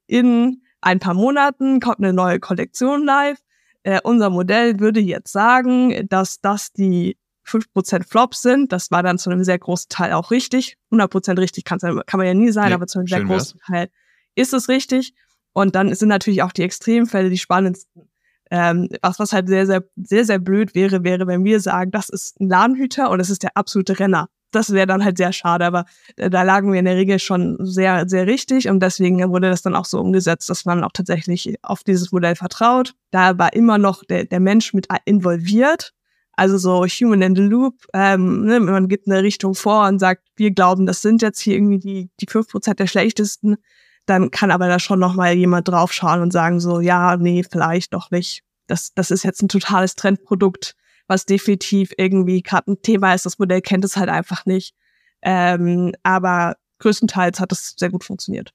in 0.08 0.62
ein 0.82 1.00
paar 1.00 1.14
Monaten 1.14 1.80
kommt 1.80 2.00
eine 2.00 2.12
neue 2.12 2.40
Kollektion 2.40 3.06
live. 3.06 3.40
Äh, 3.84 4.02
unser 4.04 4.30
Modell 4.30 4.82
würde 4.82 5.00
jetzt 5.00 5.32
sagen, 5.32 6.08
dass 6.10 6.42
das 6.42 6.74
die 6.74 7.18
5% 7.46 8.08
Flops 8.08 8.42
sind. 8.42 8.72
Das 8.72 8.92
war 8.92 9.04
dann 9.04 9.18
zu 9.18 9.30
einem 9.30 9.44
sehr 9.44 9.60
großen 9.60 9.90
Teil 9.90 10.14
auch 10.14 10.32
richtig. 10.32 10.78
100% 10.92 11.40
richtig 11.40 11.66
kann 11.66 11.80
man 11.82 12.26
ja 12.26 12.34
nie 12.34 12.52
sein, 12.52 12.70
nee, 12.70 12.74
aber 12.74 12.88
zu 12.88 13.00
einem 13.00 13.08
sehr 13.08 13.24
großen 13.24 13.60
wär's. 13.60 13.68
Teil 13.68 13.90
ist 14.36 14.54
es 14.54 14.70
richtig. 14.70 15.14
Und 15.54 15.76
dann 15.76 15.94
sind 15.94 16.10
natürlich 16.10 16.42
auch 16.42 16.52
die 16.52 16.64
Extremfälle 16.64 17.30
die 17.30 17.38
spannendsten. 17.38 18.10
Ähm, 18.50 18.90
was, 19.02 19.20
was 19.20 19.34
halt 19.34 19.48
sehr, 19.48 19.66
sehr, 19.66 19.84
sehr, 19.96 20.26
sehr 20.26 20.40
blöd 20.40 20.76
wäre, 20.76 21.04
wäre, 21.04 21.28
wenn 21.28 21.44
wir 21.44 21.60
sagen, 21.60 21.92
das 21.92 22.10
ist 22.10 22.40
ein 22.40 22.50
Ladenhüter 22.50 23.10
und 23.10 23.20
das 23.20 23.30
ist 23.30 23.44
der 23.44 23.56
absolute 23.56 24.00
Renner. 24.00 24.30
Das 24.52 24.72
wäre 24.72 24.86
dann 24.86 25.04
halt 25.04 25.18
sehr 25.18 25.34
schade, 25.34 25.66
aber 25.66 25.86
da 26.16 26.44
lagen 26.44 26.72
wir 26.72 26.78
in 26.78 26.86
der 26.86 26.96
Regel 26.96 27.18
schon 27.18 27.58
sehr, 27.60 28.08
sehr 28.08 28.28
richtig 28.28 28.70
und 28.70 28.80
deswegen 28.82 29.18
wurde 29.32 29.50
das 29.50 29.64
dann 29.64 29.76
auch 29.76 29.86
so 29.86 30.00
umgesetzt, 30.00 30.50
dass 30.50 30.66
man 30.66 30.84
auch 30.84 30.92
tatsächlich 30.94 31.56
auf 31.64 31.84
dieses 31.84 32.12
Modell 32.12 32.36
vertraut. 32.36 32.94
Da 33.10 33.40
war 33.40 33.54
immer 33.54 33.80
noch 33.80 34.04
der, 34.04 34.26
der 34.26 34.40
Mensch 34.40 34.74
mit 34.74 34.88
involviert 35.06 35.94
also 36.36 36.58
so 36.58 36.86
Human 36.86 37.22
in 37.22 37.36
the 37.36 37.42
Loop, 37.42 37.86
ähm, 37.94 38.46
ne, 38.46 38.60
man 38.60 38.88
gibt 38.88 39.08
eine 39.08 39.22
Richtung 39.22 39.56
vor 39.56 39.88
und 39.88 40.00
sagt, 40.00 40.24
wir 40.36 40.52
glauben, 40.52 40.86
das 40.86 41.02
sind 41.02 41.22
jetzt 41.22 41.40
hier 41.40 41.56
irgendwie 41.56 41.80
die, 41.80 42.10
die 42.20 42.26
fünf 42.28 42.48
Prozent 42.50 42.80
der 42.80 42.88
schlechtesten, 42.88 43.58
dann 44.06 44.32
kann 44.32 44.52
aber 44.52 44.68
da 44.68 44.80
schon 44.80 45.00
nochmal 45.00 45.34
jemand 45.34 45.68
draufschauen 45.68 46.22
und 46.22 46.34
sagen 46.34 46.60
so, 46.60 46.80
ja, 46.80 47.18
nee, 47.18 47.44
vielleicht 47.50 47.94
doch 47.94 48.12
nicht. 48.12 48.44
Das, 48.68 48.94
das 48.96 49.12
ist 49.12 49.24
jetzt 49.24 49.42
ein 49.42 49.48
totales 49.48 49.96
Trendprodukt, 49.96 50.76
was 51.08 51.26
definitiv 51.26 51.92
irgendwie 51.98 52.42
gerade 52.42 52.72
ein 52.72 52.82
Thema 52.82 53.14
ist. 53.14 53.26
Das 53.26 53.40
Modell 53.40 53.62
kennt 53.62 53.86
es 53.86 53.96
halt 53.96 54.10
einfach 54.10 54.46
nicht. 54.46 54.76
Ähm, 55.22 55.94
aber 56.04 56.56
größtenteils 56.80 57.40
hat 57.40 57.52
es 57.52 57.76
sehr 57.78 57.90
gut 57.90 58.04
funktioniert. 58.04 58.54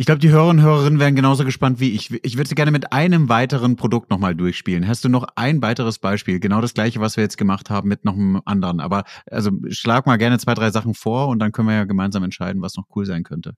Ich 0.00 0.06
glaube, 0.06 0.20
die 0.20 0.30
Hörer 0.30 0.46
und 0.46 0.62
Hörerinnen 0.62 1.00
wären 1.00 1.16
genauso 1.16 1.44
gespannt 1.44 1.80
wie 1.80 1.90
ich. 1.90 2.24
Ich 2.24 2.36
würde 2.36 2.48
sie 2.48 2.54
gerne 2.54 2.70
mit 2.70 2.92
einem 2.92 3.28
weiteren 3.28 3.74
Produkt 3.74 4.10
nochmal 4.10 4.36
durchspielen. 4.36 4.86
Hast 4.86 5.04
du 5.04 5.08
noch 5.08 5.26
ein 5.34 5.60
weiteres 5.60 5.98
Beispiel? 5.98 6.38
Genau 6.38 6.60
das 6.60 6.72
gleiche, 6.72 7.00
was 7.00 7.16
wir 7.16 7.24
jetzt 7.24 7.36
gemacht 7.36 7.68
haben 7.68 7.88
mit 7.88 8.04
noch 8.04 8.14
einem 8.14 8.40
anderen. 8.44 8.78
Aber 8.78 9.02
also 9.28 9.50
schlag 9.70 10.06
mal 10.06 10.16
gerne 10.16 10.38
zwei, 10.38 10.54
drei 10.54 10.70
Sachen 10.70 10.94
vor 10.94 11.26
und 11.26 11.40
dann 11.40 11.50
können 11.50 11.66
wir 11.66 11.74
ja 11.74 11.84
gemeinsam 11.84 12.22
entscheiden, 12.22 12.62
was 12.62 12.76
noch 12.76 12.84
cool 12.94 13.06
sein 13.06 13.24
könnte. 13.24 13.54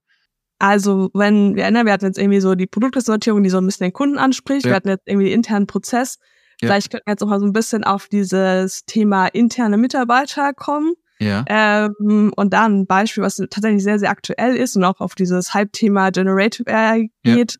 Also, 0.57 1.11
wenn 1.13 1.55
wir 1.55 1.61
erinnern, 1.61 1.85
wir 1.85 1.93
hatten 1.93 2.05
jetzt 2.05 2.17
irgendwie 2.17 2.41
so 2.41 2.55
die 2.55 2.65
Produktsortierung, 2.65 3.43
die 3.43 3.51
so 3.51 3.59
ein 3.59 3.65
bisschen 3.67 3.85
den 3.85 3.93
Kunden 3.93 4.17
anspricht. 4.17 4.65
Ja. 4.65 4.71
Wir 4.71 4.75
hatten 4.77 4.89
jetzt 4.89 5.07
irgendwie 5.07 5.27
den 5.27 5.35
internen 5.35 5.67
Prozess. 5.67 6.17
Ja. 6.59 6.69
Vielleicht 6.69 6.89
könnten 6.89 7.05
wir 7.05 7.13
jetzt 7.13 7.21
auch 7.21 7.29
mal 7.29 7.39
so 7.39 7.45
ein 7.45 7.53
bisschen 7.53 7.83
auf 7.83 8.07
dieses 8.07 8.83
Thema 8.85 9.27
interne 9.27 9.77
Mitarbeiter 9.77 10.53
kommen. 10.55 10.93
Ja. 11.21 11.45
Ähm, 11.47 12.33
und 12.35 12.51
da 12.51 12.65
ein 12.65 12.87
Beispiel, 12.87 13.23
was 13.23 13.35
tatsächlich 13.35 13.83
sehr, 13.83 13.99
sehr 13.99 14.09
aktuell 14.09 14.55
ist 14.55 14.75
und 14.75 14.83
auch 14.83 14.99
auf 14.99 15.13
dieses 15.13 15.53
Hype-Thema 15.53 16.09
Generative 16.09 16.67
AI 16.67 17.11
geht, 17.23 17.59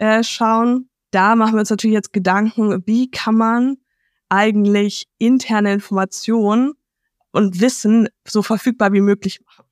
ja. 0.00 0.18
äh, 0.18 0.24
schauen. 0.24 0.88
Da 1.10 1.36
machen 1.36 1.52
wir 1.52 1.60
uns 1.60 1.68
natürlich 1.68 1.94
jetzt 1.94 2.14
Gedanken, 2.14 2.82
wie 2.86 3.10
kann 3.10 3.34
man 3.34 3.76
eigentlich 4.30 5.08
interne 5.18 5.74
Informationen 5.74 6.72
und 7.32 7.60
Wissen 7.60 8.08
so 8.26 8.42
verfügbar 8.42 8.94
wie 8.94 9.02
möglich 9.02 9.40
machen. 9.44 9.66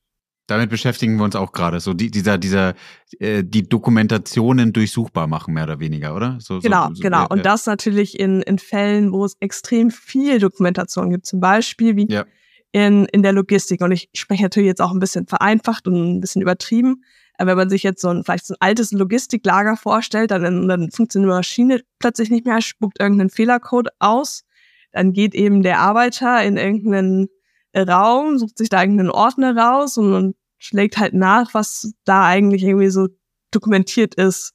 Damit 0.47 0.69
beschäftigen 0.69 1.17
wir 1.17 1.25
uns 1.25 1.37
auch 1.37 1.53
gerade. 1.53 1.81
So 1.81 1.95
die, 1.95 2.11
dieser, 2.11 2.37
dieser, 2.37 2.75
äh, 3.21 3.43
die 3.43 3.67
Dokumentationen 3.67 4.75
durchsuchbar 4.75 5.29
machen, 5.29 5.55
mehr 5.55 5.65
oder 5.65 5.81
weniger, 5.81 6.15
oder? 6.15 6.37
So, 6.41 6.59
genau, 6.59 6.89
so, 6.89 6.97
so, 6.97 7.03
genau. 7.03 7.27
Und 7.29 7.47
das 7.47 7.65
natürlich 7.65 8.19
in, 8.19 8.43
in 8.43 8.59
Fällen, 8.59 9.13
wo 9.13 9.25
es 9.25 9.37
extrem 9.41 9.91
viel 9.91 10.41
Dokumentation 10.41 11.09
gibt. 11.09 11.25
Zum 11.25 11.41
Beispiel 11.41 11.97
wie 11.97 12.07
ja 12.13 12.27
in, 12.73 13.07
in 13.07 13.23
der 13.23 13.33
Logistik. 13.33 13.81
Und 13.81 13.93
ich 13.93 14.09
spreche 14.15 14.45
natürlich 14.45 14.69
jetzt 14.69 14.83
auch 14.83 14.93
ein 14.93 15.01
bisschen 15.01 15.27
vereinfacht 15.27 15.87
und 15.87 15.95
ein 15.95 16.21
bisschen 16.21 16.43
übertrieben. 16.43 17.05
Aber 17.39 17.53
wenn 17.53 17.57
man 17.57 17.71
sich 17.71 17.83
jetzt 17.83 18.03
so 18.03 18.09
ein, 18.09 18.23
vielleicht 18.23 18.47
so 18.47 18.55
ein 18.55 18.61
altes 18.61 18.93
Logistiklager 18.93 19.77
vorstellt, 19.77 20.31
dann, 20.31 20.69
dann 20.69 20.91
funktioniert 20.91 21.31
die 21.31 21.35
Maschine 21.35 21.83
plötzlich 21.99 22.31
nicht 22.31 22.45
mehr, 22.45 22.61
spuckt 22.61 23.01
irgendeinen 23.01 23.31
Fehlercode 23.31 23.89
aus. 23.99 24.45
Dann 24.93 25.13
geht 25.13 25.35
eben 25.35 25.63
der 25.63 25.79
Arbeiter 25.79 26.43
in 26.45 26.57
irgendeinen 26.57 27.29
Raum, 27.75 28.39
sucht 28.39 28.59
sich 28.59 28.69
da 28.69 28.83
irgendeinen 28.83 29.11
Ordner 29.11 29.57
raus 29.57 29.97
und, 29.97 30.13
und 30.13 30.37
schlägt 30.59 30.99
halt 30.99 31.15
nach, 31.15 31.55
was 31.55 31.93
da 32.05 32.27
eigentlich 32.27 32.63
irgendwie 32.63 32.91
so 32.91 33.09
dokumentiert 33.51 34.15
ist 34.17 34.53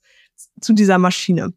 zu 0.62 0.74
dieser 0.74 0.98
Maschine. 0.98 1.54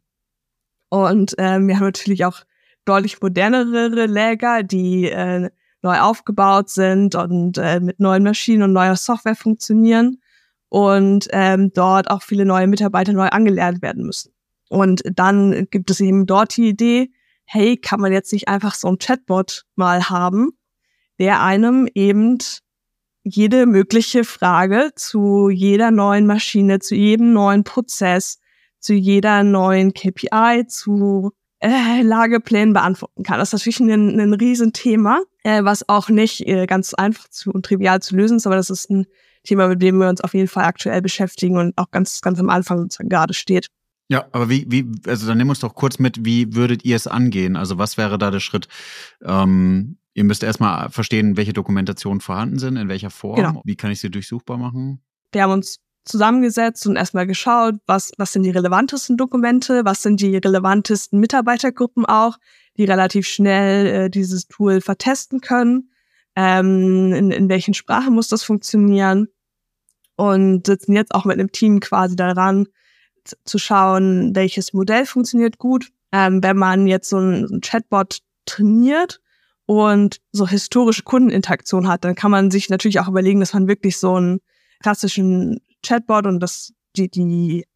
Und 0.89 1.35
ähm, 1.37 1.67
wir 1.67 1.75
haben 1.75 1.85
natürlich 1.85 2.25
auch 2.25 2.41
deutlich 2.85 3.21
modernere 3.21 4.07
Läger, 4.07 4.63
die 4.63 5.09
äh, 5.09 5.49
neu 5.81 5.99
aufgebaut 5.99 6.69
sind 6.69 7.15
und 7.15 7.57
äh, 7.57 7.79
mit 7.79 7.99
neuen 7.99 8.23
Maschinen 8.23 8.63
und 8.63 8.73
neuer 8.73 8.95
Software 8.95 9.35
funktionieren 9.35 10.21
und 10.69 11.27
ähm, 11.31 11.71
dort 11.73 12.09
auch 12.09 12.21
viele 12.21 12.45
neue 12.45 12.67
Mitarbeiter 12.67 13.13
neu 13.13 13.27
angelernt 13.27 13.81
werden 13.81 14.05
müssen. 14.05 14.33
Und 14.69 15.01
dann 15.13 15.67
gibt 15.71 15.89
es 15.89 15.99
eben 15.99 16.25
dort 16.25 16.55
die 16.55 16.69
Idee, 16.69 17.11
hey, 17.45 17.77
kann 17.77 17.99
man 17.99 18.11
jetzt 18.11 18.31
nicht 18.31 18.47
einfach 18.47 18.75
so 18.75 18.87
ein 18.87 18.99
Chatbot 18.99 19.65
mal 19.75 20.09
haben, 20.09 20.51
der 21.17 21.41
einem 21.41 21.87
eben 21.95 22.37
jede 23.23 23.65
mögliche 23.65 24.23
Frage 24.23 24.91
zu 24.95 25.49
jeder 25.49 25.91
neuen 25.91 26.27
Maschine, 26.27 26.79
zu 26.79 26.95
jedem 26.95 27.33
neuen 27.33 27.63
Prozess, 27.63 28.39
zu 28.79 28.93
jeder 28.93 29.43
neuen 29.43 29.93
KPI, 29.93 30.65
zu 30.67 31.31
äh, 31.59 32.01
Lageplänen 32.01 32.73
beantworten 32.73 33.23
kann. 33.23 33.39
Das 33.39 33.49
ist 33.49 33.53
natürlich 33.53 33.79
ein, 33.79 34.19
ein 34.19 34.33
Riesenthema, 34.33 35.21
äh, 35.43 35.63
was 35.63 35.87
auch 35.87 36.09
nicht 36.09 36.47
äh, 36.47 36.65
ganz 36.65 36.93
einfach 36.93 37.27
zu 37.29 37.51
und 37.51 37.65
trivial 37.65 38.01
zu 38.01 38.15
lösen 38.15 38.37
ist, 38.37 38.47
aber 38.47 38.55
das 38.55 38.69
ist 38.69 38.89
ein 38.89 39.05
Thema, 39.43 39.67
mit 39.67 39.81
dem 39.81 39.97
wir 39.99 40.09
uns 40.09 40.21
auf 40.21 40.33
jeden 40.33 40.47
Fall 40.47 40.65
aktuell 40.65 41.01
beschäftigen 41.01 41.57
und 41.57 41.77
auch 41.77 41.91
ganz, 41.91 42.21
ganz 42.21 42.39
am 42.39 42.49
Anfang 42.49 42.79
sozusagen 42.79 43.09
gerade 43.09 43.33
steht. 43.33 43.67
Ja, 44.09 44.25
aber 44.31 44.49
wie, 44.49 44.65
wie, 44.69 44.91
also 45.07 45.27
dann 45.27 45.37
nimm 45.37 45.49
uns 45.49 45.59
doch 45.59 45.75
kurz 45.75 45.99
mit, 45.99 46.25
wie 46.25 46.55
würdet 46.55 46.83
ihr 46.83 46.95
es 46.95 47.07
angehen? 47.07 47.55
Also 47.55 47.77
was 47.77 47.97
wäre 47.97 48.17
da 48.17 48.31
der 48.31 48.39
Schritt? 48.39 48.67
Ähm, 49.23 49.97
ihr 50.15 50.23
müsst 50.23 50.43
erstmal 50.43 50.89
verstehen, 50.89 51.37
welche 51.37 51.53
Dokumentationen 51.53 52.19
vorhanden 52.19 52.57
sind, 52.57 52.75
in 52.75 52.89
welcher 52.89 53.11
Form, 53.11 53.35
genau. 53.35 53.61
wie 53.65 53.75
kann 53.75 53.91
ich 53.91 53.99
sie 54.01 54.09
durchsuchbar 54.09 54.57
machen? 54.57 55.01
Wir 55.31 55.43
haben 55.43 55.51
uns 55.51 55.79
zusammengesetzt 56.05 56.87
und 56.87 56.95
erstmal 56.95 57.27
geschaut, 57.27 57.75
was, 57.85 58.11
was 58.17 58.33
sind 58.33 58.43
die 58.43 58.49
relevantesten 58.49 59.15
Dokumente, 59.15 59.85
was 59.85 60.01
sind 60.01 60.19
die 60.21 60.37
relevantesten 60.37 61.19
Mitarbeitergruppen 61.19 62.05
auch, 62.05 62.37
die 62.79 62.85
relativ 62.85 63.27
schnell 63.27 63.85
äh, 63.85 64.09
dieses 64.09 64.47
Tool 64.47 64.81
vertesten 64.81 65.41
können, 65.41 65.91
ähm, 66.35 67.13
in, 67.13 67.31
in 67.31 67.49
welchen 67.49 67.73
Sprachen 67.73 68.15
muss 68.15 68.29
das 68.29 68.43
funktionieren 68.43 69.27
und 70.15 70.65
sitzen 70.65 70.93
jetzt 70.93 71.13
auch 71.13 71.25
mit 71.25 71.37
einem 71.37 71.51
Team 71.51 71.81
quasi 71.81 72.15
daran, 72.15 72.67
zu 73.45 73.59
schauen, 73.59 74.35
welches 74.35 74.73
Modell 74.73 75.05
funktioniert 75.05 75.59
gut. 75.59 75.89
Ähm, 76.11 76.41
wenn 76.41 76.57
man 76.57 76.87
jetzt 76.87 77.09
so 77.09 77.19
ein 77.19 77.61
Chatbot 77.61 78.19
trainiert 78.45 79.21
und 79.65 80.19
so 80.31 80.47
historische 80.47 81.03
Kundeninteraktion 81.03 81.87
hat, 81.87 82.03
dann 82.03 82.15
kann 82.15 82.31
man 82.31 82.49
sich 82.49 82.69
natürlich 82.69 82.99
auch 82.99 83.07
überlegen, 83.07 83.39
dass 83.39 83.53
man 83.53 83.67
wirklich 83.67 83.97
so 83.97 84.15
einen 84.15 84.39
klassischen 84.81 85.59
Chatbot 85.85 86.25
und 86.25 86.39
das, 86.39 86.73
die, 86.95 87.09
die 87.09 87.67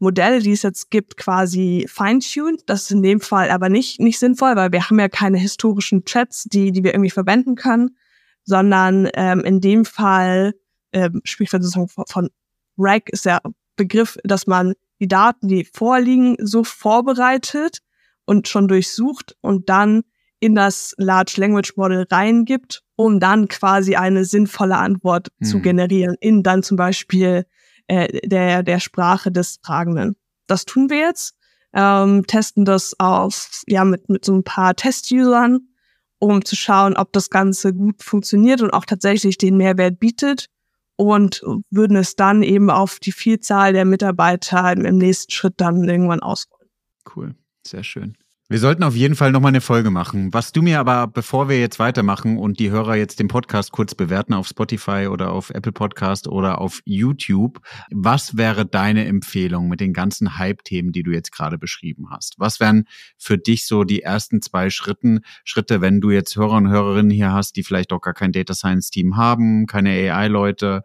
Modelle, 0.00 0.40
die 0.40 0.52
es 0.52 0.62
jetzt 0.62 0.90
gibt, 0.90 1.16
quasi 1.16 1.86
fine-tuned. 1.88 2.62
Das 2.66 2.82
ist 2.82 2.90
in 2.90 3.02
dem 3.02 3.20
Fall 3.20 3.50
aber 3.50 3.68
nicht, 3.68 4.00
nicht 4.00 4.18
sinnvoll, 4.18 4.56
weil 4.56 4.72
wir 4.72 4.88
haben 4.88 4.98
ja 4.98 5.08
keine 5.08 5.38
historischen 5.38 6.04
Chats, 6.04 6.44
die, 6.44 6.72
die 6.72 6.82
wir 6.82 6.94
irgendwie 6.94 7.10
verwenden 7.10 7.54
können, 7.54 7.96
sondern 8.44 9.08
ähm, 9.14 9.40
in 9.40 9.60
dem 9.60 9.84
Fall 9.84 10.54
ähm, 10.92 11.20
spricht 11.24 11.52
man 11.52 11.62
sozusagen 11.62 11.88
von, 11.88 12.04
von 12.08 12.30
RAG 12.78 13.10
ist 13.10 13.26
der 13.26 13.40
Begriff, 13.76 14.16
dass 14.24 14.46
man 14.46 14.74
die 15.00 15.08
Daten, 15.08 15.48
die 15.48 15.64
vorliegen, 15.64 16.36
so 16.40 16.64
vorbereitet 16.64 17.78
und 18.24 18.48
schon 18.48 18.68
durchsucht 18.68 19.36
und 19.40 19.68
dann 19.68 20.02
in 20.40 20.54
das 20.54 20.94
Large 20.96 21.34
Language 21.36 21.76
Model 21.76 22.06
reingibt, 22.10 22.82
um 22.96 23.20
dann 23.20 23.48
quasi 23.48 23.96
eine 23.96 24.24
sinnvolle 24.24 24.76
Antwort 24.76 25.28
hm. 25.38 25.46
zu 25.46 25.60
generieren 25.60 26.16
in 26.20 26.42
dann 26.42 26.62
zum 26.62 26.78
Beispiel 26.78 27.44
äh, 27.86 28.26
der, 28.26 28.62
der 28.62 28.80
Sprache 28.80 29.30
des 29.30 29.58
Fragenden. 29.62 30.16
Das 30.46 30.64
tun 30.64 30.90
wir 30.90 30.98
jetzt, 30.98 31.34
ähm, 31.72 32.26
testen 32.26 32.64
das 32.64 32.98
auf, 32.98 33.62
ja, 33.66 33.84
mit, 33.84 34.08
mit 34.08 34.24
so 34.24 34.34
ein 34.34 34.44
paar 34.44 34.74
Test-Usern, 34.74 35.68
um 36.18 36.44
zu 36.44 36.56
schauen, 36.56 36.96
ob 36.96 37.12
das 37.12 37.30
Ganze 37.30 37.72
gut 37.72 38.02
funktioniert 38.02 38.60
und 38.62 38.72
auch 38.72 38.84
tatsächlich 38.84 39.38
den 39.38 39.56
Mehrwert 39.56 39.98
bietet 39.98 40.46
und 40.96 41.42
würden 41.70 41.96
es 41.96 42.14
dann 42.14 42.42
eben 42.42 42.70
auf 42.70 42.98
die 42.98 43.12
Vielzahl 43.12 43.72
der 43.72 43.84
Mitarbeiter 43.84 44.72
im 44.72 44.98
nächsten 44.98 45.32
Schritt 45.32 45.54
dann 45.56 45.88
irgendwann 45.88 46.20
ausrollen. 46.20 46.68
Cool, 47.14 47.34
sehr 47.66 47.84
schön. 47.84 48.16
Wir 48.50 48.58
sollten 48.58 48.82
auf 48.82 48.96
jeden 48.96 49.14
Fall 49.14 49.30
nochmal 49.30 49.50
eine 49.50 49.60
Folge 49.60 49.92
machen. 49.92 50.34
Was 50.34 50.50
du 50.50 50.60
mir 50.60 50.80
aber, 50.80 51.06
bevor 51.06 51.48
wir 51.48 51.60
jetzt 51.60 51.78
weitermachen 51.78 52.36
und 52.36 52.58
die 52.58 52.72
Hörer 52.72 52.96
jetzt 52.96 53.20
den 53.20 53.28
Podcast 53.28 53.70
kurz 53.70 53.94
bewerten 53.94 54.34
auf 54.34 54.48
Spotify 54.48 55.06
oder 55.08 55.30
auf 55.30 55.50
Apple 55.50 55.70
Podcast 55.70 56.26
oder 56.26 56.60
auf 56.60 56.80
YouTube, 56.84 57.60
was 57.92 58.36
wäre 58.36 58.66
deine 58.66 59.04
Empfehlung 59.04 59.68
mit 59.68 59.78
den 59.78 59.92
ganzen 59.92 60.36
Hype-Themen, 60.36 60.90
die 60.90 61.04
du 61.04 61.12
jetzt 61.12 61.30
gerade 61.30 61.58
beschrieben 61.58 62.10
hast? 62.10 62.40
Was 62.40 62.58
wären 62.58 62.86
für 63.16 63.38
dich 63.38 63.68
so 63.68 63.84
die 63.84 64.02
ersten 64.02 64.42
zwei 64.42 64.68
Schritten, 64.68 65.20
Schritte, 65.44 65.80
wenn 65.80 66.00
du 66.00 66.10
jetzt 66.10 66.34
Hörer 66.34 66.56
und 66.56 66.70
Hörerinnen 66.70 67.12
hier 67.12 67.32
hast, 67.32 67.54
die 67.54 67.62
vielleicht 67.62 67.92
auch 67.92 68.00
gar 68.00 68.14
kein 68.14 68.32
Data 68.32 68.54
Science 68.54 68.90
Team 68.90 69.16
haben, 69.16 69.68
keine 69.68 69.90
AI-Leute? 69.90 70.82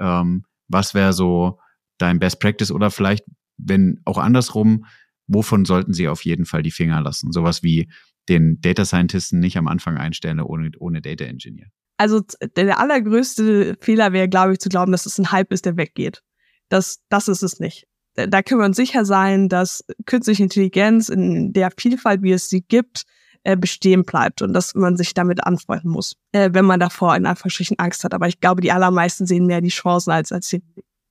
Ähm, 0.00 0.46
was 0.66 0.94
wäre 0.94 1.12
so 1.12 1.60
dein 1.96 2.18
Best 2.18 2.40
Practice 2.40 2.72
oder 2.72 2.90
vielleicht, 2.90 3.24
wenn 3.56 4.00
auch 4.04 4.18
andersrum, 4.18 4.84
wovon 5.26 5.64
sollten 5.64 5.92
sie 5.92 6.08
auf 6.08 6.24
jeden 6.24 6.44
Fall 6.44 6.62
die 6.62 6.70
Finger 6.70 7.00
lassen? 7.00 7.32
Sowas 7.32 7.62
wie 7.62 7.88
den 8.28 8.60
Data 8.60 8.84
Scientisten 8.84 9.38
nicht 9.38 9.56
am 9.56 9.68
Anfang 9.68 9.98
einstellen 9.98 10.40
ohne, 10.40 10.70
ohne 10.78 11.00
Data 11.02 11.24
Engineer. 11.24 11.68
Also 11.96 12.22
der 12.56 12.80
allergrößte 12.80 13.76
Fehler 13.80 14.12
wäre, 14.12 14.28
glaube 14.28 14.54
ich, 14.54 14.58
zu 14.58 14.68
glauben, 14.68 14.92
dass 14.92 15.06
es 15.06 15.18
ein 15.18 15.30
Hype 15.30 15.52
ist, 15.52 15.64
der 15.64 15.76
weggeht. 15.76 16.22
Das, 16.68 17.00
das 17.08 17.28
ist 17.28 17.42
es 17.42 17.60
nicht. 17.60 17.86
Da 18.14 18.42
können 18.42 18.60
wir 18.60 18.66
uns 18.66 18.76
sicher 18.76 19.04
sein, 19.04 19.48
dass 19.48 19.84
künstliche 20.06 20.42
Intelligenz 20.42 21.08
in 21.08 21.52
der 21.52 21.70
Vielfalt, 21.76 22.22
wie 22.22 22.32
es 22.32 22.48
sie 22.48 22.62
gibt, 22.62 23.04
äh, 23.42 23.56
bestehen 23.56 24.04
bleibt 24.04 24.40
und 24.40 24.54
dass 24.54 24.74
man 24.74 24.96
sich 24.96 25.14
damit 25.14 25.44
anfreunden 25.44 25.90
muss, 25.90 26.16
äh, 26.32 26.50
wenn 26.52 26.64
man 26.64 26.80
davor 26.80 27.14
in 27.14 27.26
Anführungsstrichen 27.26 27.78
Angst 27.78 28.02
hat. 28.04 28.14
Aber 28.14 28.26
ich 28.26 28.40
glaube, 28.40 28.60
die 28.60 28.72
allermeisten 28.72 29.26
sehen 29.26 29.46
mehr 29.46 29.60
die 29.60 29.68
Chancen 29.68 30.10
als, 30.10 30.32
als 30.32 30.48
die. 30.48 30.62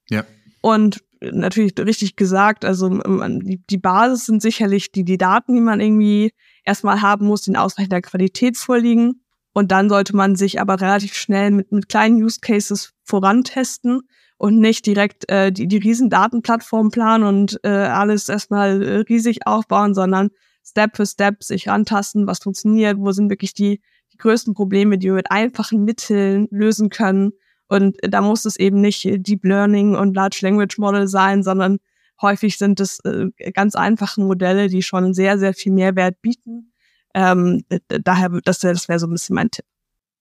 Ja. 0.09 0.24
Und 0.64 1.03
natürlich 1.20 1.74
richtig 1.78 2.16
gesagt, 2.16 2.64
also 2.64 2.88
die, 2.88 3.61
die 3.70 3.78
Basis 3.78 4.28
sind 4.28 4.41
sicherlich 4.41 4.93
die, 4.93 5.03
die 5.03 5.18
Daten, 5.18 5.55
die 5.55 5.61
man 5.61 5.82
irgendwie 5.82 6.32
erstmal 6.64 7.01
haben 7.01 7.26
muss, 7.28 7.41
die 7.41 7.49
in 7.49 7.57
ausreichender 7.57 8.01
Qualität 8.01 8.55
vorliegen. 8.55 9.22
Und 9.53 9.74
dann 9.74 9.89
sollte 9.89 10.16
man 10.16 10.38
sich 10.38 10.61
aber 10.61 10.80
relativ 10.80 11.16
schnell 11.16 11.51
mit, 11.51 11.74
mit 11.74 11.89
kleinen 11.89 12.16
Use 12.16 12.39
Cases 12.39 12.93
vorantesten 13.03 14.03
und 14.38 14.59
nicht 14.59 14.86
direkt 14.86 15.30
äh, 15.30 15.51
die, 15.51 15.68
die 15.68 15.78
riesen 15.78 16.09
Datenplattform 16.09 16.91
planen 16.91 17.26
und 17.26 17.59
äh, 17.64 17.68
alles 17.68 18.30
erstmal 18.30 18.82
äh, 18.82 18.95
riesig 18.99 19.45
aufbauen, 19.45 19.93
sondern 19.93 20.30
Step 20.64 20.95
für 20.95 21.05
Step 21.05 21.43
sich 21.43 21.68
rantasten, 21.68 22.26
was 22.26 22.39
funktioniert, 22.39 22.97
wo 22.97 23.11
sind 23.11 23.30
wirklich 23.30 23.53
die, 23.53 23.82
die 24.14 24.18
größten 24.18 24.53
Probleme, 24.53 24.97
die 24.97 25.07
wir 25.07 25.14
mit 25.14 25.30
einfachen 25.30 25.84
Mitteln 25.84 26.47
lösen 26.51 26.88
können 26.88 27.34
und 27.74 27.97
da 28.01 28.21
muss 28.21 28.45
es 28.45 28.55
eben 28.57 28.82
nicht 28.82 29.03
Deep 29.03 29.43
Learning 29.43 29.95
und 29.95 30.15
Large 30.15 30.39
Language 30.41 30.78
Model 30.78 31.07
sein, 31.07 31.43
sondern 31.43 31.80
häufig 32.21 32.57
sind 32.57 32.80
es 32.80 32.99
äh, 32.99 33.30
ganz 33.53 33.76
einfache 33.76 34.21
Modelle, 34.21 34.67
die 34.67 34.82
schon 34.82 35.13
sehr, 35.13 35.38
sehr 35.38 35.53
viel 35.53 35.71
Mehrwert 35.71 36.21
bieten. 36.21 36.71
Ähm, 37.13 37.63
daher, 37.88 38.30
das, 38.43 38.59
das 38.59 38.88
wäre 38.88 38.99
so 38.99 39.07
ein 39.07 39.11
bisschen 39.11 39.36
mein 39.36 39.51
Tipp. 39.51 39.65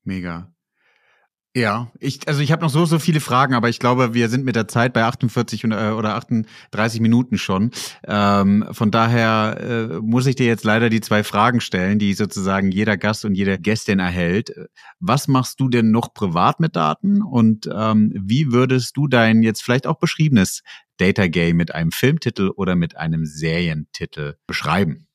Mega. 0.05 0.51
Ja, 1.55 1.92
ich, 2.00 2.26
also 2.28 2.40
ich 2.40 2.50
habe 2.50 2.62
noch 2.62 2.70
so, 2.70 2.86
so 2.86 2.98
viele 2.98 3.20
Fragen, 3.20 3.53
aber 3.53 3.68
ich 3.68 3.78
glaube, 3.78 4.14
wir 4.14 4.30
sind 4.30 4.46
mit 4.46 4.57
der 4.57 4.68
Zeit 4.68 4.94
bei 4.94 5.05
48 5.05 5.64
äh, 5.64 5.90
oder 5.90 6.14
38 6.14 7.03
Minuten 7.03 7.36
schon. 7.36 7.72
Ähm, 8.07 8.66
von 8.72 8.90
daher 8.90 9.59
äh, 9.61 10.00
muss 10.00 10.24
ich 10.24 10.34
dir 10.34 10.46
jetzt 10.46 10.64
leider 10.64 10.88
die 10.88 11.03
zwei 11.03 11.22
Fragen 11.22 11.61
stellen, 11.61 11.98
die 11.98 12.14
sozusagen 12.14 12.70
jeder 12.70 12.96
Gast 12.96 13.26
und 13.26 13.34
jede 13.34 13.59
Gästin 13.59 13.98
erhält. 13.98 14.55
Was 14.98 15.28
machst 15.28 15.61
du 15.61 15.68
denn 15.68 15.90
noch 15.90 16.14
privat 16.14 16.59
mit 16.59 16.74
Daten 16.74 17.20
und 17.20 17.68
ähm, 17.70 18.14
wie 18.18 18.50
würdest 18.50 18.96
du 18.96 19.07
dein 19.07 19.42
jetzt 19.42 19.62
vielleicht 19.62 19.86
auch 19.86 19.98
beschriebenes 19.98 20.62
Data 20.96 21.26
Game 21.26 21.59
mit 21.59 21.74
einem 21.74 21.90
Filmtitel 21.90 22.48
oder 22.48 22.76
mit 22.76 22.96
einem 22.96 23.26
Serientitel 23.26 24.36
beschreiben? 24.46 25.07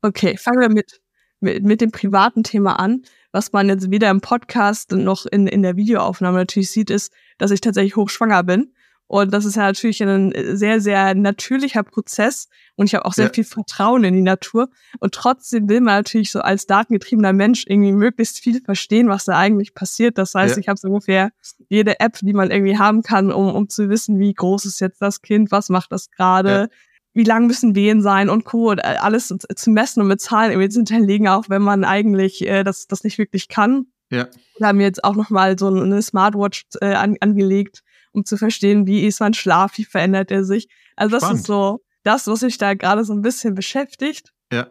Okay, 0.00 0.38
fangen 0.38 0.60
wir 0.60 0.70
mit, 0.70 1.00
mit, 1.40 1.62
mit 1.64 1.80
dem 1.80 1.90
privaten 1.90 2.42
Thema 2.42 2.78
an 2.78 3.02
was 3.36 3.52
man 3.52 3.68
jetzt 3.68 3.90
weder 3.90 4.08
im 4.10 4.22
Podcast 4.22 4.92
noch 4.92 5.26
in, 5.26 5.46
in 5.46 5.62
der 5.62 5.76
Videoaufnahme 5.76 6.38
natürlich 6.38 6.70
sieht, 6.70 6.88
ist, 6.88 7.12
dass 7.36 7.50
ich 7.50 7.60
tatsächlich 7.60 7.94
hochschwanger 7.94 8.42
bin. 8.42 8.72
Und 9.08 9.32
das 9.32 9.44
ist 9.44 9.56
ja 9.56 9.64
natürlich 9.64 10.02
ein 10.02 10.32
sehr, 10.56 10.80
sehr 10.80 11.14
natürlicher 11.14 11.82
Prozess. 11.82 12.48
Und 12.76 12.86
ich 12.86 12.94
habe 12.94 13.04
auch 13.04 13.12
sehr 13.12 13.26
ja. 13.26 13.32
viel 13.32 13.44
Vertrauen 13.44 14.04
in 14.04 14.14
die 14.14 14.22
Natur. 14.22 14.70
Und 15.00 15.14
trotzdem 15.14 15.68
will 15.68 15.82
man 15.82 15.96
natürlich 15.96 16.32
so 16.32 16.40
als 16.40 16.66
datengetriebener 16.66 17.34
Mensch 17.34 17.66
irgendwie 17.68 17.92
möglichst 17.92 18.38
viel 18.38 18.62
verstehen, 18.62 19.08
was 19.08 19.26
da 19.26 19.36
eigentlich 19.36 19.74
passiert. 19.74 20.16
Das 20.16 20.34
heißt, 20.34 20.56
ja. 20.56 20.60
ich 20.60 20.68
habe 20.68 20.78
so 20.78 20.88
ungefähr 20.88 21.30
jede 21.68 22.00
App, 22.00 22.18
die 22.22 22.32
man 22.32 22.50
irgendwie 22.50 22.78
haben 22.78 23.02
kann, 23.02 23.30
um, 23.30 23.54
um 23.54 23.68
zu 23.68 23.90
wissen, 23.90 24.18
wie 24.18 24.32
groß 24.32 24.64
ist 24.64 24.80
jetzt 24.80 25.02
das 25.02 25.20
Kind, 25.20 25.52
was 25.52 25.68
macht 25.68 25.92
das 25.92 26.10
gerade, 26.10 26.50
ja 26.50 26.68
wie 27.16 27.24
lang 27.24 27.46
müssen 27.46 27.74
Wehen 27.74 28.02
sein 28.02 28.28
und 28.28 28.44
Co. 28.44 28.70
Und 28.70 28.78
äh, 28.78 28.96
alles 29.00 29.28
zu 29.28 29.70
messen 29.70 30.02
und 30.02 30.08
mit 30.08 30.20
Zahlen 30.20 30.52
irgendwie 30.52 30.68
zu 30.68 30.80
hinterlegen, 30.80 31.28
auch 31.28 31.48
wenn 31.48 31.62
man 31.62 31.82
eigentlich 31.82 32.46
äh, 32.46 32.62
das, 32.62 32.86
das 32.86 33.04
nicht 33.04 33.16
wirklich 33.16 33.48
kann. 33.48 33.86
Ja. 34.10 34.28
Wir 34.58 34.68
haben 34.68 34.80
jetzt 34.80 35.02
auch 35.02 35.16
nochmal 35.16 35.58
so 35.58 35.68
eine 35.68 36.02
Smartwatch 36.02 36.66
äh, 36.82 36.92
an, 36.92 37.16
angelegt, 37.20 37.82
um 38.12 38.26
zu 38.26 38.36
verstehen, 38.36 38.86
wie 38.86 39.06
ist 39.06 39.20
mein 39.20 39.32
Schlaf, 39.32 39.78
wie 39.78 39.86
verändert 39.86 40.30
er 40.30 40.44
sich. 40.44 40.68
Also 40.94 41.12
das 41.16 41.22
Spannend. 41.22 41.40
ist 41.40 41.46
so 41.46 41.80
das, 42.04 42.26
was 42.26 42.42
mich 42.42 42.58
da 42.58 42.74
gerade 42.74 43.02
so 43.02 43.14
ein 43.14 43.22
bisschen 43.22 43.54
beschäftigt. 43.54 44.32
Ja. 44.52 44.66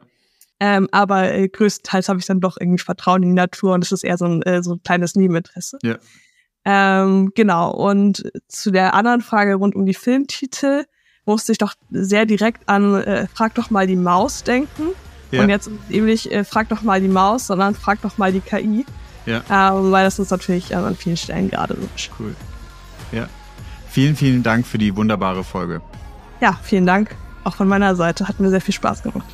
Ähm, 0.59 0.87
aber 0.91 1.33
äh, 1.33 1.49
größtenteils 1.49 2.09
habe 2.09 2.19
ich 2.19 2.27
dann 2.27 2.41
doch 2.41 2.57
irgendwie 2.59 2.81
Vertrauen 2.81 3.23
in 3.23 3.29
die 3.29 3.35
Natur 3.35 3.73
und 3.73 3.83
es 3.83 3.91
ist 3.91 4.03
eher 4.03 4.17
so 4.17 4.25
ein, 4.25 4.43
äh, 4.43 4.61
so 4.61 4.75
ein 4.75 4.83
kleines 4.83 5.15
Nebeninteresse. 5.15 5.79
Ja. 5.81 5.97
Ähm, 6.63 7.31
genau. 7.33 7.71
Und 7.71 8.31
zu 8.47 8.69
der 8.69 8.93
anderen 8.93 9.21
Frage 9.21 9.55
rund 9.55 9.75
um 9.75 9.85
die 9.87 9.95
Filmtitel 9.95 10.85
musste 11.25 11.51
ich 11.51 11.57
doch 11.57 11.73
sehr 11.91 12.25
direkt 12.25 12.67
an 12.67 12.95
äh, 12.95 13.27
Frag 13.33 13.55
doch 13.55 13.69
mal 13.69 13.87
die 13.87 13.95
Maus 13.95 14.43
denken. 14.43 14.89
Ja. 15.31 15.41
Und 15.41 15.49
jetzt 15.49 15.69
eben 15.89 16.05
nicht 16.05 16.31
äh, 16.31 16.43
Frag 16.43 16.69
doch 16.69 16.81
mal 16.81 17.01
die 17.01 17.07
Maus, 17.07 17.47
sondern 17.47 17.75
Frag 17.75 18.01
doch 18.01 18.17
mal 18.17 18.31
die 18.31 18.41
KI. 18.41 18.85
Ja. 19.25 19.41
Ähm, 19.49 19.91
weil 19.91 20.05
das 20.05 20.19
ist 20.19 20.29
natürlich 20.29 20.71
äh, 20.71 20.75
an 20.75 20.95
vielen 20.95 21.17
Stellen 21.17 21.49
gerade 21.49 21.75
so. 21.75 21.87
Cool. 22.19 22.35
Ja. 23.11 23.27
Vielen, 23.89 24.15
vielen 24.15 24.43
Dank 24.43 24.67
für 24.67 24.77
die 24.77 24.95
wunderbare 24.95 25.43
Folge. 25.43 25.81
Ja, 26.41 26.59
vielen 26.61 26.85
Dank. 26.85 27.15
Auch 27.43 27.55
von 27.55 27.67
meiner 27.67 27.95
Seite. 27.95 28.27
Hat 28.27 28.39
mir 28.39 28.49
sehr 28.49 28.61
viel 28.61 28.73
Spaß 28.73 29.03
gemacht. 29.03 29.25